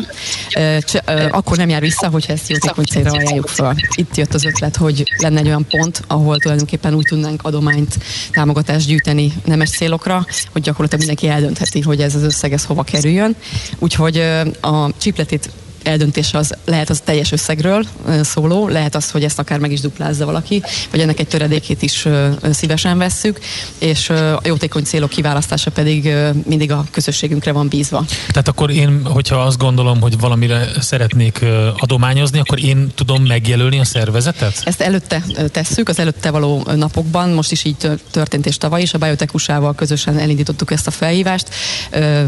Akkor 1.30 1.58
nem 1.58 1.70
jár 1.70 1.82
vissza, 1.82 2.10
hogyha 2.10 2.34
ezt 2.34 2.50
jótékony 2.50 2.86
célra 2.86 3.12
ajánljuk 3.12 3.48
fel. 3.48 3.76
Itt 3.96 4.16
jött 4.16 4.34
az 4.34 4.46
ötlet, 4.46 4.76
hogy 4.76 5.04
lenne 5.18 5.40
egy 5.40 5.48
olyan 5.48 5.66
pont, 5.70 6.02
ahol 6.08 6.40
tulajdonképpen 6.40 6.94
úgy 6.94 7.06
tudnánk 7.06 7.44
adományt, 7.44 7.98
támogatást 8.32 8.88
gyűjteni 8.88 9.34
nemes 9.46 9.70
célokra, 9.70 10.26
hogy 10.52 10.62
gyakorlatilag 10.62 11.06
mindenki 11.06 11.28
eldöntheti, 11.36 11.82
hogy 11.82 12.02
ez 12.02 12.16
az 12.16 12.24
összeg 12.24 12.54
ez 12.54 12.66
hova 12.66 12.84
kerüljön. 12.84 13.36
Úgyhogy 13.80 14.18
a 14.62 14.98
csipletét 14.98 15.50
eldöntése 15.86 16.38
az 16.38 16.54
lehet 16.66 16.90
az 16.90 17.02
teljes 17.04 17.32
összegről 17.32 17.84
szóló, 18.22 18.68
lehet 18.68 18.96
az, 18.96 19.12
hogy 19.12 19.24
ezt 19.24 19.40
akár 19.40 19.60
meg 19.60 19.72
is 19.72 19.80
duplázza 19.80 20.26
valaki, 20.26 20.64
vagy 20.92 21.00
ennek 21.00 21.20
egy 21.20 21.28
töredékét 21.28 21.82
is 21.82 22.08
szívesen 22.52 22.98
vesszük, 22.98 23.40
és 23.78 24.10
a 24.10 24.42
jótékony 24.44 24.84
célok 24.84 25.10
kiválasztása 25.10 25.72
pedig 25.72 26.14
mindig 26.46 26.72
a 26.72 26.86
közösségünkre 26.92 27.52
van 27.52 27.68
bízva. 27.68 28.06
Tehát 28.28 28.48
akkor 28.48 28.72
én, 28.72 29.06
hogyha 29.06 29.36
azt 29.36 29.58
gondolom, 29.58 30.02
hogy 30.02 30.20
valamire 30.20 30.68
szeretnék 30.80 31.46
adományozni, 31.78 32.40
akkor 32.40 32.64
én 32.64 32.92
tudom 32.96 33.24
megjelölni 33.24 33.80
a 33.80 33.86
szervezetet? 33.86 34.62
Ezt 34.64 34.82
előtte 34.82 35.24
tesszük, 35.52 35.90
az 35.90 36.00
előtte 36.00 36.30
való 36.30 36.68
napokban, 36.76 37.30
most 37.30 37.52
is 37.52 37.64
így 37.64 37.90
történt 38.12 38.46
és 38.46 38.58
tavaly 38.58 38.82
is, 38.82 38.94
a 38.94 38.98
Biotech 38.98 39.76
közösen 39.76 40.18
elindítottuk 40.18 40.72
ezt 40.72 40.88
a 40.88 40.92
felhívást, 40.92 41.50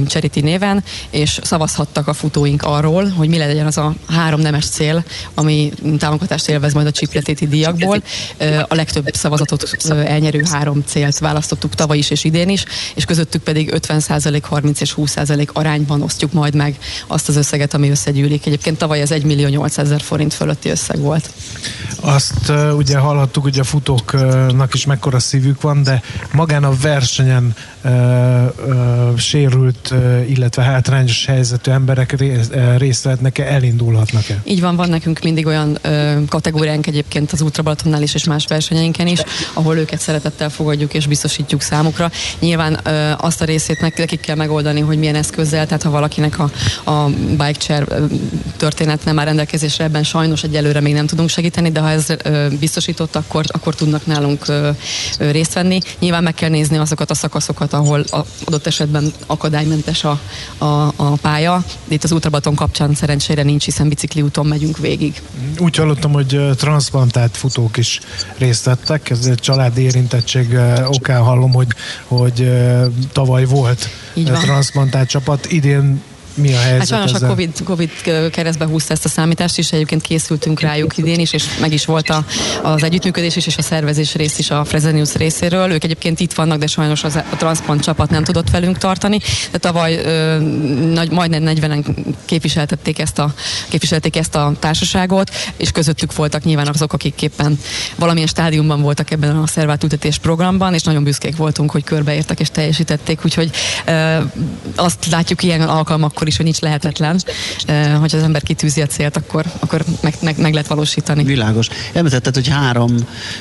Charity 0.07 0.39
néven, 0.39 0.83
és 1.09 1.39
szavazhattak 1.43 2.07
a 2.07 2.13
futóink 2.13 2.63
arról, 2.63 3.09
hogy 3.09 3.27
mi 3.27 3.37
legyen 3.47 3.65
az 3.65 3.77
a 3.77 3.95
három 4.07 4.39
nemes 4.39 4.65
cél, 4.65 5.03
ami 5.33 5.71
támogatást 5.97 6.49
élvez 6.49 6.73
majd 6.73 6.87
a 6.87 6.91
csipletéti 6.91 7.47
díjakból. 7.47 8.03
A 8.67 8.75
legtöbb 8.75 9.09
szavazatot 9.13 9.77
elnyerő 9.89 10.43
három 10.51 10.83
célt 10.85 11.17
választottuk 11.17 11.75
tavaly 11.75 11.97
is 11.97 12.09
és 12.09 12.23
idén 12.23 12.49
is, 12.49 12.63
és 12.95 13.05
közöttük 13.05 13.43
pedig 13.43 13.73
50% 13.73 14.41
30% 14.51 14.81
és 14.81 14.93
20% 14.97 15.51
arányban 15.53 16.01
osztjuk 16.01 16.33
majd 16.33 16.55
meg 16.55 16.77
azt 17.07 17.29
az 17.29 17.35
összeget, 17.35 17.73
ami 17.73 17.89
összegyűlik. 17.89 18.45
Egyébként 18.45 18.77
tavaly 18.77 19.01
ez 19.01 19.11
1 19.11 19.23
millió 19.23 19.47
800 19.47 19.85
ezer 19.85 20.01
forint 20.01 20.33
fölötti 20.33 20.69
összeg 20.69 20.99
volt. 20.99 21.29
Azt 22.01 22.51
ugye 22.77 22.97
hallhattuk, 22.97 23.43
hogy 23.43 23.59
a 23.59 23.63
futóknak 23.63 24.73
is 24.73 24.85
mekkora 24.85 25.19
szívük 25.19 25.61
van, 25.61 25.83
de 25.83 26.01
magán 26.31 26.63
a 26.63 26.75
versenyen 26.81 27.55
sérült, 29.17 29.93
illetve 30.27 30.61
hátrányos 30.61 31.25
helyzetű 31.25 31.71
emberek 31.71 32.15
részt 32.77 33.03
vehetnek 33.03 33.37
ezekkel 33.37 33.55
elindulhatnak-e? 33.55 34.41
Így 34.43 34.61
van, 34.61 34.75
van 34.75 34.89
nekünk 34.89 35.19
mindig 35.23 35.45
olyan 35.45 35.79
kategóriánk 36.29 36.87
egyébként 36.87 37.31
az 37.31 37.41
Ultra 37.41 37.63
Balatonnál 37.63 38.01
is, 38.01 38.13
és 38.13 38.23
más 38.23 38.45
versenyeinken 38.47 39.07
is, 39.07 39.19
ahol 39.53 39.77
őket 39.77 39.99
szeretettel 39.99 40.49
fogadjuk 40.49 40.93
és 40.93 41.07
biztosítjuk 41.07 41.61
számukra. 41.61 42.11
Nyilván 42.39 42.79
azt 43.17 43.41
a 43.41 43.45
részét 43.45 43.81
nekik 43.81 44.19
kell 44.19 44.35
megoldani, 44.35 44.79
hogy 44.79 44.97
milyen 44.97 45.15
eszközzel, 45.15 45.65
tehát 45.65 45.83
ha 45.83 45.89
valakinek 45.89 46.39
a, 46.39 46.51
a 46.91 47.09
bike 47.29 47.51
chair 47.51 47.87
történet 48.57 49.05
nem 49.05 49.19
áll 49.19 49.25
rendelkezésre, 49.25 49.83
ebben 49.83 50.03
sajnos 50.03 50.43
egyelőre 50.43 50.81
még 50.81 50.93
nem 50.93 51.07
tudunk 51.07 51.29
segíteni, 51.29 51.71
de 51.71 51.79
ha 51.79 51.89
ez 51.89 52.05
biztosított, 52.59 53.15
akkor, 53.15 53.45
akkor 53.47 53.75
tudnak 53.75 54.05
nálunk 54.05 54.45
részt 55.17 55.53
venni. 55.53 55.79
Nyilván 55.99 56.23
meg 56.23 56.33
kell 56.33 56.49
nézni 56.49 56.77
azokat 56.77 57.11
a 57.11 57.15
szakaszokat, 57.15 57.66
ahol 57.73 58.03
a, 58.09 58.19
adott 58.45 58.67
esetben 58.67 59.11
akadálymentes 59.25 60.03
a, 60.03 60.19
a, 60.57 60.65
a 60.95 61.15
pálya. 61.21 61.63
Itt 61.87 62.03
az 62.03 62.11
Ultrabaton 62.11 62.55
kapcsán 62.55 62.93
szerencsére 62.93 63.43
nincs, 63.43 63.65
hiszen 63.65 63.89
bicikliúton 63.89 64.45
megyünk 64.45 64.77
végig. 64.77 65.21
Úgy 65.59 65.75
hallottam, 65.75 66.11
hogy 66.11 66.39
transplantált 66.57 67.37
futók 67.37 67.77
is 67.77 67.99
részt 68.37 68.65
vettek, 68.65 69.09
ez 69.09 69.25
egy 69.25 69.39
családi 69.39 69.81
érintettség 69.81 70.57
okán 70.87 71.23
hallom, 71.23 71.53
hogy, 71.53 71.67
hogy 72.07 72.51
tavaly 73.11 73.45
volt 73.45 73.89
transplantált 74.23 75.09
csapat, 75.09 75.51
idén 75.51 76.01
mi 76.37 76.53
a 76.53 76.59
helyzet? 76.59 76.77
Hát 76.77 76.87
sajnos 76.87 77.11
ezzel? 77.11 77.29
a 77.29 77.29
COVID, 77.29 77.63
COVID 77.63 77.91
keresztbe 78.31 78.65
húzta 78.65 78.93
ezt 78.93 79.05
a 79.05 79.09
számítást 79.09 79.57
is, 79.57 79.71
egyébként 79.71 80.01
készültünk 80.01 80.59
rájuk 80.59 80.97
idén 80.97 81.19
is, 81.19 81.33
és 81.33 81.45
meg 81.59 81.73
is 81.73 81.85
volt 81.85 82.09
a, 82.09 82.25
az 82.63 82.83
együttműködés 82.83 83.35
is, 83.35 83.45
és 83.47 83.57
a 83.57 83.61
szervezés 83.61 84.15
rész 84.15 84.39
is 84.39 84.49
a 84.49 84.65
Fresenius 84.65 85.13
részéről. 85.13 85.71
Ők 85.71 85.83
egyébként 85.83 86.19
itt 86.19 86.33
vannak, 86.33 86.59
de 86.59 86.67
sajnos 86.67 87.03
az, 87.03 87.15
a 87.15 87.35
Transplant 87.37 87.81
csapat 87.81 88.09
nem 88.09 88.23
tudott 88.23 88.49
velünk 88.49 88.77
tartani, 88.77 89.19
de 89.51 89.57
tavaly 89.57 89.95
ö, 89.95 90.37
nagy, 90.93 91.11
majdnem 91.11 91.43
40-en 91.45 91.85
képviseltették 92.25 92.99
ezt 92.99 93.19
a, 93.19 93.33
képviselték 93.69 94.15
ezt 94.15 94.35
a 94.35 94.53
társaságot, 94.59 95.31
és 95.57 95.71
közöttük 95.71 96.15
voltak 96.15 96.43
nyilván 96.43 96.67
azok, 96.67 96.93
akik 96.93 97.21
éppen 97.21 97.59
valamilyen 97.95 98.27
stádiumban 98.27 98.81
voltak 98.81 99.11
ebben 99.11 99.37
a 99.37 99.47
szervátültetés 99.47 100.17
programban, 100.17 100.73
és 100.73 100.83
nagyon 100.83 101.03
büszkék 101.03 101.35
voltunk, 101.35 101.71
hogy 101.71 101.83
körbeértek 101.83 102.39
és 102.39 102.49
teljesítették, 102.49 103.25
úgyhogy 103.25 103.49
ö, 103.85 104.17
azt 104.75 105.07
látjuk 105.11 105.43
ilyen 105.43 105.61
alkalmakkor 105.61 106.26
akkor 106.27 106.29
is, 106.29 106.35
hogy 106.35 106.45
nincs 106.45 106.59
lehetetlen. 106.59 107.19
Hogy 107.99 108.15
az 108.15 108.23
ember 108.23 108.43
kitűzi 108.43 108.81
a 108.81 108.85
célt, 108.85 109.17
akkor, 109.17 109.45
akkor 109.59 109.83
meg, 110.01 110.13
meg, 110.21 110.37
meg 110.37 110.53
lehet 110.53 110.67
valósítani. 110.67 111.23
Világos. 111.23 111.67
Említetted, 111.93 112.33
hogy 112.33 112.47
három 112.47 112.95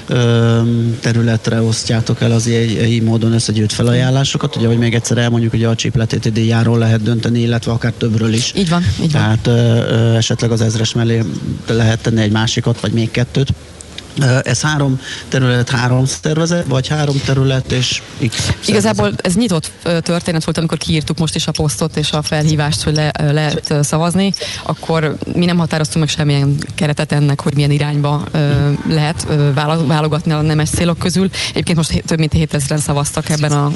ö, 0.06 0.60
területre 1.00 1.62
osztjátok 1.62 2.20
el 2.20 2.32
az 2.32 2.48
így 2.86 3.02
módon 3.02 3.32
összegyűjt 3.32 3.72
felajánlásokat. 3.72 4.56
Ugye, 4.56 4.66
hogy 4.66 4.78
még 4.78 4.94
egyszer 4.94 5.18
elmondjuk, 5.18 5.50
hogy 5.50 5.64
a 5.64 5.74
csípletéti 5.74 6.30
díjáról 6.30 6.78
lehet 6.78 7.02
dönteni, 7.02 7.40
illetve 7.40 7.72
akár 7.72 7.92
többről 7.92 8.32
is. 8.32 8.52
Így 8.56 8.68
van, 8.68 8.82
így 9.02 9.12
van. 9.12 9.22
Tehát 9.22 9.46
ö, 9.46 9.50
ö, 9.50 10.14
esetleg 10.16 10.50
az 10.50 10.60
ezres 10.60 10.92
mellé 10.92 11.22
lehet 11.68 12.00
tenni 12.00 12.20
egy 12.20 12.32
másikat, 12.32 12.80
vagy 12.80 12.92
még 12.92 13.10
kettőt. 13.10 13.52
Ez 14.42 14.60
három 14.60 15.00
terület, 15.28 15.70
három 15.70 16.04
szervezet, 16.04 16.66
vagy 16.66 16.88
három 16.88 17.20
terület 17.24 17.72
és 17.72 18.02
X 18.28 18.36
szervezet? 18.36 18.68
Igazából 18.68 19.12
ez 19.16 19.34
nyitott 19.34 19.70
történet 19.82 20.44
volt, 20.44 20.58
amikor 20.58 20.78
kiírtuk 20.78 21.18
most 21.18 21.34
is 21.34 21.46
a 21.46 21.52
posztot 21.52 21.96
és 21.96 22.12
a 22.12 22.22
felhívást, 22.22 22.82
hogy 22.82 22.94
le, 22.94 23.10
lehet 23.30 23.74
szavazni, 23.80 24.32
akkor 24.62 25.16
mi 25.34 25.44
nem 25.44 25.58
határoztunk 25.58 26.04
meg 26.04 26.14
semmilyen 26.14 26.56
keretet 26.74 27.12
ennek, 27.12 27.40
hogy 27.40 27.54
milyen 27.54 27.70
irányba 27.70 28.24
lehet 28.88 29.26
válogatni 29.86 30.32
a 30.32 30.40
nemes 30.40 30.68
célok 30.70 30.98
közül. 30.98 31.30
Egyébként 31.50 31.76
most 31.76 32.02
több 32.06 32.18
mint 32.18 32.32
7000-en 32.36 32.78
szavaztak 32.78 33.28
ebben 33.28 33.52
a, 33.52 33.70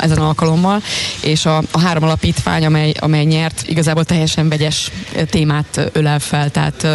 ezen 0.00 0.18
alkalommal, 0.18 0.82
és 1.22 1.46
a, 1.46 1.62
a 1.70 1.80
három 1.80 2.02
alapítvány, 2.02 2.64
amely, 2.64 2.92
amely 2.98 3.24
nyert, 3.24 3.62
igazából 3.66 4.04
teljesen 4.04 4.48
vegyes 4.48 4.90
témát 5.30 5.90
ölel 5.92 6.18
fel, 6.18 6.50
tehát 6.50 6.86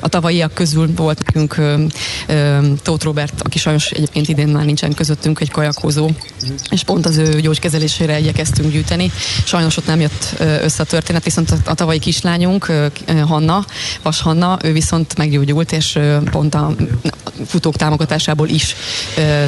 a 0.00 0.08
tavalyiak 0.08 0.54
közül 0.54 0.90
volt 0.96 1.22
nekünk 1.24 1.56
Tóth 2.82 3.04
Robert, 3.04 3.40
aki 3.40 3.58
sajnos 3.58 3.90
egyébként 3.90 4.28
idén 4.28 4.48
már 4.48 4.64
nincsen 4.64 4.94
közöttünk, 4.94 5.40
egy 5.40 5.50
kajakózó, 5.50 6.10
és 6.70 6.82
pont 6.82 7.06
az 7.06 7.16
ő 7.16 7.40
gyógykezelésére 7.40 8.18
igyekeztünk 8.18 8.72
gyűjteni. 8.72 9.10
Sajnos 9.44 9.76
ott 9.76 9.86
nem 9.86 10.00
jött 10.00 10.34
össze 10.38 10.82
a 10.82 10.86
történet, 10.86 11.24
viszont 11.24 11.54
a 11.64 11.74
tavalyi 11.74 11.98
kislányunk, 11.98 12.72
Hanna, 13.26 13.64
Vas 14.02 14.20
Hanna, 14.20 14.58
ő 14.62 14.72
viszont 14.72 15.16
meggyógyult, 15.16 15.72
és 15.72 15.98
pont 16.30 16.54
a 16.54 16.74
futók 17.46 17.76
támogatásából 17.76 18.48
is 18.48 18.74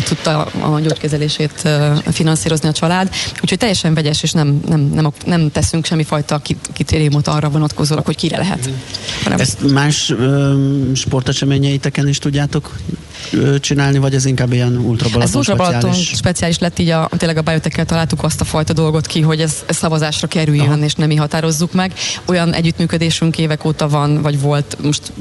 tudta 0.05 0.43
a 0.45 0.81
gyógykezelését 0.81 1.69
finanszírozni 2.13 2.69
a 2.69 2.73
család. 2.73 3.11
Úgyhogy 3.43 3.59
teljesen 3.59 3.95
vegyes, 3.95 4.23
és 4.23 4.33
nem, 4.33 4.61
nem, 4.69 4.81
nem, 4.81 5.13
nem 5.27 5.51
teszünk 5.51 5.87
semmifajta 5.87 6.41
kritériumot 6.73 7.27
arra 7.27 7.49
vonatkozólag, 7.49 8.05
hogy 8.05 8.17
kire 8.17 8.37
lehet. 8.37 8.71
Hanem... 9.23 9.41
Ezt 9.41 9.73
más 9.73 10.11
ö, 10.11 10.55
sporteseményeiteken 10.95 12.09
is 12.09 12.19
tudjátok 12.19 12.77
csinálni, 13.61 13.99
vagy 13.99 14.15
ez 14.15 14.25
inkább 14.25 14.53
ilyen 14.53 14.77
ultrabalaton 14.77 15.23
Ez 15.23 15.35
ultrabalaton 15.35 15.81
speciális? 15.81 16.17
speciális 16.17 16.59
lett, 16.59 16.79
így 16.79 16.89
a, 16.89 17.09
tényleg 17.17 17.37
a 17.37 17.43
biotekkel 17.43 17.85
találtuk 17.85 18.23
azt 18.23 18.41
a 18.41 18.45
fajta 18.45 18.73
dolgot 18.73 19.07
ki, 19.07 19.21
hogy 19.21 19.41
ez, 19.41 19.63
ez 19.67 19.77
szavazásra 19.77 20.27
kerüljön, 20.27 20.67
Aha. 20.67 20.85
és 20.85 20.95
nem 20.95 21.09
mi 21.09 21.17
határozzuk 21.17 21.73
meg. 21.73 21.93
Olyan 22.27 22.53
együttműködésünk 22.53 23.39
évek 23.39 23.65
óta 23.65 23.89
van, 23.89 24.23
vagy 24.23 24.41
volt, 24.41 24.77
most 24.83 25.13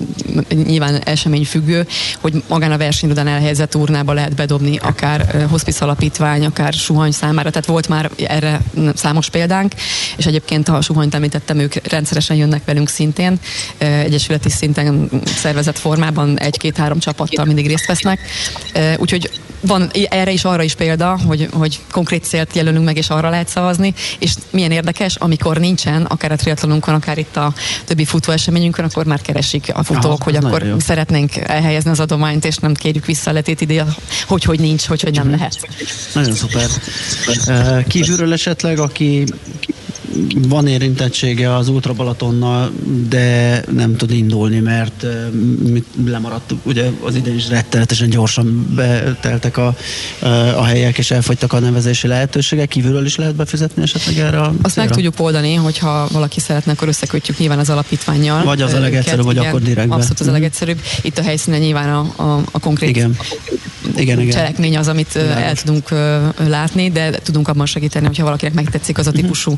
nyilván 0.49 1.01
esemény 1.03 1.45
függő, 1.45 1.87
hogy 2.19 2.43
magán 2.47 2.71
a 2.71 2.77
verseny 2.77 3.09
után 3.09 3.27
elhelyezett 3.27 3.75
urnába 3.75 4.13
lehet 4.13 4.35
bedobni 4.35 4.77
akár 4.77 5.45
hospice 5.49 5.83
alapítvány, 5.83 6.45
akár 6.45 6.73
suhany 6.73 7.11
számára, 7.11 7.49
tehát 7.49 7.67
volt 7.67 7.87
már 7.87 8.11
erre 8.27 8.61
számos 8.95 9.29
példánk, 9.29 9.73
és 10.17 10.25
egyébként 10.25 10.69
a 10.69 10.81
suhanyt 10.81 11.15
említettem, 11.15 11.59
ők 11.59 11.87
rendszeresen 11.87 12.37
jönnek 12.37 12.65
velünk 12.65 12.89
szintén, 12.89 13.39
egyesületi 13.77 14.49
szinten 14.49 15.09
szervezett 15.25 15.77
formában 15.77 16.39
egy-két-három 16.39 16.99
csapattal 16.99 17.45
mindig 17.45 17.67
részt 17.67 17.85
vesznek. 17.91 18.19
Úgyhogy 18.97 19.29
van 19.61 19.91
erre 20.09 20.31
is 20.31 20.43
arra 20.43 20.63
is 20.63 20.73
példa, 20.73 21.19
hogy, 21.27 21.47
hogy 21.51 21.79
konkrét 21.91 22.23
célt 22.23 22.55
jelölünk 22.55 22.85
meg, 22.85 22.97
és 22.97 23.09
arra 23.09 23.29
lehet 23.29 23.47
szavazni, 23.47 23.93
és 24.19 24.31
milyen 24.49 24.71
érdekes, 24.71 25.15
amikor 25.15 25.57
nincsen, 25.57 26.05
akár 26.05 26.31
a 26.31 26.35
triatlonunkon, 26.35 26.93
akár 26.93 27.17
itt 27.17 27.37
a 27.37 27.53
többi 27.85 28.05
futóeseményünkön, 28.05 28.85
akkor 28.85 29.05
már 29.05 29.21
keresik 29.21 29.71
a 29.73 29.83
futók, 29.83 30.03
Aha, 30.03 30.23
hogy 30.23 30.35
akkor 30.35 30.63
jó. 30.65 30.79
szeretnénk 30.79 31.35
elhelyezni 31.35 31.89
az 31.89 31.99
adományt, 31.99 32.45
és 32.45 32.55
nem 32.55 32.73
kérjük 32.73 33.05
vissza 33.05 33.29
a 33.29 33.33
letét 33.33 33.61
ide, 33.61 33.85
hogy 34.27 34.43
hogy 34.43 34.59
nincs, 34.59 34.85
hogy 34.85 35.01
hogy 35.01 35.15
nem 35.15 35.29
lehet. 35.29 35.67
Nagyon 36.13 36.33
szuper. 36.33 36.69
Kívülről 37.87 38.33
esetleg, 38.33 38.79
aki 38.79 39.23
van 40.47 40.67
érintettsége 40.67 41.55
az 41.55 41.67
Ultra 41.67 41.93
Balatonnal, 41.93 42.71
de 43.09 43.63
nem 43.71 43.95
tud 43.95 44.11
indulni, 44.11 44.59
mert 44.59 45.05
lemaradt, 46.05 46.53
ugye 46.63 46.89
az 47.03 47.15
idén 47.15 47.35
is 47.35 47.49
rettenetesen 47.49 48.09
gyorsan 48.09 48.67
beteltek 48.75 49.57
a, 49.57 49.75
a 50.55 50.63
helyek, 50.63 50.97
és 50.97 51.11
elfogytak 51.11 51.53
a 51.53 51.59
nevezési 51.59 52.07
lehetőségek. 52.07 52.67
Kívülről 52.67 53.05
is 53.05 53.15
lehet 53.15 53.35
befizetni 53.35 53.81
esetleg 53.81 54.17
erre 54.17 54.41
a 54.41 54.53
Azt 54.61 54.75
meg 54.75 54.89
tudjuk 54.89 55.13
oldani, 55.17 55.53
hogyha 55.53 56.07
valaki 56.11 56.39
szeretne, 56.39 56.71
akkor 56.71 56.87
összekötjük 56.87 57.37
nyilván 57.37 57.59
az 57.59 57.69
alapítványjal. 57.69 58.43
Vagy 58.43 58.61
az 58.61 58.73
a 58.73 58.79
legegyszerűbb, 58.79 59.25
vagy 59.25 59.37
akkor 59.37 59.61
direktbe. 59.61 59.95
Abszolút 59.95 60.19
az 60.19 60.27
a 60.27 60.31
mhm. 60.31 60.39
legegyszerűbb. 60.39 60.79
Itt 61.01 61.17
a 61.17 61.21
helyszínen 61.21 61.59
nyilván 61.59 61.89
a, 61.89 62.23
a, 62.23 62.43
a 62.51 62.59
konkrét 62.59 62.89
igen. 62.89 63.17
Igen, 63.97 64.19
igen. 64.19 64.35
cselekmény 64.35 64.77
az, 64.77 64.87
amit 64.87 65.13
Világos. 65.13 65.43
el 65.43 65.55
tudunk 65.55 65.89
látni, 66.47 66.91
de 66.91 67.11
tudunk 67.11 67.47
abban 67.47 67.65
segíteni, 67.65 68.05
hogyha 68.05 68.23
valakinek 68.23 68.53
megtetszik 68.53 68.97
az 68.97 69.07
a 69.07 69.09
mhm. 69.09 69.19
típusú 69.19 69.57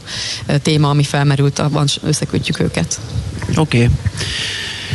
téma, 0.61 0.89
ami 0.89 1.03
felmerült, 1.03 1.59
abban 1.59 1.87
összekötjük 2.01 2.59
őket. 2.59 2.99
Oké. 3.55 3.83
Okay. 3.83 3.95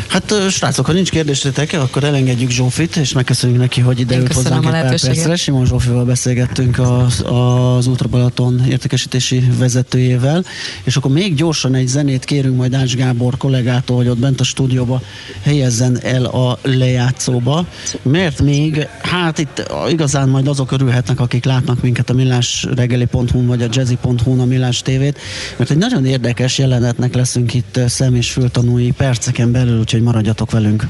Hát 0.07 0.35
srácok, 0.51 0.87
ha 0.87 0.93
nincs 0.93 1.11
kérdésetek, 1.11 1.73
akkor 1.73 2.05
elengedjük 2.05 2.51
Zsófit, 2.51 2.97
és 2.97 3.13
megköszönjük 3.13 3.59
neki, 3.59 3.81
hogy 3.81 4.01
ide 4.01 4.17
ült 4.17 4.33
hozzánk 4.33 4.65
egy 4.65 4.71
pár 4.71 4.89
percre. 4.89 5.37
Simon 5.37 5.67
Zsófival 5.67 6.05
beszélgettünk 6.05 6.79
az, 6.79 7.25
az 7.27 7.87
Ultra 7.87 8.09
Balaton 8.09 8.65
értékesítési 8.69 9.45
vezetőjével, 9.59 10.45
és 10.85 10.97
akkor 10.97 11.11
még 11.11 11.35
gyorsan 11.35 11.75
egy 11.75 11.87
zenét 11.87 12.25
kérünk 12.25 12.57
majd 12.57 12.75
Ács 12.75 12.95
Gábor 12.95 13.37
kollégától, 13.37 13.97
hogy 13.97 14.09
ott 14.09 14.19
bent 14.19 14.41
a 14.41 14.45
stúdióba 14.45 15.03
helyezzen 15.43 15.99
el 16.03 16.25
a 16.25 16.59
lejátszóba, 16.63 17.67
mert 18.03 18.41
még, 18.41 18.87
hát 19.03 19.39
itt 19.39 19.71
igazán 19.89 20.29
majd 20.29 20.49
azok 20.49 20.73
örülhetnek, 20.73 21.21
akik 21.21 21.45
látnak 21.45 21.83
minket 21.83 22.11
a 22.11 22.15
millásregeli.hu 22.15 23.47
vagy 23.47 23.63
a 23.63 23.67
jazzy.hu 23.71 24.41
a 24.41 24.45
Millás 24.45 24.83
tévét, 24.83 25.19
mert 25.57 25.71
egy 25.71 25.77
nagyon 25.77 26.07
érdekes 26.07 26.59
jelenetnek 26.59 27.15
leszünk 27.15 27.55
itt 27.55 27.81
szem 27.87 28.15
és 28.15 28.31
fültanúi 28.31 28.91
perceken 28.91 29.53
belül, 29.53 29.85
úgyhogy 29.89 30.03
maradjatok 30.03 30.51
velünk. 30.51 30.87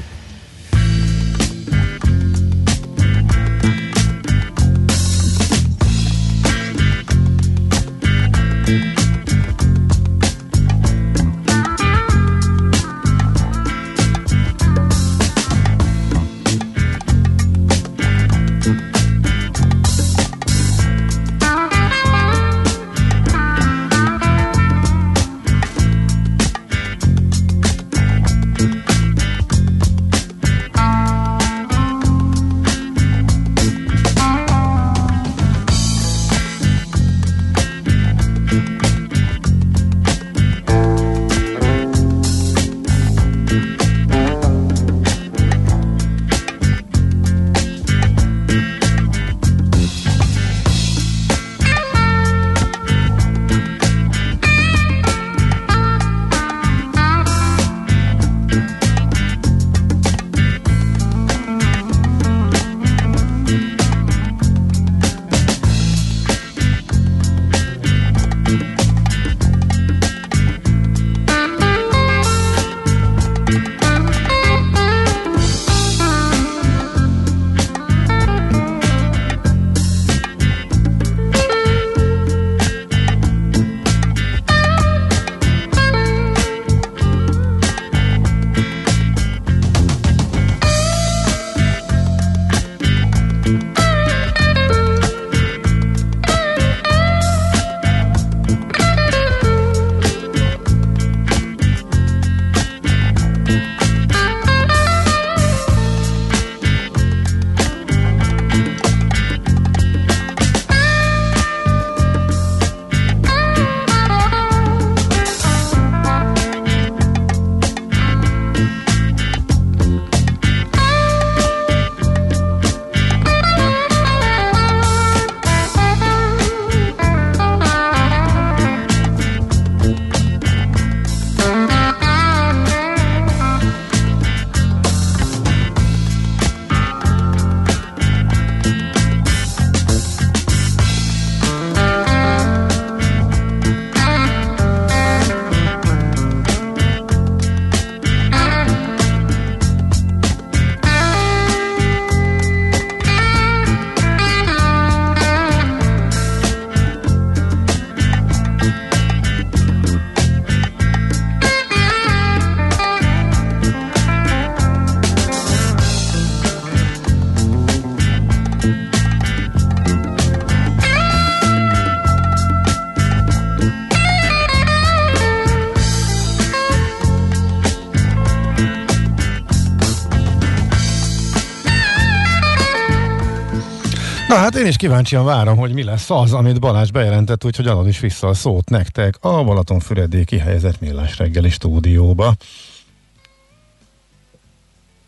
Hát 184.39 184.55
én 184.55 184.65
is 184.65 184.75
kíváncsian 184.75 185.25
várom, 185.25 185.57
hogy 185.57 185.73
mi 185.73 185.83
lesz 185.83 186.09
az, 186.09 186.33
amit 186.33 186.59
Balázs 186.59 186.91
bejelentett, 186.91 187.45
úgyhogy 187.45 187.67
adod 187.67 187.87
is 187.87 187.99
vissza 187.99 188.27
a 188.27 188.33
szót 188.33 188.69
nektek 188.69 189.15
a 189.19 189.43
Balatonfüredé 189.43 190.23
kihelyezett 190.23 190.79
millás 190.79 191.17
reggeli 191.17 191.49
stúdióba. 191.49 192.33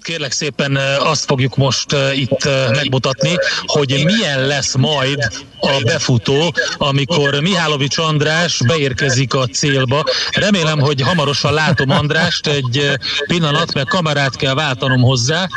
Kérlek 0.02 0.32
szépen 0.32 0.78
azt 1.00 1.26
fogjuk 1.26 1.56
most 1.56 1.96
itt 2.14 2.50
megmutatni, 2.72 3.36
hogy 3.66 4.02
milyen 4.06 4.46
lesz 4.46 4.76
majd 4.76 5.28
a 5.60 5.82
befutó, 5.84 6.54
amikor 6.78 7.40
Mihálovics 7.42 7.98
András 7.98 8.62
beérkezik 8.68 9.34
a 9.34 9.46
célba. 9.46 10.04
Remélem, 10.32 10.80
hogy 10.80 11.02
hamarosan 11.02 11.54
látom 11.54 11.90
Andrást, 11.90 12.48
egy 12.48 13.00
pillanat, 13.28 13.74
mert 13.74 13.88
kamerát 13.88 14.36
kell 14.36 14.54
váltanom 14.54 15.02
hozzá. 15.02 15.48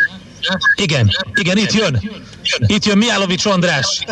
Igen, 0.77 1.11
igen, 1.35 1.57
itt 1.57 1.73
jön. 1.73 2.11
Itt 2.59 2.85
jön 2.85 2.99
Mihálovics 2.99 3.45
András. 3.45 4.05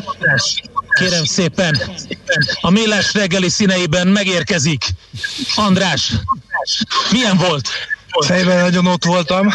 Kérem 0.98 1.24
szépen, 1.24 1.80
a 2.60 2.70
Millás 2.70 3.14
reggeli 3.14 3.48
színeiben 3.48 4.08
megérkezik. 4.08 4.84
András, 5.54 6.12
milyen 7.10 7.36
volt? 7.36 7.68
Fejben 8.26 8.60
nagyon 8.60 8.86
ott 8.86 9.04
voltam. 9.04 9.48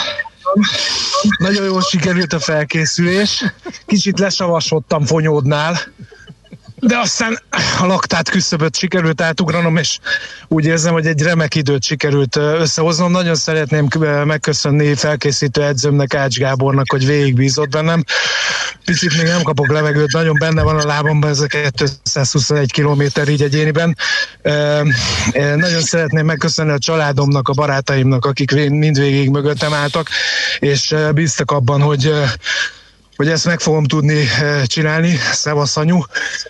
Nagyon 1.38 1.66
jól 1.66 1.82
sikerült 1.82 2.34
a 2.34 2.40
felkészülés. 2.40 3.44
Kicsit 3.86 4.20
lesavasodtam 4.20 5.06
Fonyódnál, 5.06 5.80
de 6.80 6.98
aztán 6.98 7.40
a 7.80 7.86
laktát 7.86 8.30
küszöböt 8.30 8.76
sikerült 8.76 9.22
átugranom, 9.22 9.78
és 9.78 10.00
úgy 10.48 10.66
érzem, 10.66 10.94
hogy 10.94 11.06
egy 11.06 11.22
remek 11.22 11.56
időt 11.56 11.84
sikerült 11.84 12.36
összehoznom. 12.36 13.12
Nagyon 13.12 13.36
szeretném 13.36 13.88
megköszönni 14.26 14.96
felkészítő 14.96 15.64
edzőmnek, 15.64 16.14
Ács 16.14 16.38
Gábornak, 16.38 16.92
hogy 16.92 17.06
végigbízott 17.06 17.70
bennem. 17.70 18.04
Picit 18.86 19.18
még 19.18 19.26
nem 19.26 19.42
kapok 19.42 19.72
levegőt, 19.72 20.12
nagyon 20.12 20.36
benne 20.40 20.64
van 20.64 20.80
a 20.80 20.86
lábamban 20.86 21.30
ez 21.30 21.40
a 21.40 21.48
221 21.48 22.72
km 22.72 23.02
így 23.30 23.42
egyéniben. 23.42 23.98
Nagyon 25.34 25.82
szeretném 25.82 26.26
megköszönni 26.26 26.72
a 26.72 26.78
családomnak, 26.78 27.48
a 27.48 27.54
barátaimnak, 27.54 28.26
akik 28.26 28.70
mindvégig 28.70 29.30
mögöttem 29.30 29.74
álltak, 29.74 30.10
és 30.60 30.96
bíztak 31.14 31.52
abban, 31.52 31.82
hogy 31.82 32.14
hogy 33.18 33.28
ezt 33.30 33.46
meg 33.46 33.60
fogom 33.60 33.84
tudni 33.84 34.20
eh, 34.20 34.64
csinálni. 34.66 35.20
Szevasz 35.32 35.78
anyu, 35.78 36.00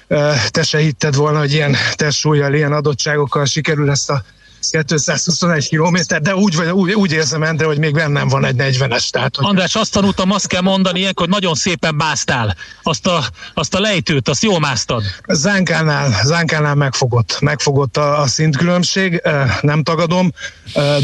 eh, 0.07 0.41
te 0.49 0.63
se 0.63 0.77
hitted 0.77 1.15
volna, 1.15 1.39
hogy 1.39 1.53
ilyen 1.53 1.75
testsúlyjal, 1.95 2.53
ilyen 2.53 2.73
adottságokkal 2.73 3.45
sikerül 3.45 3.89
ezt 3.89 4.09
a 4.09 4.23
221 4.69 5.69
km, 5.69 5.97
de 6.21 6.35
úgy, 6.35 6.55
vagy, 6.55 6.69
úgy, 6.69 6.93
úgy 6.93 7.11
érzem, 7.11 7.43
Endre, 7.43 7.65
hogy 7.65 7.77
még 7.79 7.93
bennem 7.93 8.27
van 8.27 8.45
egy 8.45 8.55
40-es. 8.57 9.09
Tehát, 9.09 9.35
hogy... 9.35 9.45
András, 9.45 9.75
azt 9.75 9.91
tanultam, 9.91 10.31
azt 10.31 10.47
kell 10.47 10.61
mondani 10.61 10.99
ilyenkor, 10.99 11.25
hogy 11.25 11.33
nagyon 11.33 11.55
szépen 11.55 11.95
másztál. 11.95 12.55
Azt 12.83 13.07
a, 13.07 13.23
azt 13.53 13.75
a 13.75 13.79
lejtőt, 13.79 14.29
azt 14.29 14.43
jól 14.43 14.59
másztad. 14.59 15.03
Zánkánál, 15.27 16.21
Zánkánál 16.23 16.75
megfogott. 16.75 17.37
Megfogott 17.41 17.97
a, 17.97 18.21
a 18.21 18.27
szintkülönbség, 18.27 19.21
nem 19.61 19.83
tagadom, 19.83 20.33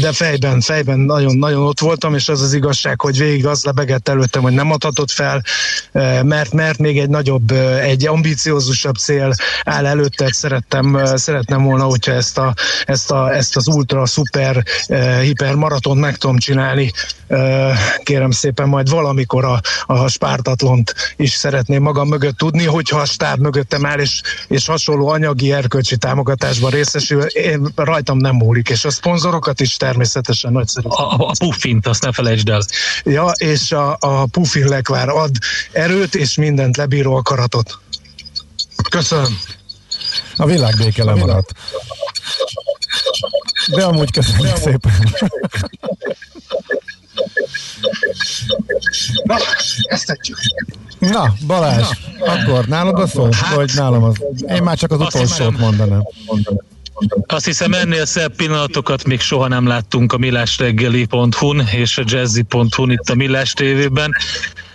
de 0.00 0.12
fejben, 0.12 0.60
fejben 0.60 0.98
nagyon, 0.98 1.36
nagyon 1.36 1.62
ott 1.62 1.80
voltam, 1.80 2.14
és 2.14 2.28
az 2.28 2.42
az 2.42 2.52
igazság, 2.52 3.00
hogy 3.00 3.18
végig 3.18 3.46
az 3.46 3.64
lebegett 3.64 4.08
előttem, 4.08 4.42
hogy 4.42 4.52
nem 4.52 4.70
adhatott 4.70 5.10
fel, 5.10 5.42
mert, 6.22 6.52
mert 6.52 6.78
még 6.78 6.98
egy 6.98 7.08
nagyobb, 7.08 7.50
egy 7.80 8.06
ambiciózusabb 8.06 8.94
cél 8.94 9.34
áll 9.64 9.86
előtte, 9.86 10.32
szerettem, 10.32 10.98
szerettem 11.14 11.62
volna, 11.62 11.84
hogyha 11.84 12.12
ezt 12.12 12.38
a, 12.38 12.54
ezt 12.84 13.10
a, 13.10 13.34
ezt 13.34 13.53
az 13.56 13.66
ultra, 13.66 14.06
szuper, 14.06 14.64
uh, 14.88 15.20
hiper 15.20 15.54
maratont 15.54 16.00
meg 16.00 16.16
tudom 16.16 16.38
csinálni. 16.38 16.92
Uh, 17.28 17.72
kérem 18.02 18.30
szépen 18.30 18.68
majd 18.68 18.88
valamikor 18.88 19.44
a, 19.44 19.60
a 19.86 20.08
spártatlont 20.08 20.94
is 21.16 21.30
szeretném 21.30 21.82
magam 21.82 22.08
mögött 22.08 22.36
tudni, 22.36 22.64
hogyha 22.64 22.98
a 22.98 23.04
stáb 23.04 23.40
mögöttem 23.40 23.86
áll, 23.86 23.98
és, 23.98 24.20
és 24.48 24.66
hasonló 24.66 25.08
anyagi 25.08 25.52
erkölcsi 25.52 25.96
támogatásban 25.96 26.70
részesül, 26.70 27.22
én 27.22 27.72
rajtam 27.74 28.18
nem 28.18 28.34
múlik, 28.34 28.68
és 28.68 28.84
a 28.84 28.90
szponzorokat 28.90 29.60
is 29.60 29.76
természetesen 29.76 30.52
nagy 30.52 30.68
A, 30.82 31.02
a, 31.02 31.14
a 31.18 31.32
puffint, 31.38 31.86
azt 31.86 32.02
ne 32.02 32.12
felejtsd 32.12 32.48
el. 32.48 32.62
Ja, 33.04 33.32
és 33.36 33.72
a, 33.72 33.96
a 34.00 34.26
puffin 34.26 34.68
lekvár 34.68 35.08
ad 35.08 35.30
erőt, 35.72 36.14
és 36.14 36.34
mindent 36.36 36.76
lebíró 36.76 37.14
akaratot. 37.14 37.78
Köszönöm. 38.90 39.38
A 40.36 40.46
világ 40.46 40.76
béke 40.76 41.04
lemaradt. 41.04 41.52
De 43.68 43.84
amúgy 43.84 44.10
köszönjük 44.10 44.56
szépen. 44.56 44.92
Na, 49.24 49.36
ezt 49.88 50.06
tetjük. 50.06 50.38
Na, 50.98 51.34
Balázs, 51.46 51.88
Na. 52.18 52.32
akkor 52.32 52.66
nálad 52.66 52.98
a 52.98 53.06
szó, 53.06 53.28
hát, 53.32 53.54
vagy 53.54 53.70
nálam 53.74 54.02
az? 54.02 54.24
Én 54.48 54.62
már 54.62 54.78
csak 54.78 54.92
az 54.92 55.00
utolsót 55.00 55.58
mondanám. 55.58 56.02
Azt 57.26 57.44
hiszem 57.44 57.72
ennél 57.72 58.04
szebb 58.04 58.34
pillanatokat 58.36 59.04
még 59.04 59.20
soha 59.20 59.48
nem 59.48 59.66
láttunk 59.66 60.12
a 60.12 60.18
millásreggeli.hu-n 60.18 61.68
és 61.72 61.98
a 61.98 62.02
jazzy.hu-n 62.06 62.90
itt 62.90 63.08
a 63.10 63.14
Millás 63.14 63.52
TV-ben. 63.52 64.10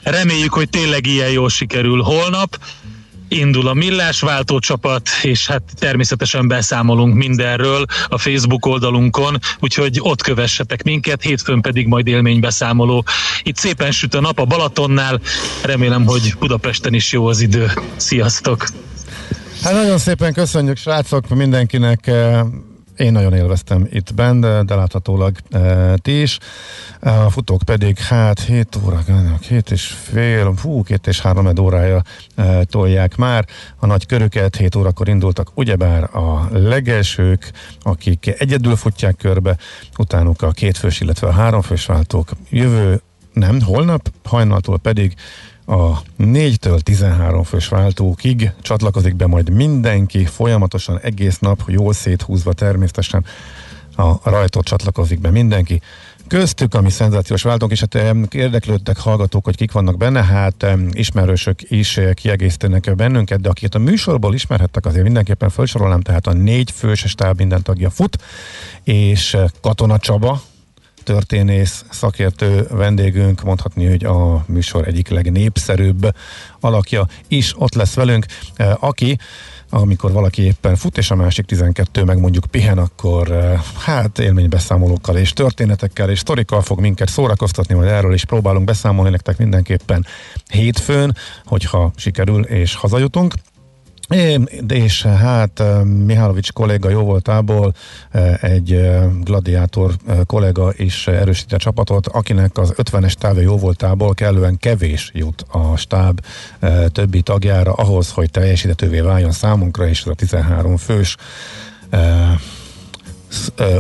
Reméljük, 0.04 0.54
hogy 0.54 0.70
tényleg 0.70 1.06
ilyen 1.06 1.30
jól 1.30 1.50
sikerül 1.50 2.02
holnap 2.02 2.58
indul 3.30 3.68
a 3.68 3.74
Millás 3.74 4.22
váltócsapat, 4.22 5.10
és 5.22 5.48
hát 5.48 5.62
természetesen 5.80 6.48
beszámolunk 6.48 7.16
mindenről 7.16 7.86
a 8.08 8.18
Facebook 8.18 8.66
oldalunkon, 8.66 9.38
úgyhogy 9.60 10.00
ott 10.02 10.22
kövessetek 10.22 10.84
minket, 10.84 11.22
hétfőn 11.22 11.62
pedig 11.62 11.88
majd 11.88 12.08
élménybeszámoló. 12.08 13.06
Itt 13.44 13.58
szépen 13.58 13.92
süt 13.92 14.14
a 14.14 14.22
nap 14.22 14.40
a 14.40 14.46
Balatonnál, 14.46 15.20
remélem, 15.64 16.06
hogy 16.06 16.34
Budapesten 16.40 16.94
is 16.94 17.12
jó 17.12 17.26
az 17.26 17.42
idő. 17.42 17.72
Sziasztok! 17.96 18.68
Hát 19.64 19.74
nagyon 19.74 19.98
szépen 19.98 20.34
köszönjük 20.34 20.78
srácok 20.78 21.28
mindenkinek 21.28 22.08
eh, 22.08 22.42
én 23.00 23.12
nagyon 23.12 23.34
élveztem 23.34 23.88
itt 23.92 24.14
bent, 24.14 24.66
de, 24.66 24.76
láthatólag 24.76 25.36
e, 25.52 25.96
ti 25.96 26.22
is. 26.22 26.38
A 27.00 27.30
futók 27.30 27.62
pedig 27.64 27.98
hát 27.98 28.40
7 28.40 28.80
óra, 28.86 29.04
7 29.48 29.72
és 29.72 29.86
fél, 29.86 30.54
fú, 30.56 30.84
2 30.84 31.10
és 31.10 31.22
3 31.22 31.52
órája 31.62 32.02
e, 32.36 32.64
tolják 32.64 33.16
már. 33.16 33.46
A 33.78 33.86
nagy 33.86 34.06
köröket 34.06 34.56
7 34.56 34.76
órakor 34.76 35.08
indultak, 35.08 35.52
ugyebár 35.54 36.04
a 36.16 36.48
legelsők, 36.52 37.52
akik 37.82 38.36
egyedül 38.38 38.76
futják 38.76 39.16
körbe, 39.18 39.58
utánuk 39.98 40.42
a 40.42 40.52
kétfős, 40.52 41.02
illetve 41.02 41.28
a 41.28 41.32
háromfős 41.32 41.86
váltók. 41.86 42.30
Jövő 42.50 43.02
nem, 43.34 43.62
holnap 43.62 44.12
hajnaltól 44.24 44.78
pedig 44.78 45.16
a 45.70 46.02
4-től 46.20 46.80
13 46.80 47.44
fős 47.44 47.68
váltókig 47.68 48.52
csatlakozik 48.62 49.16
be 49.16 49.28
majd 49.28 49.50
mindenki, 49.50 50.26
folyamatosan 50.26 51.00
egész 51.00 51.40
nap, 51.40 51.64
jól 51.68 51.94
széthúzva 51.94 52.54
természetesen 52.54 53.26
a 53.96 54.30
rajtot 54.30 54.66
csatlakozik 54.66 55.20
be 55.20 55.30
mindenki. 55.30 55.82
Köztük, 56.28 56.74
ami 56.74 56.90
szenzációs 56.90 57.42
váltók, 57.42 57.72
és 57.72 57.80
hát 57.80 58.16
érdeklődtek 58.34 58.98
hallgatók, 58.98 59.46
hogy 59.46 59.56
kik 59.56 59.72
vannak 59.72 59.98
benne, 59.98 60.24
hát 60.24 60.68
ismerősök 60.92 61.72
is 61.72 62.00
kiegészítenek 62.14 62.96
bennünket, 62.96 63.42
de 63.42 63.50
akiket 63.50 63.76
a 63.76 63.80
műsorból 63.80 64.34
ismerhettek, 64.34 64.86
azért 64.86 65.04
mindenképpen 65.04 65.50
felsorolnám, 65.50 66.02
tehát 66.02 66.28
a 66.28 66.34
négy 66.34 66.72
fős 66.72 67.00
stáb 67.08 67.38
minden 67.38 67.64
tagja 67.64 67.90
fut, 67.90 68.18
és 68.84 69.38
Katona 69.62 69.98
Csaba, 69.98 70.42
történész, 71.10 71.86
szakértő 71.90 72.68
vendégünk, 72.70 73.44
mondhatni, 73.44 73.86
hogy 73.86 74.06
a 74.06 74.44
műsor 74.48 74.88
egyik 74.88 75.08
legnépszerűbb 75.08 76.16
alakja 76.60 77.08
is 77.28 77.54
ott 77.58 77.74
lesz 77.74 77.94
velünk, 77.94 78.26
e, 78.56 78.78
aki 78.80 79.18
amikor 79.70 80.12
valaki 80.12 80.42
éppen 80.42 80.76
fut, 80.76 80.98
és 80.98 81.12
a 81.12 81.16
másik 81.16 81.46
12 81.46 82.04
meg 82.04 82.20
mondjuk 82.20 82.46
pihen, 82.46 82.78
akkor 82.78 83.32
e, 83.32 83.62
hát 83.78 84.20
élménybeszámolókkal 84.20 85.18
és 85.18 85.34
történetekkel 85.34 86.10
és 86.10 86.20
sztorikkal 86.20 86.62
fog 86.62 86.80
minket 86.80 87.10
szórakoztatni, 87.10 87.76
majd 87.76 87.90
erről 87.90 88.14
is 88.14 88.26
próbálunk 88.26 88.66
beszámolni 88.66 89.10
nektek 89.10 89.38
mindenképpen 89.38 90.06
hétfőn, 90.48 91.16
hogyha 91.46 91.92
sikerül 91.96 92.44
és 92.44 92.76
hazajutunk. 92.76 93.34
É, 94.10 94.40
és 94.68 95.04
hát 95.04 95.64
Mihálovics 95.84 96.52
kolléga 96.52 96.90
jó 96.90 97.02
voltából 97.02 97.74
egy 98.42 98.90
gladiátor 99.24 99.94
kollega 100.26 100.74
is 100.78 101.08
erősíti 101.08 101.56
a 101.56 101.58
csapatot, 101.58 102.08
akinek 102.08 102.58
az 102.58 102.74
50-es 102.78 103.14
távja 103.14 103.42
jó 103.42 103.58
voltából 103.58 104.14
kellően 104.14 104.58
kevés 104.58 105.12
jut 105.14 105.46
a 105.52 105.78
stáb 105.78 106.20
többi 106.92 107.22
tagjára 107.22 107.74
ahhoz, 107.74 108.12
hogy 108.12 108.32
teljesítetővé 108.32 109.00
váljon 109.00 109.32
számunkra, 109.32 109.88
és 109.88 110.02
ez 110.02 110.08
a 110.08 110.14
13 110.14 110.78
fős 110.78 111.16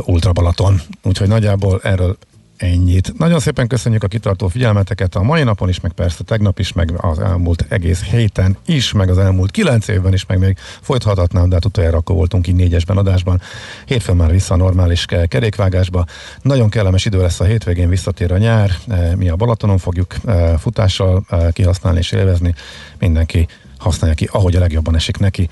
Ultra 0.06 0.32
Balaton. 0.32 0.82
Úgyhogy 1.04 1.28
nagyjából 1.28 1.80
erről 1.84 2.18
ennyit. 2.60 3.18
Nagyon 3.18 3.39
szépen 3.39 3.68
köszönjük 3.68 4.03
a 4.03 4.07
kitartó 4.07 4.47
figyelmeteket 4.47 5.16
a 5.16 5.22
mai 5.22 5.43
napon 5.43 5.70
is, 5.70 5.80
meg 5.80 5.91
persze 5.91 6.24
tegnap 6.24 6.60
is, 6.60 6.74
meg 6.74 6.91
az 6.97 7.20
elmúlt 7.20 7.66
egész 7.70 8.03
héten 8.03 8.57
is, 8.66 8.91
meg 8.91 9.10
az 9.10 9.18
elmúlt 9.18 9.51
kilenc 9.51 9.88
évben 9.88 10.14
is, 10.14 10.26
meg 10.26 10.39
még 10.39 10.57
folytathatnám, 10.82 11.49
de 11.49 11.53
hát 11.53 11.66
utoljára 11.66 11.97
akkor 11.97 12.16
voltunk 12.16 12.47
így 12.47 12.55
négyesben 12.55 12.97
adásban. 12.97 13.41
Hétfőn 13.86 14.16
már 14.16 14.32
vissza 14.32 14.53
a 14.53 14.57
normális 14.57 15.05
kerékvágásba. 15.28 16.05
Nagyon 16.41 16.70
kellemes 16.70 17.05
idő 17.05 17.22
lesz 17.22 17.39
a 17.39 17.43
hétvégén, 17.43 17.89
visszatér 17.89 18.32
a 18.32 18.38
nyár. 18.38 18.72
Mi 19.16 19.30
a 19.30 19.36
Balatonon 19.36 19.78
fogjuk 19.78 20.16
eh, 20.26 20.53
futással 20.57 21.24
eh, 21.30 21.47
kihasználni 21.51 21.99
és 21.99 22.12
élvezni. 22.12 22.53
Mindenki 22.99 23.47
használja 23.78 24.16
ki, 24.16 24.30
ahogy 24.32 24.55
a 24.55 24.60
legjobban 24.60 24.95
esik 24.95 25.18
neki. 25.18 25.49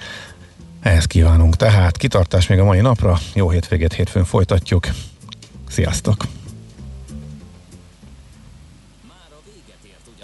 Ehhez 0.82 1.06
kívánunk 1.06 1.56
tehát 1.56 1.98
kitartás 1.98 2.48
még 2.48 2.60
a 2.60 2.64
mai 2.64 2.80
napra, 2.80 3.20
jó 3.34 3.50
hétvégét 3.50 3.94
hétfőn 3.94 4.24
folytatjuk. 4.24 4.88
Sziasztok! 5.70 6.37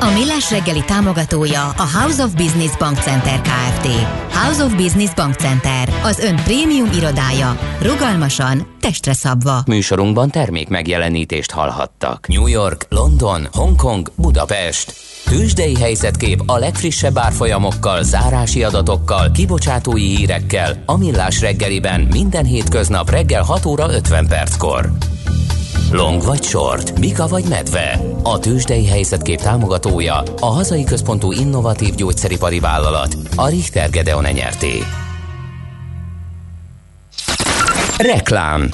A 0.00 0.10
Millás 0.10 0.50
reggeli 0.50 0.84
támogatója 0.84 1.68
a 1.68 1.98
House 1.98 2.22
of 2.22 2.34
Business 2.34 2.76
Bank 2.76 2.98
Center 2.98 3.40
Kft. 3.40 3.86
House 4.32 4.64
of 4.64 4.74
Business 4.74 5.14
Bank 5.14 5.34
Center, 5.34 5.88
az 6.02 6.18
ön 6.18 6.36
prémium 6.36 6.90
irodája. 6.94 7.58
Rugalmasan, 7.82 8.66
testre 8.80 9.12
szabva. 9.12 9.62
Műsorunkban 9.66 10.30
termék 10.30 10.68
megjelenítést 10.68 11.50
hallhattak. 11.50 12.28
New 12.28 12.46
York, 12.46 12.86
London, 12.88 13.48
Hongkong, 13.52 14.10
Budapest. 14.14 14.94
Tősdei 15.24 15.76
helyzetkép 15.76 16.42
a 16.46 16.58
legfrissebb 16.58 17.18
árfolyamokkal, 17.18 18.02
zárási 18.02 18.64
adatokkal, 18.64 19.30
kibocsátói 19.30 20.16
hírekkel, 20.16 20.82
a 20.86 20.96
Millás 20.96 21.40
reggeliben 21.40 22.00
minden 22.00 22.44
hétköznap 22.44 23.10
reggel 23.10 23.42
6 23.42 23.66
óra 23.66 23.94
50 23.94 24.26
perckor. 24.26 24.90
Long 25.92 26.22
vagy 26.22 26.42
short, 26.42 26.98
Mika 26.98 27.26
vagy 27.26 27.44
medve. 27.48 28.00
A 28.22 28.38
tőzsdei 28.38 28.86
helyzetkép 28.86 29.40
támogatója 29.40 30.22
a 30.40 30.46
hazai 30.46 30.84
központú 30.84 31.32
innovatív 31.32 31.94
gyógyszeripari 31.94 32.60
vállalat, 32.60 33.16
a 33.36 33.48
Richter 33.48 33.90
Gedeon 33.90 34.24
nyerté. 34.24 34.78
Reklám 37.98 38.70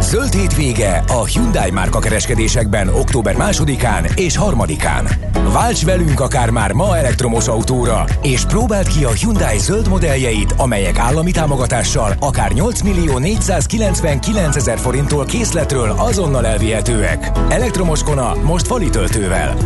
Zöld 0.00 0.32
hétvége 0.32 1.04
a 1.08 1.24
Hyundai 1.24 1.70
márka 1.70 1.98
kereskedésekben 1.98 2.88
október 2.88 3.36
másodikán 3.36 4.06
és 4.14 4.36
harmadikán. 4.36 5.08
Válts 5.52 5.84
velünk 5.84 6.20
akár 6.20 6.50
már 6.50 6.72
ma 6.72 6.96
elektromos 6.96 7.48
autóra, 7.48 8.04
és 8.22 8.44
próbáld 8.44 8.88
ki 8.88 9.04
a 9.04 9.10
Hyundai 9.10 9.58
zöld 9.58 9.88
modelljeit, 9.88 10.54
amelyek 10.56 10.98
állami 10.98 11.30
támogatással 11.30 12.14
akár 12.20 12.52
8 12.52 12.80
millió 12.80 13.18
499 13.18 14.56
ezer 14.56 14.78
forinttól 14.78 15.24
készletről 15.24 15.94
azonnal 15.98 16.46
elvihetőek. 16.46 17.30
Elektromos 17.48 18.02
kona 18.02 18.34
most 18.34 18.66
fali 18.66 18.90
töltővel. 18.90 19.56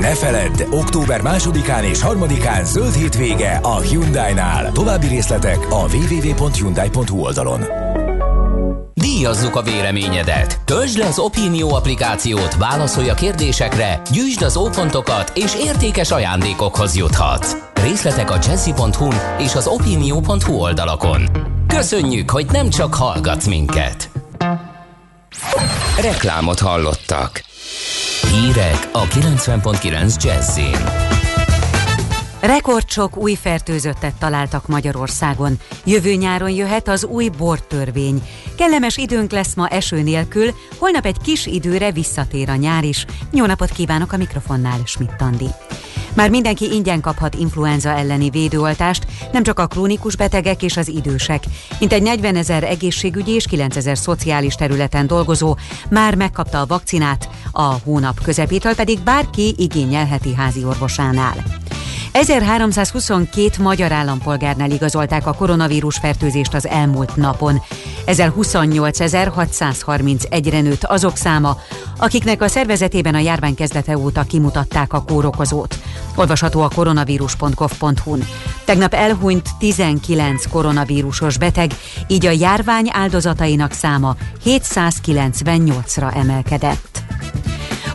Ne 0.00 0.14
feledd, 0.14 0.62
október 0.70 1.20
másodikán 1.20 1.84
és 1.84 2.02
harmadikán 2.02 2.64
zöld 2.64 2.94
hétvége 2.94 3.60
a 3.62 3.80
Hyundai-nál. 3.80 4.72
További 4.72 5.06
részletek 5.06 5.58
a 5.70 5.86
www.hyundai.hu 5.94 7.18
oldalon. 7.18 7.83
Díjazzuk 9.16 9.56
a 9.56 9.62
véleményedet. 9.62 10.60
Töltsd 10.64 10.98
le 10.98 11.06
az 11.06 11.18
Opinió 11.18 11.74
applikációt, 11.74 12.54
válaszolj 12.54 13.08
a 13.08 13.14
kérdésekre, 13.14 14.02
gyűjtsd 14.10 14.42
az 14.42 14.56
ópontokat 14.56 15.32
és 15.34 15.54
értékes 15.54 16.10
ajándékokhoz 16.10 16.96
juthatsz. 16.96 17.56
Részletek 17.74 18.30
a 18.30 18.38
jazzy.hu 18.46 19.08
és 19.38 19.54
az 19.54 19.66
opinió.hu 19.66 20.52
oldalakon. 20.52 21.28
Köszönjük, 21.66 22.30
hogy 22.30 22.46
nem 22.52 22.70
csak 22.70 22.94
hallgatsz 22.94 23.46
minket. 23.46 24.10
Reklámot 26.00 26.58
hallottak. 26.58 27.44
Hírek 28.30 28.88
a 28.92 29.02
90.9 29.02 30.22
Jazzin. 30.22 31.13
Rekordsok 32.46 33.16
új 33.16 33.34
fertőzöttet 33.34 34.14
találtak 34.14 34.66
Magyarországon. 34.66 35.58
Jövő 35.84 36.14
nyáron 36.14 36.50
jöhet 36.50 36.88
az 36.88 37.04
új 37.04 37.28
bortörvény. 37.28 38.22
Kellemes 38.56 38.96
időnk 38.96 39.30
lesz 39.30 39.54
ma 39.54 39.68
eső 39.68 40.02
nélkül, 40.02 40.50
holnap 40.78 41.04
egy 41.04 41.18
kis 41.22 41.46
időre 41.46 41.92
visszatér 41.92 42.48
a 42.48 42.54
nyár 42.54 42.84
is. 42.84 43.04
Jó 43.32 43.46
napot 43.46 43.70
kívánok 43.70 44.12
a 44.12 44.16
mikrofonnál, 44.16 44.78
Schmidt 44.84 45.20
Andi. 45.20 45.48
Már 46.14 46.30
mindenki 46.30 46.72
ingyen 46.72 47.00
kaphat 47.00 47.34
influenza 47.34 47.90
elleni 47.90 48.30
védőoltást, 48.30 49.06
nem 49.32 49.42
csak 49.42 49.58
a 49.58 49.66
krónikus 49.66 50.16
betegek 50.16 50.62
és 50.62 50.76
az 50.76 50.88
idősek. 50.88 51.44
Mint 51.78 51.92
egy 51.92 52.02
40 52.02 52.36
ezer 52.36 52.64
egészségügyi 52.64 53.32
és 53.32 53.46
9 53.46 53.76
ezer 53.76 53.98
szociális 53.98 54.54
területen 54.54 55.06
dolgozó 55.06 55.56
már 55.90 56.14
megkapta 56.14 56.60
a 56.60 56.66
vakcinát, 56.66 57.28
a 57.52 57.74
hónap 57.84 58.22
közepétől 58.22 58.74
pedig 58.74 59.00
bárki 59.00 59.54
igényelheti 59.56 60.34
házi 60.34 60.64
orvosánál. 60.64 61.62
1322 62.14 63.62
magyar 63.62 63.92
állampolgárnál 63.92 64.70
igazolták 64.70 65.26
a 65.26 65.32
koronavírus 65.32 65.98
fertőzést 65.98 66.54
az 66.54 66.66
elmúlt 66.66 67.16
napon. 67.16 67.62
Ezzel 68.04 68.34
28.631-re 68.36 70.60
nőtt 70.60 70.84
azok 70.84 71.16
száma, 71.16 71.56
akiknek 72.04 72.42
a 72.42 72.48
szervezetében 72.48 73.14
a 73.14 73.18
járvány 73.18 73.54
kezdete 73.54 73.98
óta 73.98 74.22
kimutatták 74.22 74.92
a 74.92 75.02
kórokozót. 75.02 75.78
Olvasható 76.14 76.60
a 76.60 76.68
koronavírus.gov.hu-n. 76.74 78.24
Tegnap 78.64 78.94
elhunyt 78.94 79.48
19 79.58 80.46
koronavírusos 80.46 81.38
beteg, 81.38 81.70
így 82.06 82.26
a 82.26 82.30
járvány 82.30 82.88
áldozatainak 82.92 83.72
száma 83.72 84.16
798-ra 84.44 86.16
emelkedett. 86.16 87.02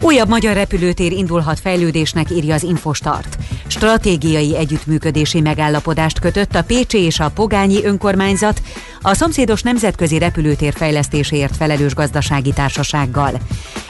Újabb 0.01 0.29
magyar 0.29 0.53
repülőtér 0.53 1.11
indulhat 1.11 1.59
fejlődésnek, 1.59 2.31
írja 2.31 2.53
az 2.53 2.63
Infostart. 2.63 3.37
Stratégiai 3.79 4.57
együttműködési 4.57 5.41
megállapodást 5.41 6.19
kötött 6.19 6.55
a 6.55 6.63
Pécsi 6.63 6.97
és 6.97 7.19
a 7.19 7.29
Pogányi 7.29 7.83
önkormányzat 7.83 8.61
a 9.01 9.13
szomszédos 9.13 9.61
nemzetközi 9.61 10.17
repülőtér 10.17 10.73
fejlesztéséért 10.73 11.55
felelős 11.55 11.93
gazdasági 11.93 12.51
társasággal. 12.51 13.31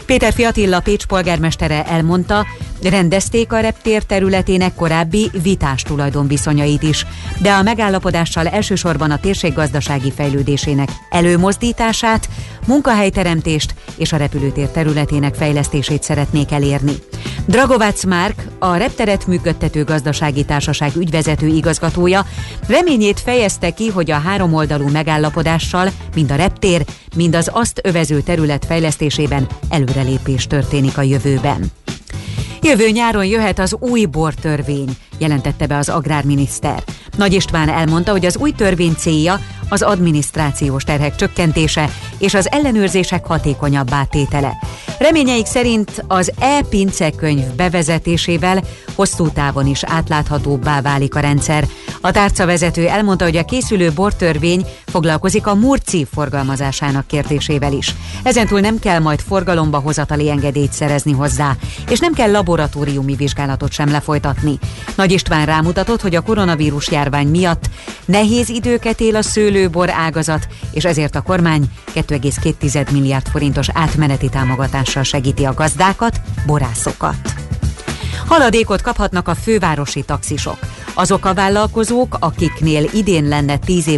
Péter 0.05 0.33
Fiatilla 0.33 0.79
Pécs 0.79 1.05
polgármestere 1.05 1.85
elmondta, 1.85 2.45
rendezték 2.83 3.53
a 3.53 3.59
reptér 3.59 4.03
területének 4.03 4.75
korábbi 4.75 5.29
vitás 5.43 5.81
tulajdonviszonyait 5.81 6.83
is, 6.83 7.05
de 7.41 7.51
a 7.51 7.61
megállapodással 7.61 8.47
elsősorban 8.47 9.11
a 9.11 9.19
térség 9.19 9.53
gazdasági 9.53 10.11
fejlődésének 10.11 10.89
előmozdítását, 11.09 12.29
munkahelyteremtést 12.67 13.73
és 13.97 14.13
a 14.13 14.17
repülőtér 14.17 14.67
területének 14.67 15.35
fejlesztését 15.35 16.03
szeretnék 16.03 16.51
elérni. 16.51 16.93
Dragovac 17.45 18.03
Márk, 18.03 18.47
a 18.59 18.75
repteret 18.75 19.27
működtető 19.27 19.78
gazdasági 19.83 20.43
társaság 20.43 20.95
ügyvezető 20.95 21.47
igazgatója 21.47 22.25
reményét 22.67 23.19
fejezte 23.19 23.69
ki, 23.69 23.89
hogy 23.89 24.11
a 24.11 24.17
háromoldalú 24.17 24.89
megállapodással 24.89 25.89
mind 26.15 26.31
a 26.31 26.35
reptér, 26.35 26.85
mind 27.15 27.35
az 27.35 27.49
azt 27.53 27.79
övező 27.83 28.21
terület 28.21 28.65
fejlesztésében 28.65 29.47
előrelépés 29.69 30.47
történik 30.47 30.97
a 30.97 31.01
jövőben. 31.01 31.71
Jövő 32.61 32.89
nyáron 32.89 33.25
jöhet 33.25 33.59
az 33.59 33.75
új 33.79 34.05
bortörvény, 34.05 34.89
jelentette 35.19 35.67
be 35.67 35.77
az 35.77 35.89
agrárminiszter. 35.89 36.83
Nagy 37.17 37.33
István 37.33 37.69
elmondta, 37.69 38.11
hogy 38.11 38.25
az 38.25 38.37
új 38.37 38.51
törvény 38.51 38.93
célja 38.97 39.39
az 39.69 39.81
adminisztrációs 39.81 40.83
terhek 40.83 41.15
csökkentése 41.15 41.89
és 42.17 42.33
az 42.33 42.51
ellenőrzések 42.51 43.25
hatékonyabbá 43.25 44.03
tétele. 44.03 44.57
Reményeik 44.99 45.45
szerint 45.45 46.03
az 46.07 46.31
e-pince 46.39 47.11
könyv 47.11 47.45
bevezetésével 47.55 48.63
hosszú 48.95 49.29
távon 49.29 49.65
is 49.65 49.83
átláthatóbbá 49.83 50.81
válik 50.81 51.15
a 51.15 51.19
rendszer. 51.19 51.67
A 52.01 52.11
tárcavezető 52.11 52.87
elmondta, 52.87 53.23
hogy 53.23 53.37
a 53.37 53.45
készülő 53.45 53.91
bortörvény 53.91 54.65
foglalkozik 54.85 55.47
a 55.47 55.55
murci 55.55 56.07
forgalmazásának 56.13 57.07
kérdésével 57.07 57.73
is. 57.73 57.95
Ezentúl 58.23 58.59
nem 58.59 58.79
kell 58.79 58.99
majd 58.99 59.19
forgalomba 59.19 59.79
hozatali 59.79 60.29
engedélyt 60.29 60.73
szerezni 60.73 61.11
hozzá, 61.11 61.55
és 61.89 61.99
nem 61.99 62.13
kell 62.13 62.31
laboratóriumi 62.31 63.15
vizsgálatot 63.15 63.71
sem 63.71 63.91
lefolytatni. 63.91 64.59
Nagy 65.09 65.17
István 65.17 65.45
rámutatott, 65.45 66.01
hogy 66.01 66.15
a 66.15 66.21
koronavírus 66.21 66.91
járvány 66.91 67.27
miatt 67.27 67.69
nehéz 68.05 68.49
időket 68.49 68.99
él 68.99 69.15
a 69.15 69.21
szőlőbor 69.21 69.89
ágazat, 69.89 70.47
és 70.71 70.85
ezért 70.85 71.15
a 71.15 71.21
kormány 71.21 71.69
2,2 71.95 72.91
milliárd 72.91 73.27
forintos 73.27 73.67
átmeneti 73.73 74.29
támogatással 74.29 75.03
segíti 75.03 75.45
a 75.45 75.53
gazdákat, 75.53 76.21
borászokat. 76.45 77.15
Haladékot 78.27 78.81
kaphatnak 78.81 79.27
a 79.27 79.35
fővárosi 79.35 80.01
taxisok. 80.01 80.57
Azok 80.93 81.25
a 81.25 81.33
vállalkozók, 81.33 82.17
akiknél 82.19 82.89
idén 82.93 83.27
lenne 83.27 83.57
10 83.57 83.87
év 83.87 83.97